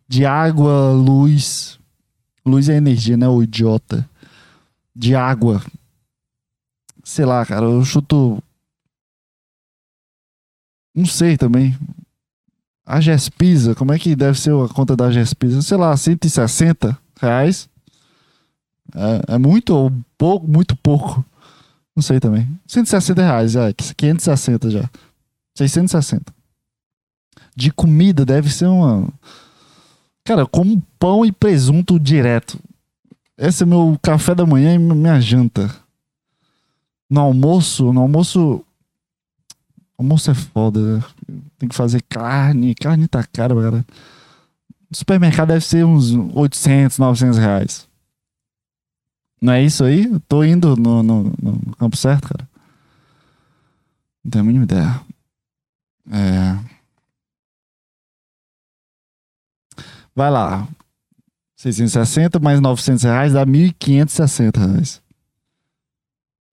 De 0.07 0.25
água, 0.25 0.91
luz. 0.91 1.79
Luz 2.45 2.67
é 2.67 2.75
energia, 2.75 3.15
né? 3.15 3.27
O 3.27 3.41
idiota. 3.41 4.07
De 4.93 5.15
água. 5.15 5.63
Sei 7.05 7.23
lá, 7.25 7.45
cara. 7.45 7.65
Eu 7.65 7.83
chuto. 7.85 8.43
Não 10.93 11.05
sei 11.05 11.37
também. 11.37 11.77
A 12.85 12.99
Gespisa, 12.99 13.75
como 13.75 13.93
é 13.93 13.99
que 13.99 14.15
deve 14.15 14.39
ser 14.39 14.53
a 14.53 14.67
conta 14.67 14.95
da 14.95 15.11
Gespisa? 15.11 15.61
Sei 15.61 15.77
lá, 15.77 15.95
160 15.95 16.97
reais. 17.21 17.69
É, 18.95 19.35
é 19.35 19.37
muito 19.37 19.75
ou 19.75 19.91
pouco? 20.17 20.47
Muito 20.47 20.75
pouco. 20.75 21.23
Não 21.95 22.01
sei 22.01 22.19
também. 22.19 22.47
160 22.65 23.21
reais, 23.21 23.55
é. 23.55 23.73
560 23.73 24.69
já. 24.71 24.89
660. 25.55 26.33
De 27.55 27.71
comida 27.71 28.25
deve 28.25 28.49
ser 28.49 28.67
uma. 28.67 29.07
Cara, 30.23 30.41
eu 30.41 30.47
como 30.47 30.81
pão 30.97 31.25
e 31.25 31.31
presunto 31.31 31.99
direto. 31.99 32.59
Esse 33.37 33.63
é 33.63 33.65
meu 33.65 33.97
café 34.01 34.33
da 34.33 34.45
manhã 34.45 34.73
e 34.73 34.79
minha 34.79 35.19
janta. 35.19 35.73
No 37.09 37.21
almoço, 37.21 37.91
no 37.91 38.01
almoço. 38.01 38.63
Almoço 39.99 40.31
é 40.31 40.33
foda, 40.33 40.79
né? 40.79 41.03
Tem 41.57 41.67
que 41.67 41.75
fazer 41.75 42.01
carne. 42.03 42.73
Carne 42.73 43.05
tá 43.05 43.21
cara, 43.21 43.53
cara. 43.53 43.85
Supermercado 44.93 45.49
deve 45.49 45.65
ser 45.65 45.85
uns 45.85 46.13
800, 46.33 46.97
900 46.97 47.37
reais. 47.37 47.85
Não 49.41 49.51
é 49.51 49.61
isso 49.61 49.83
aí? 49.83 50.05
Eu 50.05 50.21
tô 50.21 50.41
indo 50.41 50.77
no, 50.77 51.03
no, 51.03 51.23
no 51.41 51.75
campo 51.75 51.97
certo, 51.97 52.29
cara. 52.29 52.49
Não 54.23 54.31
tenho 54.31 54.43
a 54.43 54.47
mínima 54.47 54.63
ideia. 54.63 55.01
É. 56.09 56.57
Vai 60.15 60.31
lá. 60.31 60.65
660 61.57 62.39
mais 62.39 62.61
900 62.61 63.03
reais 63.03 63.33
dá 63.33 63.45
1.560 63.45 64.57
reais. 64.57 65.01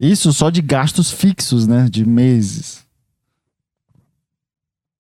Isso 0.00 0.32
só 0.32 0.50
de 0.50 0.60
gastos 0.60 1.12
fixos, 1.12 1.68
né? 1.68 1.88
De 1.88 2.04
meses. 2.04 2.85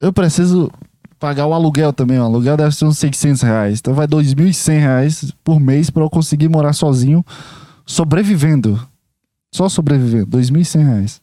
Eu 0.00 0.12
preciso 0.12 0.70
pagar 1.18 1.46
o 1.46 1.54
aluguel 1.54 1.92
também. 1.92 2.18
O 2.18 2.24
aluguel 2.24 2.56
deve 2.56 2.74
ser 2.74 2.84
uns 2.84 2.98
600 2.98 3.42
reais. 3.42 3.78
Então 3.78 3.94
vai 3.94 4.06
2.100 4.06 4.78
reais 4.78 5.32
por 5.42 5.58
mês 5.58 5.90
para 5.90 6.02
eu 6.02 6.10
conseguir 6.10 6.48
morar 6.48 6.72
sozinho, 6.72 7.24
sobrevivendo. 7.86 8.78
Só 9.52 9.68
sobrevivendo. 9.68 10.26
2.100 10.26 10.84
reais. 10.84 11.20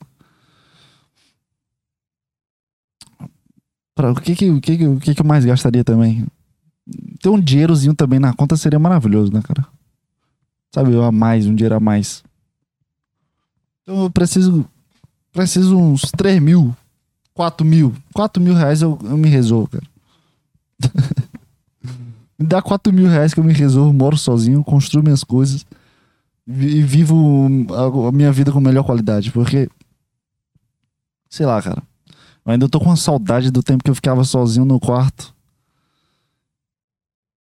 Pra, 3.96 4.12
o 4.12 4.16
que 4.16 4.36
que, 4.36 4.50
o 4.50 4.60
que, 4.60 4.78
que- 4.78 4.88
o 4.88 5.00
que 5.00 5.14
que 5.14 5.22
eu 5.22 5.26
mais 5.26 5.46
gastaria 5.46 5.84
também? 5.84 6.26
Ter 7.22 7.30
um 7.30 7.40
dinheirozinho 7.40 7.94
também 7.94 8.20
na 8.20 8.34
conta 8.34 8.58
seria 8.58 8.80
maravilhoso, 8.80 9.32
né, 9.32 9.42
cara? 9.42 9.66
Sabe, 10.74 10.98
a 11.00 11.12
mais, 11.12 11.46
um 11.46 11.54
dinheiro 11.54 11.76
a 11.76 11.80
mais. 11.80 12.24
Então 13.84 14.04
eu 14.04 14.10
preciso. 14.12 14.66
Preciso 15.32 15.76
uns 15.78 16.12
3 16.12 16.40
mil, 16.40 16.76
4 17.34 17.66
mil. 17.66 17.94
4 18.14 18.42
mil 18.42 18.54
reais 18.54 18.82
eu, 18.82 18.98
eu 19.04 19.18
me 19.18 19.30
resolvo, 19.30 19.68
cara. 19.68 19.84
me 22.38 22.46
dá 22.46 22.62
4 22.62 22.92
mil 22.94 23.08
reais 23.08 23.34
que 23.34 23.40
eu 23.40 23.44
me 23.44 23.54
resolvo, 23.54 23.94
moro 23.94 24.18
sozinho, 24.18 24.64
construo 24.64 25.04
minhas 25.04 25.24
coisas 25.24 25.66
e 26.48 26.82
vivo 26.82 27.48
a, 27.72 28.10
a 28.10 28.12
minha 28.12 28.32
vida 28.32 28.52
com 28.52 28.60
melhor 28.60 28.84
qualidade. 28.84 29.32
Porque. 29.32 29.70
Sei 31.30 31.46
lá, 31.46 31.62
cara. 31.62 31.82
Eu 32.46 32.52
ainda 32.52 32.68
tô 32.68 32.80
com 32.80 32.88
uma 32.88 32.98
saudade 32.98 33.50
do 33.50 33.64
tempo 33.64 33.84
que 33.84 33.90
eu 33.90 33.96
ficava 33.96 34.24
sozinho 34.24 34.66
no 34.66 34.80
quarto. 34.80 35.34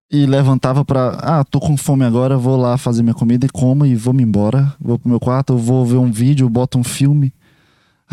E 0.10 0.26
levantava 0.26 0.86
pra. 0.86 1.18
Ah, 1.22 1.44
tô 1.44 1.60
com 1.60 1.76
fome 1.76 2.06
agora, 2.06 2.38
vou 2.38 2.58
lá 2.58 2.78
fazer 2.78 3.02
minha 3.02 3.16
comida 3.16 3.46
e 3.46 3.50
como 3.50 3.86
e 3.86 3.96
vou 3.96 4.14
me 4.14 4.24
embora. 4.24 4.74
Vou 4.80 5.00
pro 5.00 5.10
meu 5.10 5.20
quarto, 5.20 5.58
vou 5.58 5.86
ver 5.86 5.98
um 5.98 6.12
vídeo, 6.12 6.50
boto 6.50 6.78
um 6.78 6.84
filme. 6.84 7.34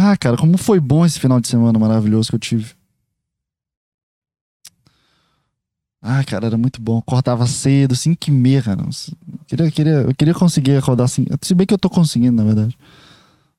Ah, 0.00 0.16
cara, 0.16 0.36
como 0.36 0.56
foi 0.56 0.78
bom 0.78 1.04
esse 1.04 1.18
final 1.18 1.40
de 1.40 1.48
semana 1.48 1.76
maravilhoso 1.76 2.28
que 2.28 2.36
eu 2.36 2.38
tive. 2.38 2.72
Ah, 6.00 6.22
cara, 6.22 6.46
era 6.46 6.56
muito 6.56 6.80
bom. 6.80 6.98
Acordava 6.98 7.44
cedo, 7.48 7.96
5 7.96 8.28
e 8.28 8.30
meia, 8.30 8.62
cara. 8.62 8.80
Eu 8.80 9.44
queria, 9.48 9.70
queria, 9.72 9.92
eu 10.02 10.14
queria 10.14 10.34
conseguir 10.34 10.76
acordar 10.76 11.08
5. 11.08 11.36
Se 11.42 11.52
bem 11.52 11.66
que 11.66 11.74
eu 11.74 11.78
tô 11.78 11.90
conseguindo, 11.90 12.36
na 12.36 12.44
verdade. 12.44 12.78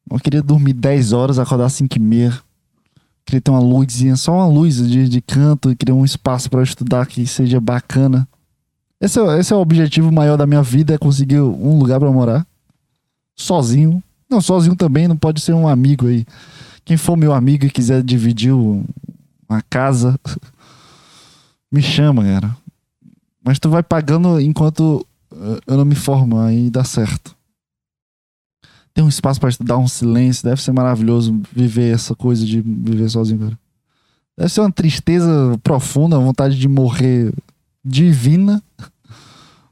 Eu 0.10 0.18
queria 0.18 0.42
dormir 0.42 0.72
10 0.72 1.12
horas, 1.12 1.38
acordar 1.40 1.68
5 1.68 1.98
e 1.98 2.00
meia. 2.00 2.42
Queria 3.26 3.42
ter 3.42 3.52
uma 3.52 3.60
luzinha, 3.60 4.16
só 4.16 4.34
uma 4.36 4.48
luz 4.48 4.78
de, 4.78 5.10
de 5.10 5.22
canto, 5.22 5.76
queria 5.76 5.94
um 5.94 6.06
espaço 6.06 6.50
para 6.50 6.64
estudar 6.64 7.06
que 7.06 7.28
seja 7.28 7.60
bacana. 7.60 8.26
Esse 9.02 9.20
é, 9.20 9.40
esse 9.40 9.52
é 9.52 9.56
o 9.58 9.60
objetivo 9.60 10.10
maior 10.10 10.38
da 10.38 10.48
minha 10.48 10.64
vida, 10.64 10.94
é 10.94 10.98
conseguir 10.98 11.42
um 11.42 11.78
lugar 11.78 12.00
para 12.00 12.10
morar. 12.10 12.48
Sozinho. 13.36 14.02
Não, 14.30 14.42
sozinho 14.42 14.76
também, 14.76 15.08
não 15.08 15.18
pode 15.18 15.42
ser 15.42 15.54
um 15.54 15.68
amigo 15.68 16.08
aí. 16.08 16.26
Quem 16.86 16.98
for 16.98 17.18
meu 17.18 17.34
amigo 17.34 17.66
e 17.66 17.72
quiser 17.72 18.04
dividir 18.04 18.54
uma 18.54 19.62
casa, 19.70 20.20
me 21.72 21.82
chama, 21.82 22.24
cara. 22.24 22.56
Mas 23.44 23.58
tu 23.58 23.70
vai 23.70 23.82
pagando 23.82 24.40
enquanto 24.40 25.06
eh, 25.32 25.60
eu 25.66 25.78
não 25.78 25.86
me 25.86 25.96
formo, 25.96 26.40
aí 26.40 26.70
dá 26.70 26.84
certo. 26.84 27.36
Tem 28.94 29.04
um 29.04 29.10
espaço 29.10 29.40
para 29.40 29.50
estudar, 29.50 29.78
um 29.78 29.88
silêncio. 29.88 30.44
Deve 30.44 30.62
ser 30.62 30.72
maravilhoso 30.72 31.42
viver 31.52 31.94
essa 31.94 32.14
coisa 32.16 32.46
de 32.46 32.62
viver 32.62 33.10
sozinho, 33.10 33.40
cara. 33.40 33.60
Deve 34.38 34.50
ser 34.50 34.62
uma 34.62 34.72
tristeza 34.72 35.58
profunda, 35.64 36.20
vontade 36.20 36.58
de 36.58 36.68
morrer 36.68 37.34
divina. 37.84 38.62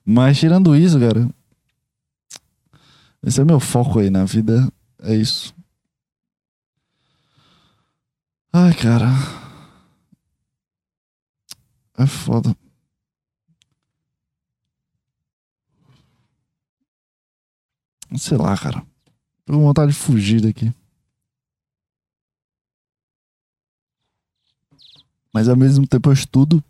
Mas 0.06 0.40
tirando 0.40 0.76
isso, 0.76 1.00
cara. 1.00 1.30
Esse 3.28 3.42
é 3.42 3.44
meu 3.44 3.60
foco 3.60 4.00
aí 4.00 4.10
na 4.10 4.24
vida. 4.24 4.72
É 5.02 5.14
isso. 5.14 5.54
Ai, 8.54 8.74
cara. 8.74 9.08
É 11.98 12.08
foda. 12.08 12.56
Sei 18.18 18.38
lá, 18.38 18.58
cara. 18.58 18.82
Tô 19.46 19.52
com 19.52 19.60
vontade 19.60 19.92
de 19.92 19.98
fugir 19.98 20.40
daqui. 20.40 20.74
Mas 25.34 25.50
ao 25.50 25.58
mesmo 25.58 25.86
tempo 25.86 26.08
eu 26.08 26.14
estudo 26.14 26.64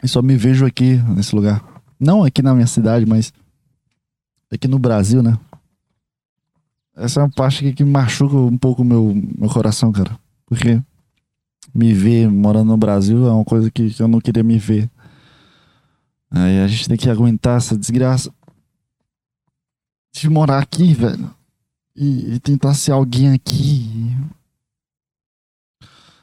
e 0.00 0.06
só 0.06 0.22
me 0.22 0.36
vejo 0.36 0.64
aqui 0.64 0.94
nesse 1.16 1.34
lugar. 1.34 1.60
Não 1.98 2.22
aqui 2.22 2.40
na 2.40 2.54
minha 2.54 2.68
cidade, 2.68 3.04
mas 3.04 3.32
aqui 4.48 4.68
no 4.68 4.78
Brasil, 4.78 5.24
né? 5.24 5.36
Essa 6.98 7.20
é 7.20 7.22
uma 7.22 7.30
parte 7.30 7.72
que 7.72 7.84
machuca 7.84 8.36
um 8.36 8.58
pouco 8.58 8.82
meu, 8.82 9.14
meu 9.38 9.48
coração, 9.48 9.92
cara. 9.92 10.18
Porque 10.44 10.82
me 11.72 11.94
ver 11.94 12.28
morando 12.28 12.68
no 12.68 12.76
Brasil 12.76 13.26
é 13.26 13.32
uma 13.32 13.44
coisa 13.44 13.70
que, 13.70 13.90
que 13.90 14.02
eu 14.02 14.08
não 14.08 14.20
queria 14.20 14.42
me 14.42 14.58
ver. 14.58 14.90
Aí 16.28 16.60
a 16.60 16.66
gente 16.66 16.88
tem 16.88 16.96
que 16.96 17.08
aguentar 17.08 17.56
essa 17.56 17.78
desgraça 17.78 18.32
de 20.12 20.28
morar 20.28 20.58
aqui, 20.58 20.92
velho. 20.92 21.30
E, 21.94 22.34
e 22.34 22.40
tentar 22.40 22.74
ser 22.74 22.90
alguém 22.90 23.32
aqui. 23.32 24.16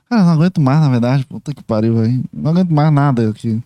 Cara, 0.10 0.22
eu 0.22 0.26
não 0.26 0.34
aguento 0.34 0.60
mais, 0.60 0.82
na 0.82 0.90
verdade. 0.90 1.26
Puta 1.26 1.54
que 1.54 1.64
pariu, 1.64 1.96
velho. 1.96 2.24
Não 2.34 2.52
aguento 2.52 2.72
mais 2.72 2.92
nada 2.92 3.30
aqui. 3.30 3.64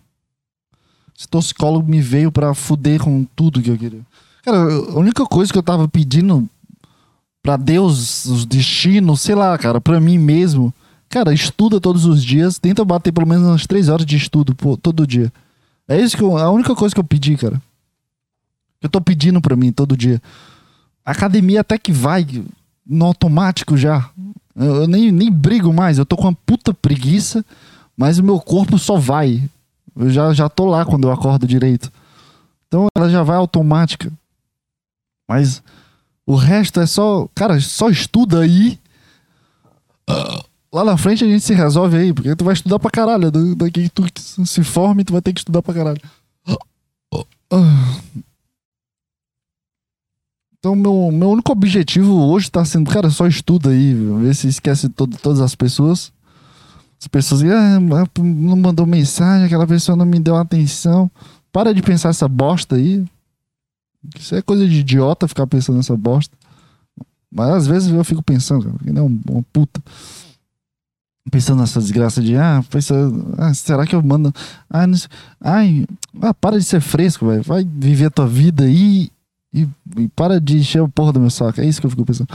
Esse 1.16 1.28
toxicólogo 1.28 1.88
me 1.88 2.00
veio 2.00 2.30
pra 2.30 2.54
fuder 2.54 3.02
com 3.02 3.24
tudo 3.36 3.60
que 3.60 3.70
eu 3.70 3.76
queria. 3.76 4.06
Cara, 4.42 4.58
a 4.58 4.98
única 4.98 5.26
coisa 5.26 5.52
que 5.52 5.58
eu 5.58 5.62
tava 5.62 5.88
pedindo 5.88 6.48
pra 7.42 7.56
Deus, 7.56 8.24
os 8.26 8.44
destinos, 8.44 9.20
sei 9.20 9.34
lá, 9.34 9.56
cara, 9.58 9.80
pra 9.80 10.00
mim 10.00 10.18
mesmo. 10.18 10.72
Cara, 11.08 11.32
estuda 11.34 11.80
todos 11.80 12.04
os 12.04 12.22
dias. 12.22 12.58
Tenta 12.58 12.84
bater 12.84 13.12
pelo 13.12 13.26
menos 13.26 13.46
umas 13.46 13.66
três 13.66 13.88
horas 13.88 14.06
de 14.06 14.16
estudo 14.16 14.54
pô, 14.54 14.76
todo 14.76 15.06
dia. 15.06 15.32
É 15.88 16.00
isso 16.00 16.16
que 16.16 16.22
eu, 16.22 16.36
a 16.38 16.50
única 16.50 16.74
coisa 16.74 16.94
que 16.94 17.00
eu 17.00 17.04
pedi, 17.04 17.36
cara. 17.36 17.60
Eu 18.80 18.88
tô 18.88 19.00
pedindo 19.00 19.40
pra 19.40 19.56
mim 19.56 19.72
todo 19.72 19.96
dia. 19.96 20.22
Academia 21.04 21.62
até 21.62 21.76
que 21.76 21.92
vai 21.92 22.26
no 22.86 23.04
automático 23.04 23.76
já. 23.76 24.08
Eu, 24.54 24.82
eu 24.82 24.86
nem, 24.86 25.10
nem 25.10 25.30
brigo 25.30 25.72
mais. 25.72 25.98
Eu 25.98 26.06
tô 26.06 26.16
com 26.16 26.28
uma 26.28 26.36
puta 26.46 26.72
preguiça, 26.72 27.44
mas 27.96 28.18
o 28.18 28.24
meu 28.24 28.38
corpo 28.38 28.78
só 28.78 28.96
vai. 28.96 29.42
Eu 29.96 30.10
já, 30.10 30.32
já 30.32 30.48
tô 30.48 30.66
lá 30.66 30.84
quando 30.84 31.08
eu 31.08 31.12
acordo 31.12 31.46
direito. 31.46 31.90
Então 32.68 32.86
ela 32.96 33.10
já 33.10 33.24
vai 33.24 33.36
automática. 33.36 34.12
Mas 35.28 35.62
o 36.30 36.36
resto 36.36 36.78
é 36.78 36.86
só. 36.86 37.28
Cara, 37.34 37.60
só 37.60 37.90
estuda 37.90 38.40
aí. 38.40 38.78
Lá 40.72 40.84
na 40.84 40.96
frente 40.96 41.24
a 41.24 41.26
gente 41.26 41.42
se 41.42 41.52
resolve 41.52 41.96
aí, 41.96 42.12
porque 42.12 42.36
tu 42.36 42.44
vai 42.44 42.54
estudar 42.54 42.78
pra 42.78 42.88
caralho. 42.88 43.32
Daqui 43.56 43.88
que 43.88 43.90
tu 43.90 44.06
se 44.46 44.62
forme, 44.62 45.02
tu 45.02 45.12
vai 45.12 45.20
ter 45.20 45.32
que 45.32 45.40
estudar 45.40 45.60
pra 45.60 45.74
caralho. 45.74 46.00
Então, 50.56 50.76
meu, 50.76 51.10
meu 51.10 51.30
único 51.30 51.50
objetivo 51.50 52.14
hoje 52.14 52.48
tá 52.48 52.64
sendo, 52.64 52.88
cara, 52.88 53.10
só 53.10 53.26
estuda 53.26 53.70
aí, 53.70 53.92
vê 53.94 54.32
se 54.32 54.46
esquece 54.46 54.88
todo, 54.88 55.16
todas 55.16 55.40
as 55.40 55.56
pessoas. 55.56 56.12
As 57.00 57.08
pessoas 57.08 57.42
ah, 57.42 57.80
não 58.20 58.56
mandou 58.56 58.86
mensagem, 58.86 59.46
aquela 59.46 59.66
pessoa 59.66 59.96
não 59.96 60.06
me 60.06 60.20
deu 60.20 60.36
atenção. 60.36 61.10
Para 61.50 61.74
de 61.74 61.82
pensar 61.82 62.10
essa 62.10 62.28
bosta 62.28 62.76
aí. 62.76 63.04
Isso 64.18 64.34
é 64.34 64.42
coisa 64.42 64.66
de 64.66 64.80
idiota 64.80 65.28
ficar 65.28 65.46
pensando 65.46 65.76
nessa 65.76 65.96
bosta. 65.96 66.36
Mas 67.30 67.48
às 67.50 67.66
vezes 67.66 67.90
eu 67.90 68.04
fico 68.04 68.22
pensando, 68.22 68.64
cara, 68.64 68.78
que 68.78 68.92
não 68.92 69.06
é 69.06 69.30
uma 69.32 69.42
puta. 69.52 69.80
Pensando 71.30 71.60
nessa 71.60 71.80
desgraça 71.80 72.20
de, 72.20 72.34
ah, 72.36 72.64
pensando, 72.68 73.34
ah, 73.38 73.54
será 73.54 73.86
que 73.86 73.94
eu 73.94 74.02
mando. 74.02 74.32
Ah, 74.68 74.86
não, 74.86 74.98
ai, 75.40 75.86
ah, 76.22 76.34
para 76.34 76.58
de 76.58 76.64
ser 76.64 76.80
fresco, 76.80 77.26
velho. 77.26 77.42
Vai 77.42 77.64
viver 77.64 78.06
a 78.06 78.10
tua 78.10 78.26
vida 78.26 78.64
aí 78.64 79.10
e, 79.52 79.68
e, 79.96 80.08
para 80.08 80.40
de 80.40 80.58
encher 80.58 80.82
a 80.82 80.88
porra 80.88 81.12
do 81.12 81.20
meu 81.20 81.30
saco. 81.30 81.60
É 81.60 81.66
isso 81.66 81.80
que 81.80 81.86
eu 81.86 81.90
fico 81.90 82.04
pensando. 82.04 82.28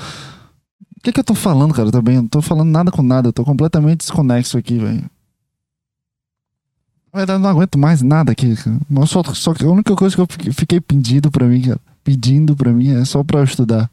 O 0.97 1.01
que, 1.03 1.11
que 1.11 1.19
eu 1.19 1.23
tô 1.23 1.35
falando, 1.35 1.73
cara? 1.73 1.91
Também. 1.91 2.15
Não 2.17 2.27
tô 2.27 2.41
falando 2.41 2.69
nada 2.69 2.91
com 2.91 3.01
nada. 3.01 3.29
Eu 3.29 3.33
tô 3.33 3.43
completamente 3.43 3.99
desconexo 3.99 4.57
aqui, 4.57 4.77
velho. 4.77 5.03
Verdade, 7.15 7.41
não 7.41 7.49
aguento 7.49 7.79
mais 7.79 8.01
nada 8.01 8.33
aqui, 8.33 8.57
cara. 8.57 8.77
Só, 9.07 9.23
só 9.23 9.53
a 9.57 9.71
única 9.71 9.95
coisa 9.95 10.13
que 10.13 10.21
eu 10.21 10.53
fiquei 10.53 10.81
pedindo 10.81 11.31
pra 11.31 11.47
mim, 11.47 11.73
pedindo 12.03 12.57
pra 12.57 12.73
mim 12.73 12.89
é 12.89 13.05
só 13.05 13.23
pra 13.23 13.39
eu 13.39 13.45
estudar. 13.45 13.89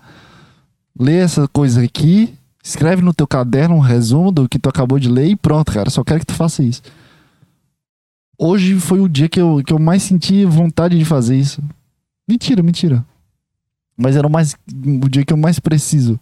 Lê 0.99 1.19
essa 1.19 1.47
coisa 1.47 1.85
aqui, 1.85 2.35
escreve 2.65 3.01
no 3.01 3.15
teu 3.15 3.27
caderno 3.29 3.77
um 3.77 3.81
resumo 3.81 4.33
do 4.33 4.49
que 4.49 4.59
tu 4.59 4.69
acabou 4.69 4.99
de 4.99 5.09
ler 5.09 5.29
e 5.29 5.37
pronto, 5.37 5.71
cara. 5.71 5.89
Só 5.89 6.03
quero 6.03 6.19
que 6.19 6.27
tu 6.27 6.35
faça 6.35 6.65
isso. 6.65 6.83
Hoje 8.37 8.75
foi 8.81 8.99
o 8.99 9.09
dia 9.09 9.29
que 9.29 9.41
eu, 9.41 9.63
que 9.65 9.73
eu 9.73 9.79
mais 9.79 10.03
senti 10.03 10.45
vontade 10.45 10.99
de 10.99 11.05
fazer 11.05 11.37
isso. 11.37 11.63
Mentira, 12.29 12.61
mentira. 12.61 13.07
Mas 13.97 14.17
era 14.17 14.27
o, 14.27 14.31
mais, 14.31 14.57
o 15.01 15.09
dia 15.09 15.25
que 15.25 15.33
eu 15.33 15.37
mais 15.37 15.61
preciso 15.61 16.19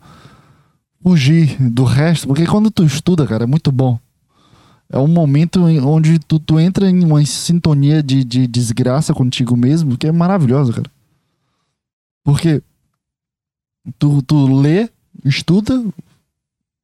fugir 1.03 1.57
do 1.59 1.83
resto. 1.83 2.29
Porque 2.29 2.45
quando 2.45 2.71
tu 2.71 2.85
estuda, 2.85 3.27
cara, 3.27 3.45
é 3.45 3.47
muito 3.47 3.73
bom. 3.73 3.99
É 4.93 4.99
um 4.99 5.07
momento 5.07 5.65
onde 5.65 6.19
tu, 6.19 6.41
tu 6.41 6.59
entra 6.59 6.91
em 6.91 7.05
uma 7.05 7.25
sintonia 7.25 8.03
de, 8.03 8.25
de 8.25 8.47
desgraça 8.49 9.15
contigo 9.15 9.57
mesmo, 9.57 9.97
que 9.97 10.09
é 10.09 10.13
maravilhosa, 10.13 10.73
cara. 10.73 10.91
Porque 12.25 12.61
tu, 13.99 14.21
tu 14.23 14.61
lê, 14.61 14.91
estuda, 15.25 15.81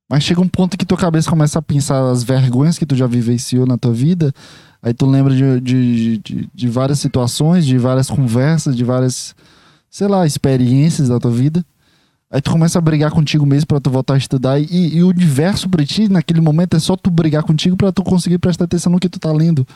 mas 0.09 0.23
chega 0.23 0.41
um 0.41 0.49
ponto 0.49 0.79
que 0.79 0.87
tua 0.87 0.97
cabeça 0.97 1.29
começa 1.29 1.59
a 1.59 1.63
pensar 1.63 2.09
as 2.09 2.23
vergonhas 2.23 2.79
que 2.79 2.87
tu 2.87 2.95
já 2.95 3.09
vivenciou 3.09 3.67
na 3.67 3.77
tua 3.77 3.93
vida. 3.93 4.33
Aí 4.81 4.95
tu 4.95 5.05
lembra 5.05 5.35
de, 5.35 5.61
de, 5.61 6.19
de, 6.19 6.51
de 6.55 6.69
várias 6.69 7.01
situações, 7.01 7.67
de 7.67 7.77
várias 7.77 8.09
conversas, 8.09 8.77
de 8.77 8.85
várias, 8.85 9.35
sei 9.91 10.07
lá, 10.07 10.25
experiências 10.25 11.09
da 11.09 11.19
tua 11.19 11.33
vida. 11.33 11.65
Aí 12.31 12.41
tu 12.41 12.51
começa 12.51 12.79
a 12.79 12.83
brigar 12.83 13.11
contigo 13.11 13.47
mesmo 13.47 13.69
para 13.69 13.81
tu 13.81 13.91
voltar 13.91 14.15
a 14.15 14.19
estudar. 14.19 14.61
E, 14.61 14.97
e 14.97 15.03
o 15.03 15.09
universo 15.09 15.69
pra 15.69 15.85
ti, 15.85 16.09
naquele 16.09 16.41
momento, 16.41 16.77
é 16.77 16.81
só 16.81 16.97
tu 16.97 17.11
brigar 17.11 17.43
contigo 17.45 17.77
para 17.77 17.93
tu 17.93 18.03
conseguir 18.03 18.39
prestar 18.39 18.65
atenção 18.65 18.91
no 18.93 18.99
que 18.99 19.09
tu 19.09 19.19
tá 19.21 19.33
lendo. 19.33 19.67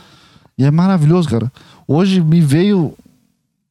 E 0.58 0.64
é 0.64 0.70
maravilhoso, 0.70 1.28
cara. 1.28 1.50
Hoje 1.86 2.20
me 2.20 2.40
veio 2.40 2.94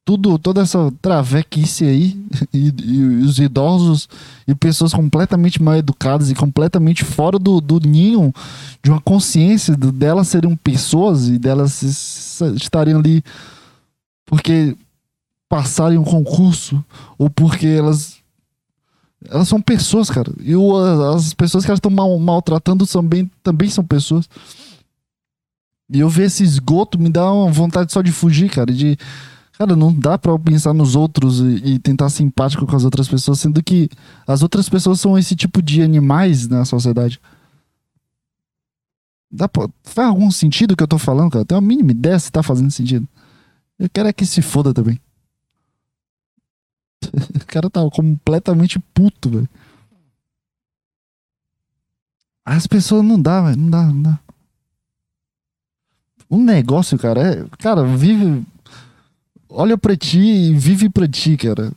tudo, 0.04 0.38
toda 0.38 0.62
essa 0.62 0.92
travequice 1.00 1.84
aí, 1.84 2.20
e, 2.52 2.74
e, 2.82 3.04
os 3.22 3.38
idosos 3.38 4.08
e 4.48 4.54
pessoas 4.54 4.92
completamente 4.92 5.62
mal 5.62 5.76
educadas 5.76 6.30
e 6.30 6.34
completamente 6.34 7.04
fora 7.04 7.38
do, 7.38 7.60
do 7.60 7.78
ninho 7.78 8.32
de 8.82 8.90
uma 8.90 9.00
consciência 9.00 9.76
de, 9.76 9.92
delas 9.92 10.28
serem 10.28 10.56
pessoas 10.56 11.28
e 11.28 11.38
delas 11.38 11.82
estarem 12.56 12.94
ali 12.94 13.22
porque 14.26 14.76
passarem 15.48 15.98
um 15.98 16.04
concurso 16.04 16.82
ou 17.18 17.28
porque 17.28 17.66
elas 17.66 18.19
elas 19.28 19.48
são 19.48 19.60
pessoas, 19.60 20.08
cara. 20.08 20.32
E 20.40 20.56
o, 20.56 20.76
as 21.14 21.34
pessoas 21.34 21.64
que 21.64 21.70
elas 21.70 21.78
estão 21.78 21.90
mal, 21.90 22.18
maltratando 22.18 22.86
também, 22.86 23.30
também 23.42 23.68
são 23.68 23.84
pessoas. 23.84 24.28
E 25.92 25.98
eu 25.98 26.08
ver 26.08 26.24
esse 26.24 26.42
esgoto 26.42 26.98
me 26.98 27.10
dá 27.10 27.30
uma 27.32 27.50
vontade 27.50 27.92
só 27.92 28.00
de 28.00 28.12
fugir, 28.12 28.48
cara. 28.48 28.72
De, 28.72 28.96
cara, 29.58 29.76
não 29.76 29.92
dá 29.92 30.16
pra 30.16 30.38
pensar 30.38 30.72
nos 30.72 30.94
outros 30.94 31.40
e, 31.40 31.74
e 31.74 31.78
tentar 31.78 32.08
ser 32.08 32.22
empático 32.22 32.66
com 32.66 32.76
as 32.76 32.84
outras 32.84 33.08
pessoas, 33.08 33.40
sendo 33.40 33.62
que 33.62 33.90
as 34.26 34.42
outras 34.42 34.68
pessoas 34.68 35.00
são 35.00 35.18
esse 35.18 35.34
tipo 35.34 35.60
de 35.60 35.82
animais 35.82 36.48
na 36.48 36.64
sociedade. 36.64 37.20
Dá 39.30 39.48
pra, 39.48 39.68
faz 39.84 40.08
algum 40.08 40.30
sentido 40.30 40.72
o 40.72 40.76
que 40.76 40.82
eu 40.82 40.88
tô 40.88 40.98
falando, 40.98 41.30
cara? 41.30 41.44
Tem 41.44 41.56
uma 41.56 41.66
mínima 41.66 41.90
ideia 41.90 42.18
se 42.18 42.32
tá 42.32 42.42
fazendo 42.42 42.70
sentido. 42.70 43.06
Eu 43.78 43.88
quero 43.92 44.08
é 44.08 44.12
que 44.12 44.24
se 44.24 44.42
foda 44.42 44.72
também. 44.72 45.00
O 47.06 47.46
cara 47.46 47.70
tava 47.70 47.90
completamente 47.90 48.78
puto, 48.94 49.30
velho. 49.30 49.48
As 52.44 52.66
pessoas 52.66 53.04
não 53.04 53.20
dá, 53.20 53.42
velho. 53.42 53.56
Não 53.56 53.70
dá, 53.70 53.82
não 53.86 54.02
dá. 54.02 54.18
Um 56.30 56.42
negócio, 56.42 56.98
cara, 56.98 57.20
é. 57.20 57.46
Cara, 57.58 57.84
vive. 57.84 58.44
Olha 59.48 59.76
pra 59.76 59.96
ti 59.96 60.20
e 60.20 60.54
vive 60.54 60.88
pra 60.88 61.08
ti, 61.08 61.36
cara. 61.36 61.72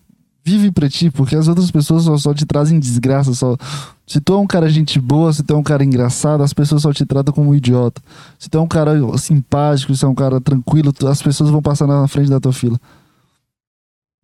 Vive 0.45 0.71
pra 0.71 0.89
ti, 0.89 1.09
porque 1.09 1.35
as 1.35 1.47
outras 1.47 1.71
pessoas 1.71 2.03
só, 2.03 2.17
só 2.17 2.33
te 2.33 2.45
trazem 2.45 2.79
desgraça. 2.79 3.33
Só... 3.33 3.57
Se 4.05 4.19
tu 4.19 4.33
é 4.33 4.37
um 4.37 4.45
cara 4.45 4.69
gente 4.69 4.99
boa, 4.99 5.31
se 5.31 5.41
tu 5.41 5.53
é 5.53 5.57
um 5.57 5.63
cara 5.63 5.83
engraçado, 5.83 6.43
as 6.43 6.53
pessoas 6.53 6.81
só 6.81 6.91
te 6.91 7.05
tratam 7.05 7.33
como 7.33 7.51
um 7.51 7.55
idiota. 7.55 8.01
Se 8.37 8.49
tu 8.49 8.57
é 8.57 8.61
um 8.61 8.67
cara 8.67 8.93
simpático, 9.17 9.95
se 9.95 10.03
é 10.03 10.07
um 10.07 10.13
cara 10.13 10.41
tranquilo, 10.41 10.93
as 11.09 11.21
pessoas 11.21 11.49
vão 11.49 11.61
passar 11.61 11.87
na 11.87 12.07
frente 12.07 12.29
da 12.29 12.39
tua 12.39 12.51
fila 12.51 12.79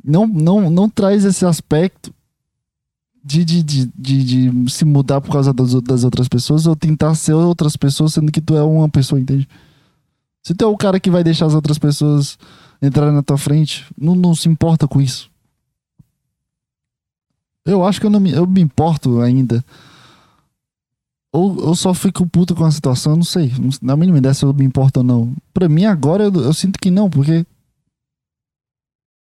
não, 0.04 0.28
não, 0.28 0.70
não 0.70 0.89
traz 0.89 1.26
esse 1.26 1.45
aspecto 1.45 2.14
de, 3.24 3.43
de, 3.43 3.64
de, 3.64 3.86
de, 3.95 4.24
de 4.52 4.72
se 4.72 4.86
mudar 4.86 5.22
por 5.22 5.32
causa 5.32 5.54
das, 5.54 5.74
das 5.82 6.04
outras 6.04 6.28
pessoas 6.28 6.66
ou 6.66 6.76
tentar 6.76 7.14
ser 7.16 7.34
outras 7.34 7.76
pessoas, 7.76 8.14
sendo 8.14 8.32
que 8.32 8.41
tu 8.41 8.56
é 8.56 8.64
uma 8.64 8.89
pessoa, 8.89 9.20
entende? 9.20 9.47
Se 10.43 10.54
tu 10.56 10.64
é 10.64 10.68
o 10.68 10.78
cara 10.78 11.00
que 11.00 11.12
vai 11.12 11.24
deixar 11.24 11.45
as 11.45 11.54
outras 11.54 11.78
pessoas 11.78 12.38
entrarem 12.82 13.14
na 13.14 13.22
tua 13.22 13.38
frente, 13.38 13.86
não, 13.97 14.16
não 14.16 14.34
se 14.34 14.47
importa 14.47 14.88
com 14.88 15.02
isso. 15.02 15.30
Eu 17.66 17.86
acho 17.86 18.00
que 18.00 18.06
eu 18.06 18.10
não 18.10 18.20
me, 18.20 18.32
eu 18.32 18.47
me 18.47 18.62
importo 18.62 19.22
ainda. 19.22 19.64
Ou 21.32 21.60
eu 21.60 21.76
só 21.76 21.93
fico 21.93 22.26
puto 22.26 22.56
com 22.56 22.66
a 22.66 22.72
situação, 22.72 23.16
não 23.16 23.24
sei. 23.24 23.52
Na 23.82 23.95
mínima 23.95 24.18
ideia 24.18 24.34
se 24.34 24.43
eu 24.43 24.54
me 24.54 24.66
importo 24.66 25.02
ou 25.02 25.04
não. 25.04 25.34
Pra 25.54 25.70
mim, 25.70 25.86
agora, 25.86 26.24
eu, 26.24 26.34
eu 26.34 26.54
sinto 26.54 26.80
que 26.80 26.89
não, 26.89 27.10
porque. 27.10 27.45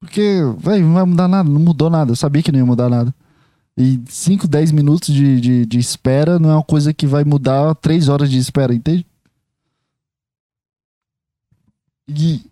Porque, 0.01 0.41
velho, 0.59 0.87
não 0.87 0.95
vai 0.95 1.05
mudar 1.05 1.29
nada, 1.29 1.49
não 1.49 1.61
mudou 1.61 1.91
nada. 1.91 2.13
Eu 2.13 2.17
sabia 2.17 2.43
que 2.43 2.53
não 2.53 2.59
ia 2.59 2.67
mudar 2.67 2.89
nada. 2.89 3.15
E 3.77 4.01
5, 4.09 4.49
10 4.49 4.73
minutos 4.73 5.15
de, 5.15 5.41
de, 5.41 5.67
de, 5.67 5.79
espera 5.79 6.39
não 6.39 6.51
é 6.51 6.55
uma 6.55 6.65
coisa 6.65 6.93
que 6.93 7.07
vai 7.07 7.25
mudar 7.25 7.75
3 7.77 8.09
horas 8.09 8.29
de 8.29 8.39
espera, 8.39 8.75
entende? 8.75 9.07
E, 12.09 12.43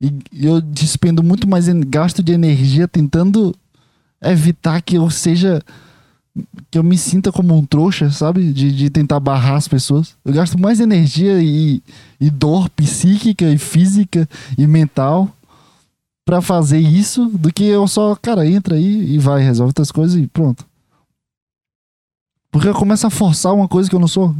e 0.00 0.46
eu 0.46 0.60
despendo 0.60 1.22
muito 1.22 1.46
mais 1.46 1.68
gasto 1.68 2.22
de 2.22 2.32
energia 2.32 2.88
tentando 2.88 3.54
evitar 4.22 4.80
que 4.80 4.96
eu 4.96 5.10
seja 5.10 5.62
que 6.70 6.78
eu 6.78 6.82
me 6.82 6.98
sinta 6.98 7.32
como 7.32 7.56
um 7.56 7.64
trouxa, 7.64 8.10
sabe? 8.10 8.52
De, 8.52 8.72
de 8.72 8.90
tentar 8.90 9.20
barrar 9.20 9.56
as 9.56 9.68
pessoas. 9.68 10.16
Eu 10.24 10.32
gasto 10.32 10.58
mais 10.58 10.80
energia 10.80 11.42
e, 11.42 11.82
e 12.20 12.30
dor 12.30 12.68
psíquica 12.70 13.50
e 13.50 13.58
física 13.58 14.28
e 14.56 14.66
mental 14.66 15.35
para 16.26 16.42
fazer 16.42 16.80
isso 16.80 17.26
do 17.26 17.52
que 17.52 17.62
eu 17.64 17.86
só, 17.86 18.16
cara, 18.16 18.44
entra 18.44 18.74
aí 18.74 19.14
e 19.14 19.16
vai, 19.16 19.40
resolve 19.40 19.70
outras 19.70 19.92
coisas 19.92 20.20
e 20.20 20.26
pronto. 20.26 20.66
Porque 22.50 22.66
eu 22.66 22.74
começo 22.74 23.06
a 23.06 23.10
forçar 23.10 23.54
uma 23.54 23.68
coisa 23.68 23.88
que 23.88 23.94
eu 23.94 24.00
não 24.00 24.08
sou. 24.08 24.34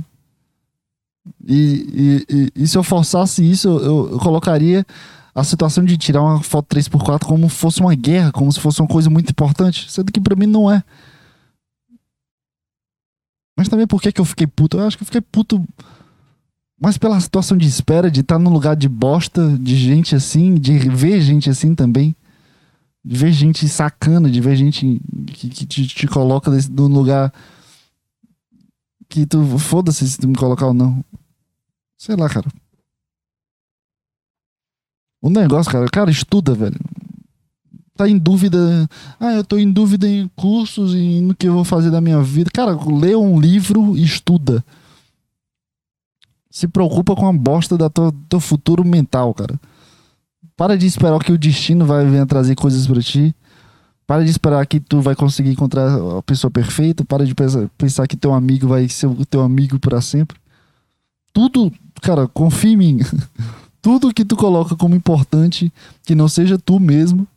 E, 1.46 2.24
e, 2.28 2.34
e, 2.34 2.62
e 2.62 2.66
se 2.66 2.76
eu 2.76 2.82
forçasse 2.82 3.48
isso, 3.48 3.68
eu, 3.68 4.10
eu 4.10 4.18
colocaria 4.18 4.84
a 5.32 5.44
situação 5.44 5.84
de 5.84 5.96
tirar 5.96 6.22
uma 6.22 6.42
foto 6.42 6.74
3x4 6.74 7.24
como 7.24 7.48
fosse 7.48 7.80
uma 7.80 7.94
guerra, 7.94 8.32
como 8.32 8.50
se 8.50 8.58
fosse 8.58 8.80
uma 8.80 8.88
coisa 8.88 9.08
muito 9.08 9.30
importante. 9.30 9.88
Sendo 9.88 10.10
que 10.10 10.20
para 10.20 10.34
mim 10.34 10.46
não 10.46 10.68
é. 10.68 10.82
Mas 13.56 13.68
também 13.68 13.86
por 13.86 14.02
que, 14.02 14.10
que 14.10 14.20
eu 14.20 14.24
fiquei 14.24 14.46
puto? 14.46 14.76
Eu 14.76 14.88
acho 14.88 14.96
que 14.96 15.04
eu 15.04 15.06
fiquei 15.06 15.20
puto. 15.20 15.64
Mas 16.78 16.98
pela 16.98 17.18
situação 17.20 17.56
de 17.56 17.66
espera, 17.66 18.10
de 18.10 18.20
estar 18.20 18.38
num 18.38 18.50
lugar 18.50 18.76
de 18.76 18.88
bosta, 18.88 19.56
de 19.58 19.76
gente 19.76 20.14
assim, 20.14 20.54
de 20.54 20.78
ver 20.78 21.20
gente 21.20 21.48
assim 21.48 21.74
também. 21.74 22.14
De 23.04 23.16
ver 23.16 23.32
gente 23.32 23.68
sacana, 23.68 24.28
de 24.28 24.40
ver 24.40 24.56
gente 24.56 25.00
que, 25.28 25.48
que 25.48 25.66
te, 25.66 25.86
te, 25.86 26.06
coloca 26.06 26.50
nesse, 26.50 26.70
num 26.70 26.88
lugar 26.88 27.32
que 29.08 29.24
tu. 29.24 29.58
Foda-se 29.58 30.06
se 30.08 30.18
tu 30.18 30.28
me 30.28 30.34
colocar 30.34 30.66
ou 30.66 30.74
não. 30.74 31.04
Sei 31.96 32.16
lá, 32.16 32.28
cara. 32.28 32.48
O 35.22 35.30
negócio, 35.30 35.72
cara, 35.72 35.86
cara, 35.86 36.10
estuda, 36.10 36.54
velho 36.54 36.78
tá 37.96 38.08
em 38.08 38.18
dúvida. 38.18 38.88
Ah, 39.18 39.32
eu 39.32 39.42
tô 39.42 39.56
em 39.56 39.70
dúvida 39.70 40.06
em 40.06 40.28
cursos 40.36 40.94
e 40.94 41.20
no 41.20 41.34
que 41.34 41.48
eu 41.48 41.54
vou 41.54 41.64
fazer 41.64 41.90
da 41.90 42.00
minha 42.00 42.22
vida. 42.22 42.50
Cara, 42.52 42.76
lê 42.86 43.16
um 43.16 43.40
livro 43.40 43.96
e 43.96 44.04
estuda. 44.04 44.62
Se 46.56 46.66
preocupa 46.66 47.14
com 47.14 47.28
a 47.28 47.32
bosta 47.34 47.76
tua, 47.90 48.10
teu 48.30 48.40
futuro 48.40 48.82
mental, 48.82 49.34
cara. 49.34 49.60
Para 50.56 50.74
de 50.74 50.86
esperar 50.86 51.18
que 51.18 51.30
o 51.30 51.36
destino 51.36 51.84
vai 51.84 52.08
vir 52.08 52.24
trazer 52.24 52.54
coisas 52.54 52.86
para 52.86 53.02
ti. 53.02 53.34
Para 54.06 54.24
de 54.24 54.30
esperar 54.30 54.66
que 54.66 54.80
tu 54.80 55.02
vai 55.02 55.14
conseguir 55.14 55.50
encontrar 55.50 55.86
a 56.16 56.22
pessoa 56.22 56.50
perfeita. 56.50 57.04
Para 57.04 57.26
de 57.26 57.34
pensar 57.76 58.08
que 58.08 58.16
teu 58.16 58.32
amigo 58.32 58.68
vai 58.68 58.88
ser 58.88 59.06
o 59.06 59.26
teu 59.26 59.42
amigo 59.42 59.78
para 59.78 60.00
sempre. 60.00 60.38
Tudo, 61.30 61.70
cara, 62.00 62.26
confia 62.26 62.72
em 62.72 62.76
mim. 62.78 63.00
Tudo 63.82 64.14
que 64.14 64.24
tu 64.24 64.34
coloca 64.34 64.74
como 64.74 64.94
importante, 64.94 65.70
que 66.04 66.14
não 66.14 66.26
seja 66.26 66.56
tu 66.56 66.80
mesmo, 66.80 67.28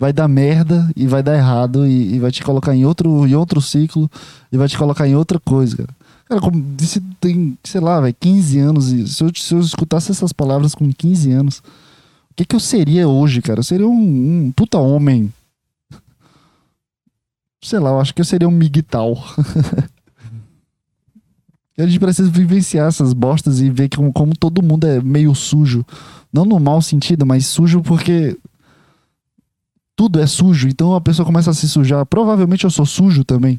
vai 0.00 0.10
dar 0.10 0.26
merda 0.26 0.90
e 0.96 1.06
vai 1.06 1.22
dar 1.22 1.36
errado 1.36 1.86
e, 1.86 2.14
e, 2.14 2.18
vai 2.18 2.30
te 2.30 2.42
colocar 2.42 2.74
em 2.74 2.86
outro, 2.86 3.26
em 3.26 3.34
outro 3.34 3.60
ciclo 3.60 4.10
e 4.50 4.56
vai 4.56 4.68
te 4.68 4.78
colocar 4.78 5.06
em 5.06 5.14
outra 5.14 5.38
coisa, 5.38 5.76
cara. 5.76 5.97
Cara, 6.28 6.40
como 6.42 6.62
disse, 6.76 7.00
tem, 7.18 7.56
sei 7.64 7.80
lá, 7.80 8.00
velho, 8.00 8.14
15 8.20 8.58
anos. 8.58 8.84
Se 9.10 9.24
eu, 9.24 9.30
se 9.34 9.54
eu 9.54 9.60
escutasse 9.60 10.10
essas 10.10 10.30
palavras 10.32 10.74
com 10.74 10.92
15 10.92 11.32
anos, 11.32 11.58
o 12.30 12.34
que 12.36 12.44
que 12.44 12.54
eu 12.54 12.60
seria 12.60 13.08
hoje, 13.08 13.40
cara? 13.40 13.60
Eu 13.60 13.64
seria 13.64 13.88
um, 13.88 14.46
um 14.46 14.52
puta 14.52 14.78
homem. 14.78 15.32
Sei 17.64 17.78
lá, 17.78 17.90
eu 17.90 18.00
acho 18.00 18.14
que 18.14 18.20
eu 18.20 18.26
seria 18.26 18.46
um 18.46 18.52
migtal. 18.52 19.16
a 21.78 21.86
gente 21.86 21.98
precisa 21.98 22.30
vivenciar 22.30 22.88
essas 22.88 23.14
bostas 23.14 23.60
e 23.60 23.70
ver 23.70 23.88
como, 23.88 24.12
como 24.12 24.36
todo 24.36 24.62
mundo 24.62 24.86
é 24.86 25.00
meio 25.00 25.34
sujo. 25.34 25.82
Não 26.30 26.44
no 26.44 26.60
mau 26.60 26.82
sentido, 26.82 27.24
mas 27.24 27.46
sujo 27.46 27.80
porque 27.80 28.36
tudo 29.96 30.20
é 30.20 30.26
sujo, 30.26 30.68
então 30.68 30.94
a 30.94 31.00
pessoa 31.00 31.24
começa 31.24 31.50
a 31.50 31.54
se 31.54 31.66
sujar. 31.68 32.04
Provavelmente 32.04 32.64
eu 32.64 32.70
sou 32.70 32.84
sujo 32.84 33.24
também. 33.24 33.58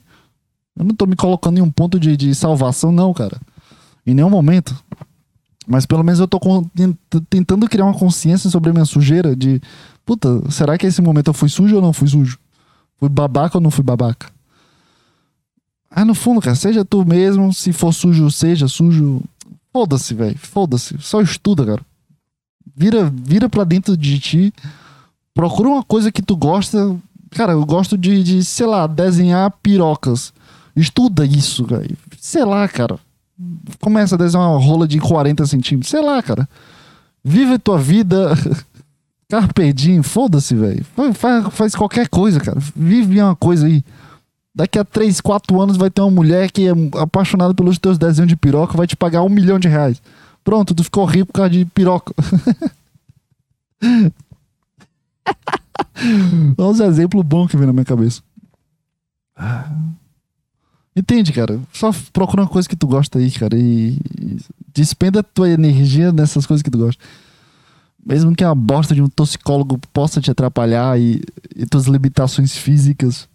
Eu 0.79 0.85
não 0.85 0.95
tô 0.95 1.05
me 1.05 1.15
colocando 1.15 1.57
em 1.57 1.61
um 1.61 1.69
ponto 1.69 1.99
de, 1.99 2.15
de 2.15 2.33
salvação, 2.33 2.91
não, 2.91 3.13
cara. 3.13 3.39
Em 4.07 4.13
nenhum 4.13 4.29
momento. 4.29 4.75
Mas 5.67 5.85
pelo 5.85 6.03
menos 6.03 6.19
eu 6.19 6.27
tô 6.27 6.39
tentando 7.29 7.67
criar 7.67 7.85
uma 7.85 7.93
consciência 7.93 8.49
sobre 8.49 8.69
a 8.69 8.73
minha 8.73 8.85
sujeira 8.85 9.35
de. 9.35 9.61
Puta, 10.05 10.49
será 10.49 10.77
que 10.77 10.87
esse 10.87 11.01
momento 11.01 11.27
eu 11.27 11.33
fui 11.33 11.49
sujo 11.49 11.75
ou 11.75 11.81
não 11.81 11.93
fui 11.93 12.07
sujo? 12.07 12.39
Fui 12.97 13.09
babaca 13.09 13.57
ou 13.57 13.61
não 13.61 13.69
fui 13.69 13.83
babaca? 13.83 14.31
Ah, 15.91 16.05
no 16.05 16.15
fundo, 16.15 16.41
cara, 16.41 16.55
seja 16.55 16.85
tu 16.85 17.05
mesmo, 17.05 17.53
se 17.53 17.73
for 17.73 17.93
sujo, 17.93 18.31
seja 18.31 18.67
sujo. 18.67 19.21
Foda-se, 19.71 20.13
velho. 20.13 20.37
Foda-se. 20.39 20.97
Só 20.99 21.21
estuda, 21.21 21.65
cara. 21.65 21.81
Vira, 22.75 23.11
vira 23.13 23.49
pra 23.49 23.63
dentro 23.63 23.95
de 23.97 24.19
ti 24.19 24.53
Procura 25.39 25.69
uma 25.69 25.83
coisa 25.83 26.11
que 26.11 26.21
tu 26.21 26.35
gosta. 26.35 26.97
Cara, 27.31 27.53
eu 27.53 27.65
gosto 27.65 27.97
de, 27.97 28.21
de 28.21 28.43
sei 28.43 28.65
lá, 28.65 28.85
desenhar 28.85 29.49
pirocas. 29.63 30.33
Estuda 30.79 31.25
isso, 31.25 31.65
velho. 31.65 31.97
Sei 32.19 32.43
lá, 32.43 32.67
cara. 32.67 32.99
Começa 33.79 34.15
a 34.15 34.17
desenhar 34.17 34.49
uma 34.49 34.59
rola 34.59 34.87
de 34.87 34.99
40 34.99 35.45
centímetros. 35.45 35.89
Sei 35.89 36.01
lá, 36.01 36.21
cara. 36.21 36.47
Vive 37.23 37.57
tua 37.59 37.77
vida. 37.77 38.33
Carpedinho, 39.29 40.01
foda-se, 40.01 40.55
velho. 40.55 40.83
Faz, 41.13 41.47
faz 41.53 41.75
qualquer 41.75 42.07
coisa, 42.07 42.39
cara. 42.39 42.59
Vive 42.75 43.21
uma 43.21 43.35
coisa 43.35 43.67
aí. 43.67 43.83
Daqui 44.55 44.79
a 44.79 44.83
3, 44.83 45.21
4 45.21 45.61
anos 45.61 45.77
vai 45.77 45.89
ter 45.89 46.01
uma 46.01 46.09
mulher 46.09 46.51
que 46.51 46.67
é 46.67 46.71
apaixonada 46.99 47.53
pelos 47.53 47.77
teus 47.77 47.97
desenhos 47.97 48.27
de 48.27 48.35
piroca, 48.35 48.75
vai 48.75 48.87
te 48.87 48.95
pagar 48.95 49.21
um 49.21 49.29
milhão 49.29 49.59
de 49.59 49.67
reais. 49.67 50.01
Pronto, 50.43 50.73
tu 50.73 50.83
ficou 50.83 51.05
rico 51.05 51.27
por 51.27 51.33
causa 51.33 51.51
de 51.51 51.63
piroca. 51.65 52.13
Olha 56.57 56.69
uns 56.69 56.79
exemplos 56.79 57.23
bons 57.23 57.49
que 57.49 57.57
vem 57.57 57.67
na 57.67 57.73
minha 57.73 57.85
cabeça. 57.85 58.21
Entende, 60.99 61.31
cara? 61.31 61.57
Só 61.71 61.91
procura 62.11 62.41
uma 62.41 62.47
coisa 62.49 62.67
que 62.67 62.75
tu 62.75 62.85
gosta 62.85 63.19
aí, 63.19 63.31
cara. 63.31 63.57
E, 63.57 63.97
despenda 64.73 65.23
tua 65.23 65.49
energia 65.49 66.11
nessas 66.11 66.45
coisas 66.45 66.61
que 66.61 66.69
tu 66.69 66.77
gosta. 66.77 67.01
Mesmo 68.05 68.35
que 68.35 68.43
a 68.43 68.53
bosta 68.53 68.93
de 68.93 69.01
um 69.01 69.07
toxicólogo 69.07 69.79
possa 69.93 70.19
te 70.19 70.29
atrapalhar 70.29 70.99
e, 70.99 71.21
e 71.55 71.65
tuas 71.65 71.85
limitações 71.85 72.57
físicas 72.57 73.29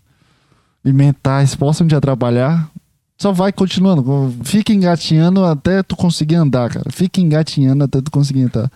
e 0.84 0.92
mentais 0.92 1.54
possam 1.54 1.88
te 1.88 1.94
atrapalhar, 1.94 2.70
só 3.16 3.32
vai 3.32 3.50
continuando. 3.50 4.34
Fica 4.44 4.70
engatinhando 4.70 5.42
até 5.42 5.82
tu 5.82 5.96
conseguir 5.96 6.34
andar, 6.34 6.68
cara. 6.68 6.90
Fica 6.90 7.18
engatinhando 7.18 7.84
até 7.84 8.02
tu 8.02 8.10
conseguir 8.10 8.42
andar. 8.42 8.70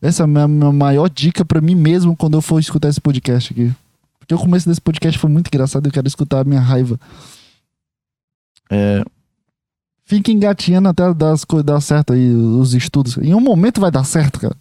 Essa 0.00 0.22
é 0.22 0.24
a 0.24 0.26
minha, 0.28 0.46
minha 0.46 0.72
maior 0.72 1.10
dica 1.10 1.44
para 1.44 1.60
mim 1.60 1.74
mesmo 1.74 2.16
quando 2.16 2.34
eu 2.34 2.40
for 2.40 2.60
escutar 2.60 2.88
esse 2.88 3.00
podcast 3.00 3.52
aqui. 3.52 3.72
Porque 4.20 4.32
o 4.32 4.38
começo 4.38 4.68
desse 4.68 4.80
podcast 4.80 5.18
foi 5.18 5.28
muito 5.28 5.48
engraçado 5.48 5.86
e 5.86 5.88
eu 5.88 5.92
quero 5.92 6.06
escutar 6.06 6.40
a 6.40 6.44
minha 6.44 6.60
raiva. 6.60 7.00
É. 8.70 9.02
Fica 10.04 10.32
engatinhando 10.32 10.88
até 10.88 11.12
dar, 11.12 11.32
as 11.32 11.44
coisas 11.44 11.66
dar 11.66 11.80
certo 11.80 12.12
aí, 12.12 12.32
os 12.32 12.74
estudos. 12.74 13.18
Em 13.18 13.34
um 13.34 13.40
momento 13.40 13.80
vai 13.80 13.90
dar 13.90 14.04
certo, 14.04 14.40
cara. 14.40 14.56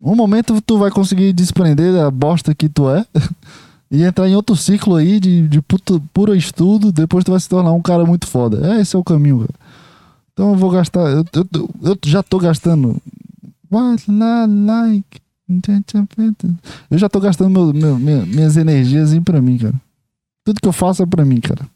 Um 0.00 0.14
momento 0.14 0.60
tu 0.60 0.78
vai 0.78 0.90
conseguir 0.90 1.32
desprender 1.32 1.92
da 1.92 2.10
bosta 2.10 2.54
que 2.54 2.68
tu 2.68 2.88
é 2.88 3.04
e 3.90 4.02
entrar 4.02 4.28
em 4.28 4.36
outro 4.36 4.54
ciclo 4.54 4.94
aí 4.94 5.18
de, 5.18 5.48
de 5.48 5.62
puto, 5.62 6.00
puro 6.12 6.34
estudo. 6.34 6.92
Depois 6.92 7.24
tu 7.24 7.30
vai 7.30 7.40
se 7.40 7.48
tornar 7.48 7.72
um 7.72 7.82
cara 7.82 8.04
muito 8.04 8.26
foda. 8.26 8.74
É, 8.74 8.80
esse 8.80 8.94
é 8.94 8.98
o 8.98 9.04
caminho, 9.04 9.40
cara. 9.40 9.54
Então 10.32 10.50
eu 10.50 10.56
vou 10.56 10.70
gastar. 10.70 11.00
Eu, 11.10 11.24
eu, 11.32 11.70
eu 11.82 11.98
já 12.04 12.22
tô 12.22 12.38
gastando 12.38 13.00
What 13.70 14.04
like. 14.08 15.20
Eu 16.90 16.98
já 16.98 17.08
tô 17.08 17.20
gastando 17.20 17.72
meu, 17.72 17.98
meu, 17.98 18.26
minhas 18.26 18.56
energias 18.56 19.12
em 19.12 19.22
pra 19.22 19.40
mim, 19.40 19.56
cara. 19.56 19.74
Tudo 20.44 20.60
que 20.60 20.68
eu 20.68 20.72
faço 20.72 21.02
é 21.02 21.06
pra 21.06 21.24
mim, 21.24 21.40
cara. 21.40 21.66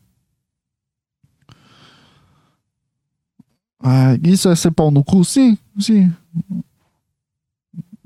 Ah, 3.83 4.17
isso 4.23 4.49
é 4.49 4.55
ser 4.55 4.71
pau 4.71 4.91
no 4.91 5.03
cu? 5.03 5.25
Sim, 5.25 5.59
sim. 5.79 6.13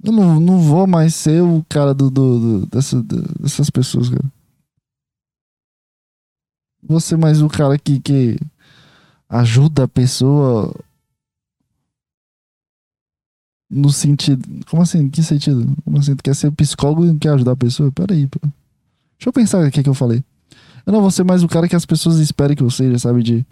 Eu 0.02 0.12
não, 0.12 0.40
não 0.40 0.58
vou 0.60 0.86
mais 0.86 1.14
ser 1.14 1.42
o 1.42 1.64
cara 1.68 1.92
do, 1.92 2.10
do, 2.10 2.60
do 2.60 2.66
dessa, 2.66 3.02
dessas 3.02 3.68
pessoas, 3.68 4.08
cara. 4.08 4.24
Vou 6.82 7.00
ser 7.00 7.16
mais 7.16 7.42
o 7.42 7.48
cara 7.48 7.76
que, 7.78 8.00
que 8.00 8.38
ajuda 9.28 9.84
a 9.84 9.88
pessoa 9.88 10.72
no 13.68 13.90
sentido. 13.90 14.48
Como 14.70 14.82
assim? 14.82 15.08
Que 15.10 15.22
sentido? 15.22 15.66
Como 15.84 15.98
assim? 15.98 16.14
Tu 16.14 16.22
quer 16.22 16.34
ser 16.34 16.52
psicólogo 16.52 17.04
e 17.04 17.08
não 17.08 17.18
quer 17.18 17.30
ajudar 17.30 17.52
a 17.52 17.56
pessoa? 17.56 17.90
Peraí, 17.92 18.26
pô. 18.26 18.38
Deixa 18.40 19.28
eu 19.28 19.32
pensar 19.32 19.66
o 19.66 19.70
que, 19.70 19.82
que 19.82 19.88
eu 19.88 19.94
falei. 19.94 20.22
Eu 20.86 20.92
não 20.92 21.00
vou 21.00 21.10
ser 21.10 21.24
mais 21.24 21.42
o 21.42 21.48
cara 21.48 21.68
que 21.68 21.74
as 21.74 21.84
pessoas 21.84 22.18
esperam 22.18 22.54
que 22.54 22.62
eu 22.62 22.70
seja, 22.70 22.98
sabe? 22.98 23.22
De. 23.22 23.44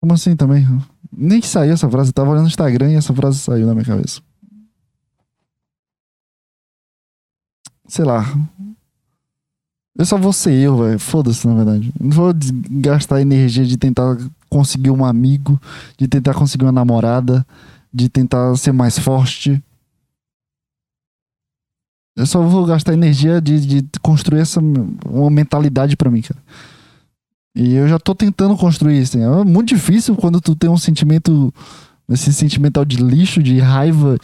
Como 0.00 0.14
assim 0.14 0.36
também? 0.36 0.66
Nem 1.12 1.40
que 1.40 1.46
saiu 1.46 1.72
essa 1.72 1.90
frase. 1.90 2.10
Eu 2.10 2.14
tava 2.14 2.30
olhando 2.30 2.42
no 2.42 2.48
Instagram 2.48 2.92
e 2.92 2.94
essa 2.94 3.14
frase 3.14 3.38
saiu 3.38 3.66
na 3.66 3.74
minha 3.74 3.84
cabeça. 3.84 4.20
Sei 7.86 8.04
lá. 8.04 8.24
Eu 9.96 10.04
só 10.04 10.16
vou 10.16 10.32
ser 10.32 10.52
eu, 10.52 10.76
velho. 10.76 10.98
Foda-se, 10.98 11.46
na 11.48 11.54
verdade. 11.54 11.92
Não 11.98 12.10
vou 12.10 12.32
gastar 12.70 13.20
energia 13.20 13.64
de 13.64 13.76
tentar 13.76 14.16
conseguir 14.48 14.90
um 14.90 15.04
amigo, 15.04 15.60
de 15.96 16.06
tentar 16.06 16.34
conseguir 16.34 16.64
uma 16.64 16.72
namorada, 16.72 17.44
de 17.92 18.08
tentar 18.08 18.56
ser 18.56 18.72
mais 18.72 18.98
forte. 18.98 19.62
Eu 22.14 22.26
só 22.26 22.42
vou 22.42 22.64
gastar 22.66 22.92
energia 22.92 23.40
de, 23.40 23.82
de 23.82 23.88
construir 24.00 24.40
essa 24.40 24.60
uma 24.60 25.30
mentalidade 25.30 25.96
para 25.96 26.10
mim, 26.10 26.20
cara. 26.22 26.40
E 27.58 27.74
eu 27.74 27.88
já 27.88 27.98
tô 27.98 28.14
tentando 28.14 28.56
construir 28.56 29.02
isso. 29.02 29.18
É 29.18 29.44
muito 29.44 29.70
difícil 29.70 30.14
quando 30.14 30.40
tu 30.40 30.54
tem 30.54 30.70
um 30.70 30.76
sentimento, 30.76 31.52
esse 32.08 32.32
sentimental 32.32 32.84
de 32.84 32.98
lixo, 32.98 33.42
de 33.42 33.58
raiva 33.58 34.16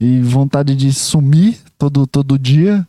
e 0.00 0.22
vontade 0.22 0.74
de 0.74 0.90
sumir 0.94 1.58
todo, 1.76 2.06
todo 2.06 2.38
dia. 2.38 2.86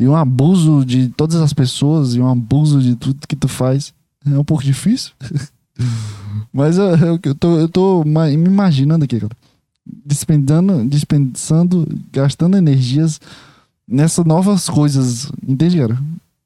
E 0.00 0.08
um 0.08 0.16
abuso 0.16 0.84
de 0.84 1.10
todas 1.10 1.36
as 1.36 1.52
pessoas 1.52 2.16
e 2.16 2.20
um 2.20 2.28
abuso 2.28 2.82
de 2.82 2.96
tudo 2.96 3.24
que 3.28 3.36
tu 3.36 3.46
faz. 3.46 3.94
É 4.26 4.36
um 4.36 4.42
pouco 4.42 4.64
difícil. 4.64 5.12
Mas 6.52 6.76
eu, 6.76 6.96
eu, 6.96 7.20
eu, 7.22 7.34
tô, 7.36 7.56
eu 7.56 7.68
tô 7.68 8.02
me 8.02 8.32
imaginando 8.32 9.04
aqui, 9.04 9.20
cara. 9.20 9.32
Dispensando, 10.04 11.86
gastando 12.12 12.56
energias 12.56 13.20
nessas 13.86 14.24
novas 14.24 14.68
coisas, 14.68 15.30
entende, 15.46 15.78
cara? 15.78 15.96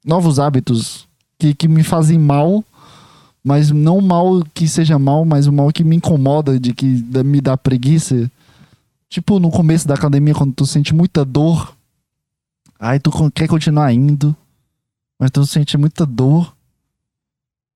Novos 0.05 0.37
hábitos 0.37 1.07
que, 1.39 1.55
que 1.55 1.67
me 1.67 1.81
fazem 1.81 2.19
mal, 2.19 2.63
mas 3.43 3.71
não 3.71 4.01
mal 4.01 4.43
que 4.53 4.67
seja 4.67 4.99
mal, 4.99 5.25
mas 5.25 5.47
o 5.47 5.53
mal 5.53 5.71
que 5.71 5.83
me 5.83 5.95
incomoda, 5.95 6.59
de 6.59 6.73
que 6.73 6.85
me 7.23 7.41
dá 7.41 7.57
preguiça. 7.57 8.29
Tipo, 9.09 9.39
no 9.39 9.49
começo 9.49 9.87
da 9.87 9.95
academia, 9.95 10.33
quando 10.33 10.53
tu 10.53 10.65
sente 10.65 10.93
muita 10.93 11.25
dor, 11.25 11.75
aí 12.79 12.99
tu 12.99 13.11
quer 13.31 13.47
continuar 13.47 13.91
indo, 13.91 14.35
mas 15.19 15.31
tu 15.31 15.45
sente 15.45 15.77
muita 15.77 16.05
dor. 16.05 16.55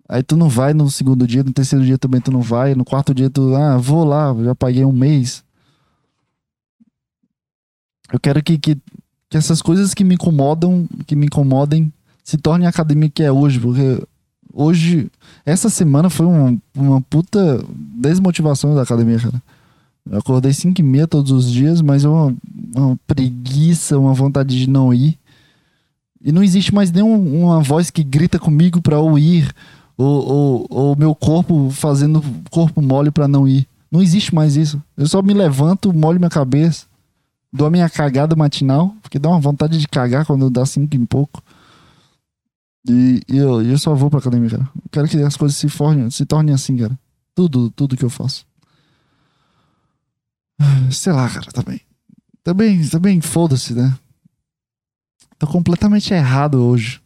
Aí 0.07 0.21
tu 0.21 0.37
não 0.37 0.47
vai 0.47 0.73
no 0.73 0.89
segundo 0.89 1.25
dia, 1.25 1.43
no 1.43 1.51
terceiro 1.51 1.83
dia 1.83 1.97
também 1.97 2.21
tu 2.21 2.31
não 2.31 2.41
vai, 2.41 2.75
no 2.75 2.85
quarto 2.85 3.13
dia 3.13 3.29
tu, 3.29 3.55
ah, 3.55 3.77
vou 3.77 4.05
lá, 4.05 4.35
já 4.43 4.53
paguei 4.53 4.85
um 4.85 4.91
mês. 4.91 5.43
Eu 8.13 8.19
quero 8.19 8.43
que, 8.43 8.57
que 8.59 8.77
que 9.29 9.37
essas 9.37 9.61
coisas 9.61 9.93
que 9.93 10.03
me 10.03 10.15
incomodam, 10.15 10.87
que 11.05 11.15
me 11.15 11.25
incomodem, 11.25 11.91
se 12.23 12.37
tornem 12.37 12.65
a 12.65 12.69
academia 12.69 13.09
que 13.09 13.23
é 13.23 13.31
hoje, 13.31 13.59
porque 13.59 14.01
hoje, 14.55 15.11
essa 15.45 15.69
semana 15.69 16.09
foi 16.09 16.25
uma, 16.25 16.57
uma 16.75 17.01
puta 17.01 17.63
desmotivação 17.69 18.73
da 18.73 18.81
academia, 18.81 19.19
cara. 19.19 19.43
Eu 20.09 20.19
acordei 20.19 20.53
5 20.53 20.79
e 20.79 20.83
meia 20.83 21.07
todos 21.07 21.31
os 21.31 21.51
dias, 21.51 21.81
mas 21.81 22.05
é 22.05 22.09
uma, 22.09 22.35
uma 22.75 22.99
preguiça, 23.05 23.99
uma 23.99 24.13
vontade 24.13 24.57
de 24.57 24.69
não 24.69 24.93
ir. 24.93 25.17
E 26.23 26.31
não 26.31 26.43
existe 26.43 26.73
mais 26.73 26.91
nenhuma 26.91 27.59
voz 27.61 27.91
que 27.91 28.03
grita 28.03 28.39
comigo 28.39 28.81
para 28.81 28.95
eu 28.95 29.19
ir, 29.19 29.53
ou 29.97 30.65
o 30.69 30.95
meu 30.95 31.13
corpo 31.13 31.69
fazendo 31.71 32.23
corpo 32.49 32.81
mole 32.81 33.11
para 33.11 33.27
não 33.27 33.47
ir. 33.47 33.67
Não 33.91 34.01
existe 34.01 34.33
mais 34.33 34.55
isso. 34.55 34.81
Eu 34.97 35.07
só 35.07 35.21
me 35.21 35.33
levanto, 35.33 35.93
molho 35.93 36.19
minha 36.19 36.29
cabeça, 36.29 36.85
dou 37.51 37.67
a 37.67 37.71
minha 37.71 37.89
cagada 37.89 38.35
matinal, 38.35 38.93
porque 39.01 39.17
dá 39.19 39.29
uma 39.29 39.39
vontade 39.39 39.77
de 39.77 39.87
cagar 39.87 40.25
quando 40.25 40.49
dá 40.49 40.65
cinco 40.65 40.95
e 40.95 41.05
pouco. 41.05 41.41
E, 42.87 43.21
e 43.27 43.37
eu, 43.37 43.61
eu 43.61 43.77
só 43.77 43.93
vou 43.95 44.09
pra 44.09 44.19
academia, 44.19 44.49
cara. 44.49 44.69
Eu 44.75 44.89
quero 44.91 45.07
que 45.07 45.17
as 45.21 45.35
coisas 45.35 45.57
se, 45.57 45.67
fornem, 45.69 46.09
se 46.09 46.25
tornem 46.25 46.53
assim, 46.53 46.77
cara. 46.77 46.97
Tudo, 47.33 47.69
tudo 47.71 47.97
que 47.97 48.05
eu 48.05 48.09
faço. 48.09 48.45
Sei 50.91 51.11
lá, 51.11 51.29
cara, 51.29 51.51
também. 51.51 51.81
Também, 52.43 52.87
também 52.87 53.21
foda-se, 53.21 53.73
né? 53.73 53.97
Tô 55.37 55.47
completamente 55.47 56.13
errado 56.13 56.55
hoje. 56.63 57.01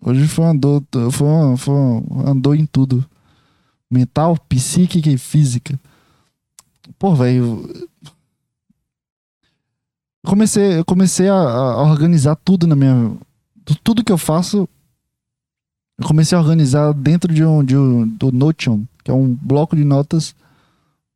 Hoje 0.00 0.26
foi 0.28 0.44
uma 0.44 0.56
dor, 0.56 0.82
foi 1.12 1.26
uma, 1.26 1.56
foi 1.56 1.74
uma 1.74 2.34
dor 2.34 2.56
em 2.56 2.66
tudo. 2.66 3.04
Mental, 3.90 4.36
psíquica 4.48 5.10
e 5.10 5.18
física. 5.18 5.78
Pô, 6.98 7.14
velho, 7.14 7.68
comecei, 10.26 10.78
eu 10.78 10.84
comecei 10.84 11.28
a, 11.28 11.34
a, 11.34 11.82
organizar 11.82 12.36
tudo 12.36 12.66
na 12.66 12.76
minha. 12.76 13.16
Tudo 13.82 14.04
que 14.04 14.12
eu 14.12 14.18
faço, 14.18 14.68
eu 15.98 16.06
comecei 16.06 16.36
a 16.36 16.40
organizar 16.40 16.92
dentro 16.92 17.32
de 17.32 17.44
um, 17.44 17.64
de 17.64 17.76
um 17.76 18.06
do 18.06 18.32
Notion, 18.32 18.84
que 19.04 19.10
é 19.10 19.14
um 19.14 19.34
bloco 19.34 19.76
de 19.76 19.84
notas. 19.84 20.34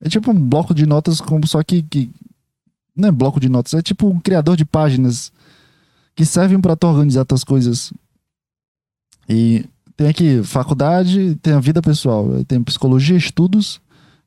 É 0.01 0.09
tipo 0.09 0.31
um 0.31 0.49
bloco 0.49 0.75
de 0.75 0.85
notas, 0.85 1.21
como 1.21 1.47
só 1.47 1.63
que, 1.63 1.83
que 1.83 2.11
não 2.95 3.09
é 3.09 3.13
bloco 3.13 3.41
de 3.41 3.49
notas, 3.49 3.75
é 3.75 3.83
tipo 3.83 4.09
um 4.09 4.19
criador 4.21 4.57
de 4.57 4.65
páginas 4.65 5.33
que 6.15 6.27
servem 6.27 6.61
para 6.61 6.77
tu 6.77 6.87
organizar 6.87 7.25
tuas 7.25 7.45
coisas. 7.45 7.93
E 9.29 9.65
tem 9.97 10.09
aqui 10.09 10.43
faculdade, 10.43 11.37
tem 11.37 11.53
a 11.53 11.61
vida 11.61 11.81
pessoal, 11.81 12.45
tem 12.45 12.63
psicologia, 12.63 13.17
estudos, 13.17 13.81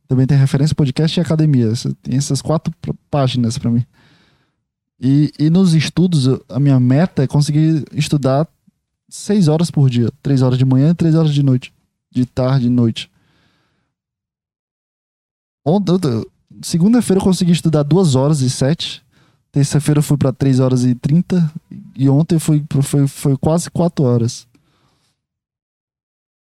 também 0.07 0.25
tem 0.25 0.37
referência 0.37 0.75
podcast 0.75 1.19
e 1.19 1.21
academia. 1.21 1.73
Tem 2.01 2.17
essas 2.17 2.41
quatro 2.41 2.73
páginas 3.09 3.57
para 3.57 3.71
mim. 3.71 3.85
E, 4.99 5.31
e 5.37 5.49
nos 5.49 5.73
estudos, 5.73 6.27
a 6.49 6.59
minha 6.59 6.79
meta 6.79 7.23
é 7.23 7.27
conseguir 7.27 7.85
estudar 7.93 8.47
seis 9.09 9.47
horas 9.47 9.69
por 9.69 9.89
dia. 9.89 10.09
Três 10.21 10.41
horas 10.41 10.57
de 10.57 10.65
manhã 10.65 10.91
e 10.91 10.95
três 10.95 11.15
horas 11.15 11.33
de 11.33 11.43
noite. 11.43 11.73
De 12.11 12.25
tarde 12.25 12.67
e 12.67 12.69
noite. 12.69 13.11
Segunda-feira 16.61 17.19
eu 17.19 17.23
consegui 17.23 17.51
estudar 17.51 17.83
duas 17.83 18.15
horas 18.15 18.41
e 18.41 18.49
sete. 18.49 19.03
Terça-feira 19.51 19.99
eu 19.99 20.03
fui 20.03 20.17
para 20.17 20.31
três 20.31 20.59
horas 20.59 20.85
e 20.85 20.95
trinta. 20.95 21.51
E 21.95 22.09
ontem 22.09 22.39
foi, 22.39 22.63
foi, 22.81 23.07
foi 23.07 23.37
quase 23.37 23.69
quatro 23.69 24.05
horas. 24.05 24.47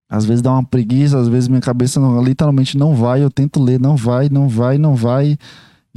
Às 0.10 0.26
vezes 0.26 0.43
dá 0.43 0.51
uma 0.51 0.64
preguiça, 0.64 1.18
às 1.18 1.28
vezes 1.28 1.47
minha 1.47 1.62
cabeça 1.62 1.99
não, 1.99 2.24
literalmente 2.24 2.78
não 2.78 2.95
vai. 2.95 3.24
Eu 3.24 3.32
tento 3.32 3.62
ler, 3.62 3.80
não 3.80 3.95
vai, 3.95 4.30
não 4.30 4.47
vai, 4.47 4.78
não 4.78 4.95
vai 4.95 5.39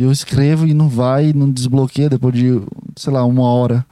eu 0.05 0.13
escrevo 0.13 0.67
e 0.67 0.75
não 0.75 0.89
vai, 0.89 1.33
não 1.33 1.51
desbloqueia 1.51 2.11
depois 2.11 2.35
de, 2.35 2.61
sei 2.97 3.13
lá, 3.13 3.25
uma 3.25 3.45
hora. 3.45 3.85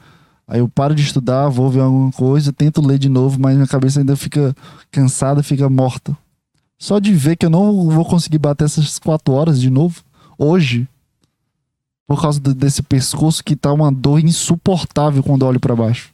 Aí 0.46 0.60
eu 0.60 0.68
paro 0.68 0.94
de 0.94 1.02
estudar, 1.02 1.48
vou 1.48 1.70
ver 1.70 1.80
alguma 1.80 2.12
coisa, 2.12 2.52
tento 2.52 2.86
ler 2.86 2.98
de 2.98 3.08
novo, 3.08 3.40
mas 3.40 3.54
minha 3.54 3.66
cabeça 3.66 4.00
ainda 4.00 4.14
fica 4.14 4.54
cansada, 4.90 5.42
fica 5.42 5.68
morta. 5.70 6.16
Só 6.78 6.98
de 6.98 7.14
ver 7.14 7.36
que 7.36 7.46
eu 7.46 7.50
não 7.50 7.88
vou 7.88 8.04
conseguir 8.04 8.38
bater 8.38 8.64
essas 8.64 8.98
quatro 8.98 9.32
horas 9.32 9.58
de 9.58 9.70
novo, 9.70 10.02
hoje, 10.36 10.86
por 12.06 12.20
causa 12.20 12.38
desse 12.38 12.82
pescoço 12.82 13.42
que 13.42 13.56
tá 13.56 13.72
uma 13.72 13.90
dor 13.90 14.20
insuportável 14.20 15.22
quando 15.22 15.46
olho 15.46 15.60
para 15.60 15.74
baixo. 15.74 16.12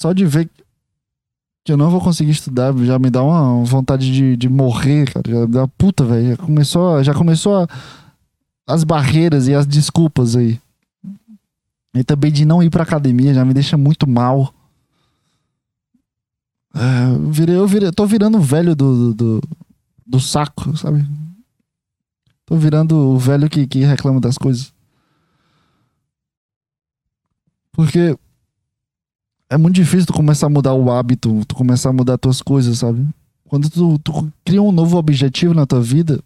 Só 0.00 0.12
de 0.12 0.24
ver 0.24 0.48
que 1.64 1.72
eu 1.72 1.76
não 1.76 1.90
vou 1.90 2.00
conseguir 2.00 2.30
estudar, 2.30 2.72
já 2.78 2.98
me 2.98 3.10
dá 3.10 3.22
uma 3.22 3.64
vontade 3.64 4.12
de, 4.12 4.36
de 4.36 4.48
morrer, 4.48 5.12
cara. 5.12 5.28
Já 5.28 5.46
dá 5.46 5.68
puta, 5.68 6.04
velho. 6.04 6.30
Já 6.30 6.36
começou, 6.36 7.04
já 7.04 7.14
começou 7.14 7.56
a, 7.56 7.68
as 8.66 8.84
barreiras 8.84 9.48
e 9.48 9.54
as 9.54 9.66
desculpas 9.66 10.36
aí. 10.36 10.60
E 11.94 12.02
também 12.02 12.32
de 12.32 12.44
não 12.44 12.62
ir 12.62 12.70
pra 12.70 12.84
academia 12.84 13.34
já 13.34 13.44
me 13.44 13.52
deixa 13.52 13.76
muito 13.76 14.08
mal. 14.08 14.52
É, 16.74 17.14
eu, 17.14 17.30
virei, 17.30 17.56
eu, 17.56 17.66
virei, 17.66 17.88
eu 17.88 17.92
tô 17.92 18.06
virando 18.06 18.38
o 18.38 18.42
velho 18.42 18.74
do, 18.74 19.12
do, 19.12 19.42
do, 20.06 20.20
saco, 20.20 20.74
sabe? 20.76 21.06
Tô 22.46 22.56
virando 22.56 22.96
o 22.96 23.18
velho 23.18 23.48
que, 23.50 23.66
que 23.66 23.80
reclama 23.80 24.20
das 24.20 24.38
coisas. 24.38 24.72
Porque 27.72 28.16
é 29.50 29.58
muito 29.58 29.74
difícil 29.74 30.06
tu 30.06 30.14
começar 30.14 30.46
a 30.46 30.50
mudar 30.50 30.72
o 30.72 30.90
hábito, 30.90 31.44
tu 31.46 31.54
começar 31.54 31.90
a 31.90 31.92
mudar 31.92 32.14
as 32.14 32.20
tuas 32.20 32.42
coisas, 32.42 32.78
sabe? 32.78 33.06
Quando 33.44 33.68
tu, 33.68 33.98
tu 33.98 34.32
cria 34.46 34.62
um 34.62 34.72
novo 34.72 34.96
objetivo 34.96 35.52
na 35.52 35.66
tua 35.66 35.82
vida, 35.82 36.22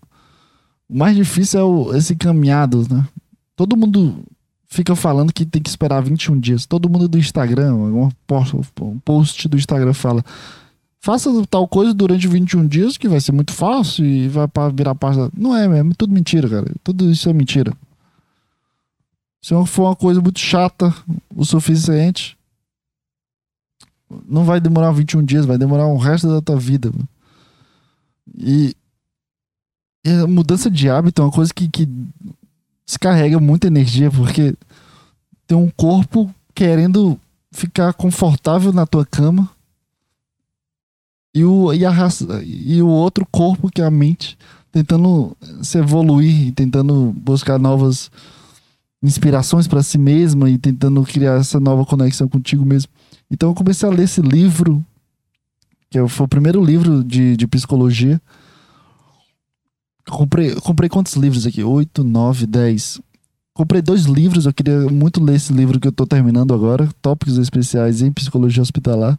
o 0.88 0.96
mais 0.96 1.16
difícil 1.16 1.60
é 1.60 1.62
o, 1.62 1.94
esse 1.94 2.14
caminhado, 2.14 2.86
né? 2.90 3.06
Todo 3.54 3.76
mundo 3.76 4.24
fica 4.68 4.94
falando 4.94 5.32
que 5.32 5.46
tem 5.46 5.62
que 5.62 5.68
esperar 5.68 6.02
21 6.02 6.38
dias. 6.38 6.66
Todo 6.66 6.88
mundo 6.88 7.08
do 7.08 7.18
Instagram, 7.18 7.74
um 7.74 8.10
post, 8.26 8.56
um 8.80 8.98
post 9.00 9.48
do 9.48 9.56
Instagram 9.56 9.92
fala: 9.92 10.24
faça 11.00 11.30
tal 11.48 11.66
coisa 11.66 11.94
durante 11.94 12.28
21 12.28 12.66
dias 12.66 12.96
que 12.96 13.08
vai 13.08 13.20
ser 13.20 13.32
muito 13.32 13.52
fácil 13.52 14.04
e 14.04 14.28
vai 14.28 14.46
virar 14.74 14.94
página. 14.94 15.30
Não 15.36 15.56
é 15.56 15.66
mesmo, 15.66 15.92
é 15.92 15.94
tudo 15.96 16.12
mentira, 16.12 16.48
cara. 16.48 16.70
Tudo 16.84 17.10
isso 17.10 17.28
é 17.28 17.32
mentira. 17.32 17.72
Se 19.40 19.54
for 19.66 19.84
uma 19.84 19.96
coisa 19.96 20.20
muito 20.20 20.40
chata 20.40 20.92
o 21.34 21.44
suficiente, 21.44 22.36
não 24.28 24.44
vai 24.44 24.60
demorar 24.60 24.90
21 24.92 25.24
dias, 25.24 25.46
vai 25.46 25.56
demorar 25.56 25.86
o 25.86 25.96
resto 25.96 26.28
da 26.28 26.40
tua 26.40 26.58
vida. 26.58 26.92
E 28.36 28.74
a 30.10 30.26
mudança 30.26 30.70
de 30.70 30.88
hábito 30.88 31.20
é 31.20 31.24
uma 31.24 31.30
coisa 31.30 31.52
que, 31.52 31.68
que 31.68 31.88
descarrega 32.86 33.40
muita 33.40 33.66
energia, 33.66 34.10
porque 34.10 34.54
tem 35.46 35.56
um 35.56 35.70
corpo 35.70 36.32
querendo 36.54 37.18
ficar 37.52 37.92
confortável 37.92 38.72
na 38.72 38.86
tua 38.86 39.04
cama 39.04 39.48
e 41.34 41.44
o, 41.44 41.72
e, 41.72 41.84
a 41.84 41.90
raça, 41.90 42.42
e 42.42 42.80
o 42.80 42.88
outro 42.88 43.26
corpo, 43.30 43.70
que 43.70 43.82
é 43.82 43.84
a 43.84 43.90
mente, 43.90 44.38
tentando 44.72 45.36
se 45.62 45.78
evoluir, 45.78 46.52
tentando 46.54 47.12
buscar 47.16 47.58
novas 47.58 48.10
inspirações 49.02 49.68
para 49.68 49.82
si 49.82 49.98
mesma 49.98 50.48
e 50.48 50.56
tentando 50.56 51.02
criar 51.02 51.38
essa 51.38 51.60
nova 51.60 51.84
conexão 51.84 52.28
contigo 52.28 52.64
mesmo. 52.64 52.90
Então 53.30 53.50
eu 53.50 53.54
comecei 53.54 53.88
a 53.88 53.92
ler 53.92 54.04
esse 54.04 54.20
livro, 54.20 54.84
que 55.90 56.08
foi 56.08 56.24
o 56.24 56.28
primeiro 56.28 56.64
livro 56.64 57.04
de, 57.04 57.36
de 57.36 57.46
psicologia. 57.46 58.20
Comprei, 60.08 60.54
comprei 60.56 60.88
quantos 60.88 61.14
livros 61.14 61.46
aqui? 61.46 61.62
Oito, 61.62 62.04
nove, 62.04 62.46
dez. 62.46 63.00
Comprei 63.52 63.80
dois 63.82 64.04
livros, 64.04 64.46
eu 64.46 64.52
queria 64.52 64.80
muito 64.82 65.22
ler 65.22 65.36
esse 65.36 65.52
livro 65.52 65.80
que 65.80 65.88
eu 65.88 65.92
tô 65.92 66.06
terminando 66.06 66.52
agora, 66.52 66.88
Tópicos 67.00 67.38
Especiais 67.38 68.02
em 68.02 68.12
Psicologia 68.12 68.62
Hospitalar. 68.62 69.18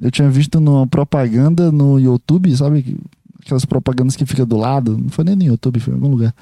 Eu 0.00 0.10
tinha 0.10 0.30
visto 0.30 0.60
numa 0.60 0.86
propaganda 0.86 1.70
no 1.70 1.98
YouTube, 1.98 2.54
sabe? 2.56 2.96
Aquelas 3.40 3.64
propagandas 3.64 4.16
que 4.16 4.24
fica 4.24 4.46
do 4.46 4.56
lado. 4.56 4.96
Não 4.96 5.08
foi 5.08 5.24
nem 5.24 5.36
no 5.36 5.44
YouTube, 5.44 5.80
foi 5.80 5.92
em 5.92 5.96
algum 5.96 6.08
lugar. 6.08 6.34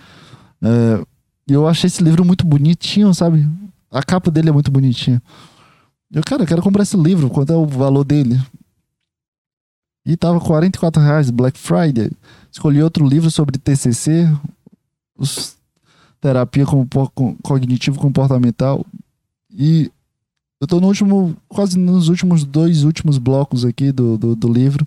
É, 0.61 1.03
eu 1.49 1.67
achei 1.67 1.89
esse 1.89 2.03
livro 2.03 2.25
muito 2.25 2.47
bonitinho, 2.47 3.13
sabe? 3.15 3.49
A 3.91 4.03
capa 4.03 4.31
dele 4.31 4.51
é 4.51 4.53
muito 4.53 4.71
bonitinha. 4.71 5.23
Eu, 6.13 6.23
cara, 6.23 6.43
eu 6.43 6.47
quero 6.47 6.63
comprar 6.63 6.83
esse 6.83 6.97
livro. 6.97 7.29
Quanto 7.31 7.53
é 7.53 7.57
o 7.57 7.67
valor 7.67 8.05
dele? 8.05 8.41
E 10.05 10.17
tava 10.17 10.41
44 10.41 11.01
reais, 11.01 11.31
Black 11.31 11.59
Friday. 11.59 12.11
Escolhi 12.51 12.83
outro 12.83 13.07
livro 13.07 13.31
sobre 13.31 13.59
TCC, 13.59 14.29
os, 15.17 15.57
terapia 16.21 16.65
cognitivo 17.43 17.99
comportamental. 17.99 18.85
E 19.51 19.91
eu 20.61 20.67
tô 20.67 20.81
no 20.81 20.87
último, 20.87 21.37
quase 21.49 21.79
nos 21.79 22.09
últimos 22.09 22.45
dois 22.45 22.85
últimos 22.85 23.19
blocos 23.19 23.65
aqui 23.65 23.91
do, 23.91 24.17
do, 24.17 24.37
do 24.37 24.53
livro. 24.53 24.87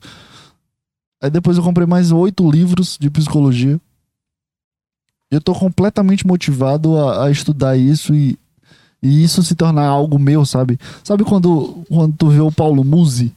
Aí 1.22 1.30
depois 1.30 1.57
eu 1.57 1.63
comprei 1.63 1.86
mais 1.86 2.11
oito 2.11 2.49
livros 2.49 2.97
de 2.99 3.09
psicologia. 3.09 3.80
Eu 5.30 5.41
tô 5.41 5.53
completamente 5.53 6.26
motivado 6.26 6.97
a, 6.97 7.26
a 7.26 7.32
estudar 7.32 7.76
isso 7.76 8.16
e, 8.16 8.39
e 9.03 9.24
isso 9.24 9.43
se 9.43 9.55
tornar 9.55 9.86
algo 9.86 10.18
meu, 10.18 10.45
sabe? 10.45 10.80
Sabe 11.03 11.24
quando, 11.24 11.84
quando 11.89 12.16
tu 12.16 12.30
vê 12.30 12.39
o 12.39 12.51
Paulo 12.51 12.84
Musi? 12.84 13.34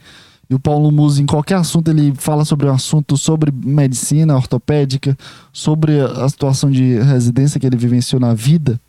E 0.51 0.55
o 0.55 0.59
Paulo 0.59 0.91
Musi, 0.91 1.23
em 1.23 1.27
qualquer 1.27 1.57
assunto, 1.57 1.89
ele 1.91 2.15
fala 2.15 2.45
sobre 2.45 2.67
um 2.67 2.73
assunto 2.73 3.17
sobre 3.19 3.53
medicina 3.53 4.35
ortopédica, 4.35 5.17
sobre 5.53 6.01
a 6.01 6.27
situação 6.29 6.71
de 6.71 6.99
residência 7.01 7.61
que 7.61 7.67
ele 7.67 7.77
vivenciou 7.77 8.19
na 8.19 8.33
vida. 8.33 8.81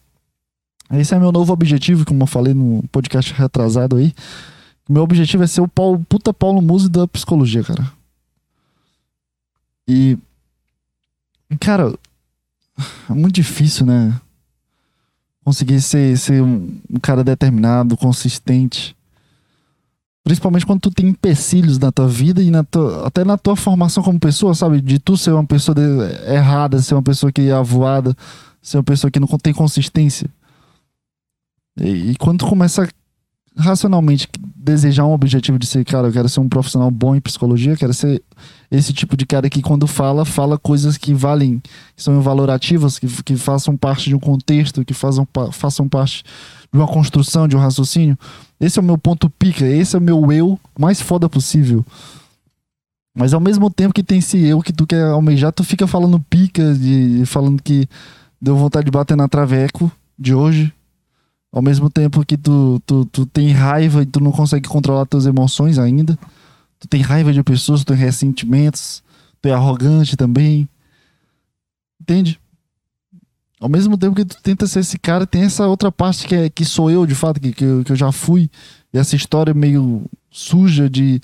Esse 0.92 1.14
é 1.14 1.20
meu 1.20 1.32
novo 1.32 1.52
objetivo, 1.52 2.06
como 2.06 2.24
eu 2.24 2.28
falei 2.28 2.54
no 2.54 2.84
podcast 2.92 3.34
retrasado 3.34 3.98
aí. 3.98 4.14
Meu 4.88 5.04
objetivo 5.04 5.44
é 5.44 5.48
ser 5.48 5.62
o 5.62 5.68
Paulo, 5.68 6.04
puta 6.08 6.34
Paulo 6.34 6.62
Musi 6.62 6.90
da 6.90 7.08
psicologia, 7.08 7.64
cara. 7.64 7.92
E. 9.88 10.18
Cara, 11.60 11.94
é 13.10 13.14
muito 13.14 13.36
difícil, 13.36 13.86
né? 13.86 14.20
Conseguir 15.44 15.82
ser, 15.82 16.18
ser 16.18 16.42
um, 16.42 16.80
um 16.90 17.00
cara 17.00 17.24
determinado, 17.24 17.98
consistente. 17.98 18.96
Principalmente 20.24 20.66
quando 20.66 20.82
tu 20.82 20.92
tem 20.92 21.08
empecilhos 21.08 21.80
na 21.80 21.92
tua 21.92 22.08
vida 22.08 22.42
e 22.42 22.52
na 22.52 22.64
tua, 22.64 23.08
até 23.08 23.24
na 23.24 23.38
tua 23.38 23.56
formação 23.56 24.04
como 24.04 24.20
pessoa, 24.20 24.54
sabe? 24.54 24.82
De 24.82 25.00
tu 25.00 25.18
ser 25.18 25.32
uma 25.32 25.46
pessoa 25.46 25.74
de, 25.74 25.82
errada, 26.32 26.82
ser 26.82 26.94
uma 26.94 27.04
pessoa 27.04 27.32
que 27.32 27.42
é 27.42 27.52
avoada, 27.52 28.16
ser 28.62 28.78
uma 28.78 28.84
pessoa 28.84 29.10
que 29.10 29.20
não 29.20 29.28
tem 29.42 29.54
consistência. 29.54 30.30
E, 31.80 32.12
e 32.12 32.16
quando 32.18 32.40
tu 32.40 32.48
começa 32.48 32.88
racionalmente 33.60 34.28
desejar 34.56 35.06
um 35.06 35.14
objetivo 35.14 35.60
de 35.60 35.66
ser, 35.66 35.84
cara, 35.84 36.08
eu 36.08 36.12
quero 36.12 36.30
ser 36.30 36.40
um 36.40 36.48
profissional 36.48 36.90
bom 36.90 37.16
em 37.16 37.22
psicologia, 37.22 37.76
quero 37.76 37.94
ser 37.94 38.22
esse 38.72 38.94
tipo 38.94 39.18
de 39.18 39.26
cara 39.26 39.50
que 39.50 39.62
quando 39.62 39.88
fala, 39.88 40.24
fala 40.26 40.58
coisas 40.58 40.98
que 40.98 41.14
valem, 41.14 41.60
que 41.96 42.04
são 42.04 42.22
valorativas, 42.22 43.00
que, 43.00 43.08
que 43.24 43.36
façam 43.36 43.76
parte 43.76 44.10
de 44.10 44.16
um 44.16 44.20
contexto, 44.20 44.86
que 44.86 44.94
façam, 44.94 45.28
façam 45.52 45.88
parte 45.88 46.24
de 46.72 46.78
uma 46.78 46.88
construção, 46.88 47.48
de 47.48 47.56
um 47.56 47.60
raciocínio. 47.60 48.18
Esse 48.60 48.78
é 48.78 48.82
o 48.82 48.86
meu 48.86 48.98
ponto 48.98 49.30
pica, 49.30 49.66
esse 49.66 49.96
é 49.96 50.00
o 50.00 50.02
meu 50.02 50.32
eu 50.32 50.60
mais 50.78 51.02
foda 51.02 51.30
possível. 51.30 51.86
Mas 53.16 53.34
ao 53.34 53.40
mesmo 53.40 53.70
tempo 53.70 53.94
que 53.94 54.04
tem 54.04 54.20
esse 54.20 54.38
eu 54.46 54.62
que 54.62 54.74
tu 54.74 54.86
quer 54.86 55.04
almejar, 55.04 55.52
tu 55.52 55.64
fica 55.64 55.88
falando 55.88 56.20
pica, 56.30 56.74
de, 56.74 57.26
falando 57.26 57.62
que 57.62 57.88
deu 58.42 58.56
vontade 58.56 58.86
de 58.86 58.92
bater 58.92 59.16
na 59.16 59.28
traveco 59.28 59.92
de 60.18 60.34
hoje, 60.34 60.74
ao 61.52 61.62
mesmo 61.62 61.90
tempo 61.90 62.26
que 62.26 62.38
tu, 62.38 62.82
tu, 62.86 63.06
tu 63.06 63.26
tem 63.26 63.52
raiva 63.52 64.04
e 64.04 64.06
tu 64.06 64.20
não 64.20 64.32
consegue 64.32 64.68
controlar 64.68 65.06
tuas 65.06 65.26
emoções 65.26 65.80
ainda. 65.80 66.18
Tu 66.80 66.88
tem 66.88 67.02
raiva 67.02 67.34
de 67.34 67.44
pessoas, 67.44 67.82
tu 67.84 67.88
tem 67.88 67.98
ressentimentos, 67.98 69.04
tu 69.42 69.50
é 69.50 69.52
arrogante 69.52 70.16
também. 70.16 70.70
Entende? 72.00 72.40
Ao 73.60 73.68
mesmo 73.68 73.98
tempo 73.98 74.16
que 74.16 74.24
tu 74.24 74.42
tenta 74.42 74.66
ser 74.66 74.80
esse 74.80 74.98
cara, 74.98 75.28
tem 75.28 75.44
essa 75.44 75.68
outra 75.68 75.92
parte 75.92 76.26
que, 76.26 76.34
é, 76.34 76.50
que 76.50 76.64
sou 76.64 76.90
eu, 76.90 77.06
de 77.06 77.14
fato, 77.14 77.42
que, 77.42 77.52
que, 77.52 77.66
eu, 77.66 77.84
que 77.84 77.92
eu 77.92 77.96
já 77.96 78.12
fui. 78.12 78.50
E 78.94 78.98
essa 78.98 79.16
história 79.16 79.54
meio 79.54 80.06
suja 80.32 80.90
de 80.90 81.22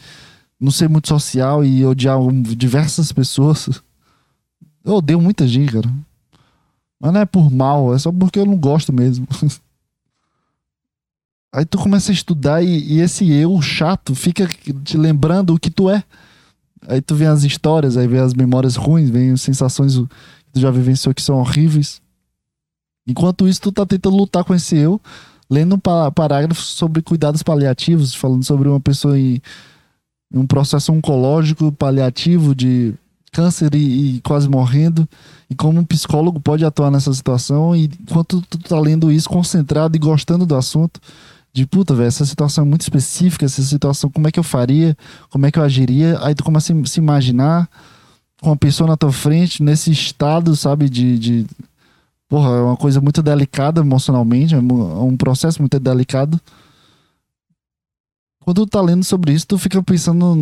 não 0.60 0.72
ser 0.72 0.90
muito 0.90 1.08
social 1.08 1.64
e 1.64 1.86
odiar 1.86 2.18
diversas 2.58 3.12
pessoas. 3.12 3.70
Eu 4.84 4.98
odeio 4.98 5.20
muita 5.20 5.48
gente, 5.48 5.74
cara. 5.74 5.92
Mas 7.00 7.12
não 7.12 7.22
é 7.22 7.26
por 7.26 7.52
mal, 7.52 7.96
é 7.96 7.98
só 7.98 8.12
porque 8.12 8.38
eu 8.38 8.46
não 8.46 8.56
gosto 8.56 8.94
mesmo. 8.94 9.28
Aí 11.52 11.66
tu 11.66 11.80
começa 11.80 12.12
a 12.12 12.14
estudar 12.14 12.62
e, 12.62 12.94
e, 12.94 13.00
esse 13.00 13.28
eu 13.32 13.60
chato 13.64 14.14
fica 14.14 14.48
te 14.84 14.96
lembrando 14.96 15.56
o 15.56 15.60
que 15.60 15.72
tu 15.72 15.90
é. 15.90 16.04
Aí 16.88 17.02
tu 17.02 17.16
vê 17.16 17.26
as 17.26 17.44
histórias, 17.44 17.98
aí 17.98 18.08
vê 18.08 18.20
as 18.20 18.34
memórias 18.34 18.76
ruins, 18.76 19.10
vem 19.10 19.32
as 19.32 19.42
sensações 19.42 19.96
que 19.96 20.08
tu 20.54 20.60
já 20.60 20.70
vivenciou 20.70 21.16
que 21.16 21.22
são 21.22 21.40
horríveis. 21.40 22.00
Enquanto 23.08 23.48
isso, 23.48 23.62
tu 23.62 23.72
tá 23.72 23.86
tentando 23.86 24.16
lutar 24.16 24.44
com 24.44 24.54
esse 24.54 24.76
eu, 24.76 25.00
lendo 25.50 25.76
um 25.76 25.80
parágrafo 25.80 26.62
sobre 26.62 27.02
cuidados 27.02 27.44
paliativos, 27.44 28.16
falando 28.16 28.44
sobre 28.44 28.68
uma 28.68 28.80
pessoa 28.80 29.20
em, 29.20 29.42
em 30.34 30.40
um 30.40 30.48
processo 30.48 30.92
oncológico 30.92 31.72
paliativo 31.72 32.56
de 32.56 32.94
câncer 33.32 33.76
e, 33.76 34.16
e, 34.16 34.22
quase 34.22 34.50
morrendo, 34.50 35.08
e 35.50 35.56
como 35.56 35.80
um 35.80 35.84
psicólogo 35.84 36.40
pode 36.40 36.64
atuar 36.64 36.90
nessa 36.90 37.14
situação, 37.14 37.76
e 37.76 37.92
enquanto 38.02 38.42
tu 38.42 38.58
tá 38.58 38.80
lendo 38.80 39.12
isso 39.12 39.30
concentrado 39.30 39.96
e 39.96 40.00
gostando 40.00 40.46
do 40.46 40.56
assunto, 40.56 41.02
de 41.54 41.66
puta, 41.66 41.94
velho, 41.94 42.08
essa 42.08 42.26
situação 42.26 42.64
é 42.64 42.68
muito 42.68 42.82
específica, 42.82 43.46
essa 43.46 43.62
situação, 43.62 44.10
como 44.10 44.28
é 44.28 44.32
que 44.32 44.40
eu 44.40 44.44
faria, 44.44 44.98
como 45.30 45.46
é 45.46 45.52
que 45.52 45.60
eu 45.60 45.64
agiria, 45.64 46.18
aí 46.22 46.34
tu 46.34 46.44
começa 46.44 46.74
a 46.74 46.86
se 46.86 47.00
imaginar 47.00 47.70
com 48.42 48.50
uma 48.50 48.58
pessoa 48.58 48.88
na 48.90 48.98
tua 48.98 49.12
frente, 49.12 49.62
nesse 49.62 49.92
estado, 49.92 50.56
sabe, 50.56 50.90
de, 50.90 51.20
de 51.20 51.48
porra, 52.28 52.50
é 52.58 52.62
uma 52.62 52.78
coisa 52.78 53.00
muito 53.02 53.22
delicada 53.22 53.82
emocionalmente, 53.82 54.56
é 54.56 54.60
um 54.60 55.14
é 55.14 55.18
processo 55.18 55.62
muito 55.62 55.80
delicado. 55.80 56.40
Quando 58.40 58.66
tu 58.66 58.70
tá 58.70 58.82
lendo 58.82 59.04
sobre 59.04 59.34
isso, 59.34 59.48
tu 59.48 59.58
fica 59.58 59.82
pensando 59.82 60.36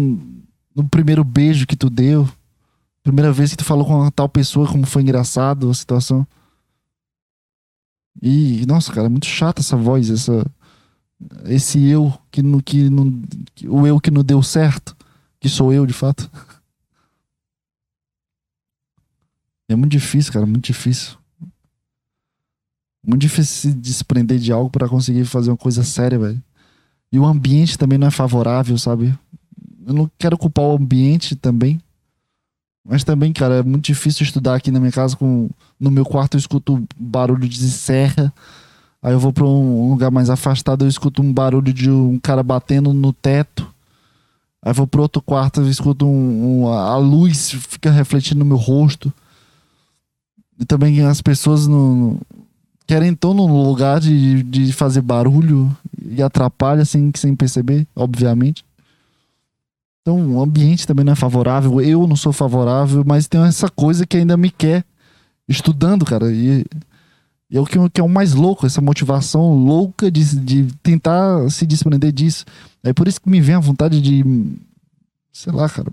no, 0.75 0.89
primeiro 0.89 1.23
beijo 1.23 1.65
que 1.65 1.75
tu 1.75 1.89
deu, 1.89 2.27
primeira 3.01 3.31
vez 3.31 3.51
que 3.51 3.57
tu 3.57 3.65
falou 3.65 3.85
com 3.85 3.99
uma 4.01 4.11
tal 4.11 4.27
pessoa, 4.27 4.67
como 4.67 4.85
foi 4.85 5.01
engraçado 5.01 5.69
a 5.69 5.73
situação. 5.73 6.27
E, 8.21 8.65
nossa, 8.65 8.91
cara, 8.93 9.07
é 9.07 9.09
muito 9.09 9.25
chata 9.25 9.61
essa 9.61 9.75
voz, 9.75 10.09
essa 10.09 10.45
esse 11.45 11.81
eu 11.87 12.13
que, 12.31 12.41
no, 12.41 12.61
que, 12.61 12.89
que 13.55 13.67
o 13.67 13.87
eu 13.87 13.99
que 13.99 14.11
não 14.11 14.23
deu 14.23 14.41
certo, 14.43 14.95
que 15.39 15.47
sou 15.47 15.71
eu 15.73 15.85
de 15.85 15.93
fato. 15.93 16.29
É 19.69 19.75
muito 19.75 19.93
difícil, 19.93 20.31
cara, 20.31 20.45
muito 20.45 20.65
difícil. 20.65 21.17
Muito 23.05 23.21
difícil 23.21 23.71
se 23.71 23.77
desprender 23.77 24.39
de 24.39 24.51
algo 24.51 24.69
para 24.69 24.87
conseguir 24.87 25.25
fazer 25.25 25.51
uma 25.51 25.57
coisa 25.57 25.83
séria, 25.83 26.17
velho. 26.17 26.41
E 27.11 27.19
o 27.19 27.25
ambiente 27.25 27.77
também 27.77 27.97
não 27.97 28.07
é 28.07 28.11
favorável, 28.11 28.77
sabe? 28.77 29.13
Eu 29.85 29.93
não 29.93 30.11
quero 30.17 30.37
culpar 30.37 30.65
o 30.65 30.75
ambiente 30.75 31.35
também. 31.35 31.81
Mas 32.85 33.03
também, 33.03 33.31
cara, 33.31 33.55
é 33.55 33.63
muito 33.63 33.85
difícil 33.85 34.23
estudar 34.23 34.55
aqui 34.55 34.71
na 34.71 34.79
minha 34.79 34.91
casa 34.91 35.15
com 35.15 35.49
no 35.79 35.91
meu 35.91 36.05
quarto 36.05 36.35
eu 36.35 36.39
escuto 36.39 36.85
barulho 36.97 37.47
de 37.47 37.69
serra 37.69 38.33
Aí 39.03 39.11
eu 39.11 39.19
vou 39.19 39.33
para 39.33 39.45
um 39.45 39.89
lugar 39.89 40.09
mais 40.09 40.29
afastado, 40.29 40.85
eu 40.85 40.89
escuto 40.89 41.21
um 41.21 41.33
barulho 41.33 41.73
de 41.73 41.91
um 41.91 42.17
cara 42.17 42.41
batendo 42.41 42.93
no 42.93 43.11
teto. 43.11 43.67
Aí 44.61 44.71
vou 44.71 44.87
para 44.87 45.01
outro 45.01 45.21
quarto, 45.21 45.59
eu 45.59 45.69
escuto 45.69 46.05
um, 46.05 46.61
um, 46.61 46.67
a 46.69 46.95
luz 46.95 47.51
fica 47.51 47.91
refletindo 47.91 48.39
no 48.39 48.45
meu 48.45 48.55
rosto. 48.55 49.11
E 50.57 50.63
também 50.63 51.01
as 51.01 51.21
pessoas 51.21 51.67
no, 51.67 52.17
querem 52.85 53.11
estar 53.13 53.33
no 53.33 53.45
lugar 53.63 53.99
de, 53.99 54.43
de 54.43 54.73
fazer 54.73 55.01
barulho 55.01 55.75
e 56.05 56.21
atrapalha 56.21 56.85
sem, 56.85 57.11
sem 57.15 57.35
perceber, 57.35 57.87
obviamente. 57.95 58.63
Então 60.01 60.35
o 60.35 60.41
ambiente 60.41 60.85
também 60.85 61.05
não 61.05 61.13
é 61.13 61.15
favorável, 61.15 61.79
eu 61.81 62.05
não 62.05 62.15
sou 62.15 62.33
favorável, 62.33 63.03
mas 63.05 63.27
tem 63.27 63.41
essa 63.43 63.69
coisa 63.69 64.05
que 64.05 64.17
ainda 64.17 64.35
me 64.35 64.49
quer 64.49 64.83
estudando, 65.47 66.03
cara. 66.05 66.31
E 66.31 66.65
E 67.49 67.57
é 67.57 67.61
o 67.61 67.65
que, 67.65 67.77
que 67.89 68.01
é 68.01 68.03
o 68.03 68.09
mais 68.09 68.33
louco, 68.33 68.65
essa 68.65 68.81
motivação 68.81 69.53
louca 69.53 70.09
de, 70.11 70.35
de 70.39 70.67
tentar 70.81 71.49
se 71.51 71.65
desprender 71.67 72.11
disso. 72.11 72.45
É 72.83 72.91
por 72.91 73.07
isso 73.07 73.21
que 73.21 73.29
me 73.29 73.39
vem 73.39 73.55
a 73.55 73.59
vontade 73.59 74.01
de, 74.01 74.25
sei 75.31 75.53
lá, 75.53 75.69
cara, 75.69 75.91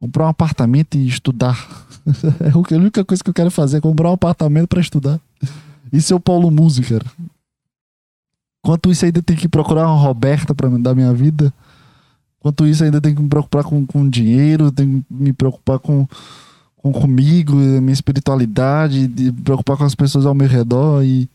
comprar 0.00 0.26
um 0.26 0.28
apartamento 0.28 0.96
e 0.96 1.08
estudar. 1.08 1.58
é 2.40 2.74
a 2.74 2.78
única 2.78 3.04
coisa 3.04 3.22
que 3.22 3.30
eu 3.30 3.34
quero 3.34 3.50
fazer, 3.50 3.78
é 3.78 3.80
comprar 3.80 4.10
um 4.10 4.14
apartamento 4.14 4.68
para 4.68 4.80
estudar. 4.80 5.20
Isso 5.92 6.12
é 6.12 6.16
o 6.16 6.20
Paulo 6.20 6.50
Musi, 6.50 6.82
cara. 6.82 7.04
Enquanto 8.64 8.90
isso, 8.90 9.04
ainda 9.04 9.20
tem 9.20 9.36
que 9.36 9.48
procurar 9.48 9.86
uma 9.88 10.00
Roberta 10.00 10.54
para 10.54 10.68
dar 10.68 10.94
minha 10.94 11.12
vida. 11.12 11.52
Enquanto 12.38 12.66
isso, 12.66 12.84
ainda 12.84 13.00
tem 13.00 13.14
que 13.14 13.20
me 13.20 13.28
preocupar 13.28 13.64
com, 13.64 13.84
com 13.84 14.08
dinheiro, 14.08 14.70
tem 14.70 15.00
que 15.00 15.14
me 15.14 15.32
preocupar 15.32 15.78
com, 15.78 16.06
com 16.76 16.92
comigo, 16.92 17.54
minha 17.54 17.92
espiritualidade, 17.92 19.06
de 19.08 19.32
me 19.32 19.42
preocupar 19.42 19.76
com 19.76 19.84
as 19.84 19.94
pessoas 19.94 20.26
ao 20.26 20.34
meu 20.34 20.48
redor 20.48 21.04
e, 21.04 21.28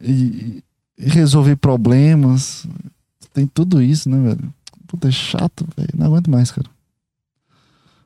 e, 0.00 0.62
e 0.98 1.08
resolver 1.08 1.56
problemas. 1.56 2.66
Tem 3.32 3.46
tudo 3.46 3.82
isso, 3.82 4.08
né, 4.08 4.28
velho? 4.34 4.54
Puta, 4.86 5.08
é 5.08 5.12
chato, 5.12 5.66
velho. 5.76 5.90
Não 5.96 6.06
aguento 6.06 6.30
mais, 6.30 6.50
cara. 6.50 6.68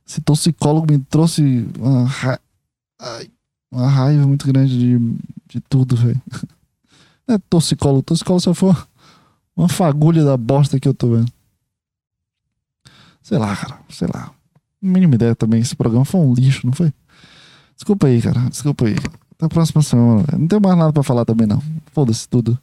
Esse 0.08 0.22
toxicólogo 0.22 0.90
me 0.90 0.98
trouxe 0.98 1.68
uma, 1.78 2.06
ra... 2.06 2.40
Ai, 2.98 3.30
uma 3.70 3.88
raiva 3.88 4.26
muito 4.26 4.46
grande 4.46 4.78
de, 4.78 4.98
de 5.46 5.60
tudo, 5.60 5.94
velho. 5.96 6.20
Não 7.28 7.34
é 7.34 7.38
toxicólogo, 7.50 8.02
toxicólogo 8.02 8.40
só 8.40 8.54
foi 8.54 8.74
uma 9.54 9.68
fagulha 9.68 10.24
da 10.24 10.36
bosta 10.36 10.80
que 10.80 10.88
eu 10.88 10.94
tô 10.94 11.10
vendo. 11.10 11.30
Sei 13.20 13.36
lá, 13.36 13.54
cara, 13.54 13.78
sei 13.90 14.08
lá. 14.12 14.32
Mínima 14.80 15.16
ideia 15.16 15.36
também, 15.36 15.60
esse 15.60 15.76
programa 15.76 16.06
foi 16.06 16.20
um 16.20 16.32
lixo, 16.32 16.64
não 16.64 16.72
foi? 16.72 16.90
Desculpa 17.74 18.06
aí, 18.06 18.22
cara, 18.22 18.48
desculpa 18.48 18.86
aí. 18.86 18.94
Até 19.34 19.44
a 19.44 19.48
próxima 19.48 19.82
semana. 19.82 20.24
Véio. 20.26 20.40
Não 20.40 20.48
tenho 20.48 20.62
mais 20.62 20.78
nada 20.78 20.92
pra 20.92 21.02
falar 21.02 21.26
também, 21.26 21.46
não. 21.46 21.62
Foda-se 21.92 22.26
tudo. 22.26 22.58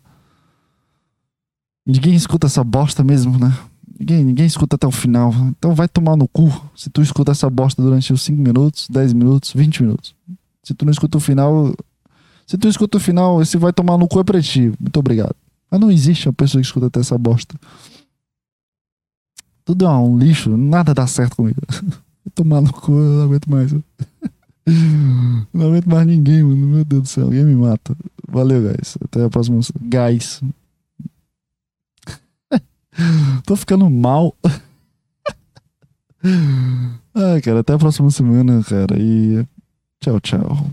Ninguém 1.85 2.15
escuta 2.15 2.47
essa 2.47 2.63
bosta 2.63 3.03
mesmo, 3.03 3.37
né? 3.37 3.55
Ninguém, 3.97 4.23
ninguém 4.25 4.45
escuta 4.45 4.75
até 4.75 4.85
o 4.85 4.91
final. 4.91 5.31
Então 5.57 5.73
vai 5.73 5.87
tomar 5.87 6.15
no 6.15 6.27
cu 6.27 6.49
se 6.75 6.89
tu 6.89 7.01
escuta 7.01 7.31
essa 7.31 7.49
bosta 7.49 7.81
durante 7.81 8.11
os 8.11 8.21
5 8.21 8.41
minutos, 8.41 8.87
10 8.89 9.13
minutos, 9.13 9.53
20 9.53 9.83
minutos. 9.83 10.15
Se 10.63 10.73
tu 10.73 10.85
não 10.85 10.91
escuta 10.91 11.17
o 11.17 11.21
final. 11.21 11.73
Se 12.45 12.57
tu 12.57 12.67
escuta 12.67 12.97
o 12.97 12.99
final, 12.99 13.41
esse 13.41 13.57
vai 13.57 13.71
tomar 13.71 13.97
no 13.97 14.07
cu 14.07 14.19
é 14.19 14.23
pra 14.23 14.41
ti. 14.41 14.73
Muito 14.79 14.99
obrigado. 14.99 15.35
Mas 15.71 15.79
não 15.79 15.89
existe 15.89 16.27
uma 16.27 16.33
pessoa 16.33 16.61
que 16.61 16.67
escuta 16.67 16.87
até 16.87 16.99
essa 16.99 17.17
bosta. 17.17 17.55
Tudo 19.63 19.85
é 19.85 19.89
um 19.89 20.17
lixo, 20.17 20.55
nada 20.55 20.93
dá 20.93 21.07
certo 21.07 21.37
comigo. 21.37 21.59
Tomar 22.35 22.61
no 22.61 22.71
cu, 22.73 22.91
eu 22.91 23.17
não 23.17 23.23
aguento 23.23 23.49
mais. 23.49 23.73
Não 25.53 25.67
aguento 25.67 25.87
mais 25.87 26.07
ninguém, 26.07 26.41
mano. 26.41 26.65
Meu 26.65 26.83
Deus 26.83 27.03
do 27.03 27.07
céu, 27.07 27.25
alguém 27.25 27.45
me 27.45 27.55
mata. 27.55 27.95
Valeu, 28.27 28.63
guys. 28.63 28.97
Até 29.03 29.23
a 29.23 29.29
próxima. 29.29 29.59
Guys. 29.79 30.41
Tô 33.45 33.55
ficando 33.55 33.89
mal. 33.89 34.35
Ai, 37.13 37.41
cara, 37.41 37.59
até 37.59 37.73
a 37.73 37.77
próxima 37.77 38.09
semana, 38.11 38.63
cara. 38.63 38.97
E 38.99 39.45
tchau, 40.01 40.19
tchau. 40.19 40.69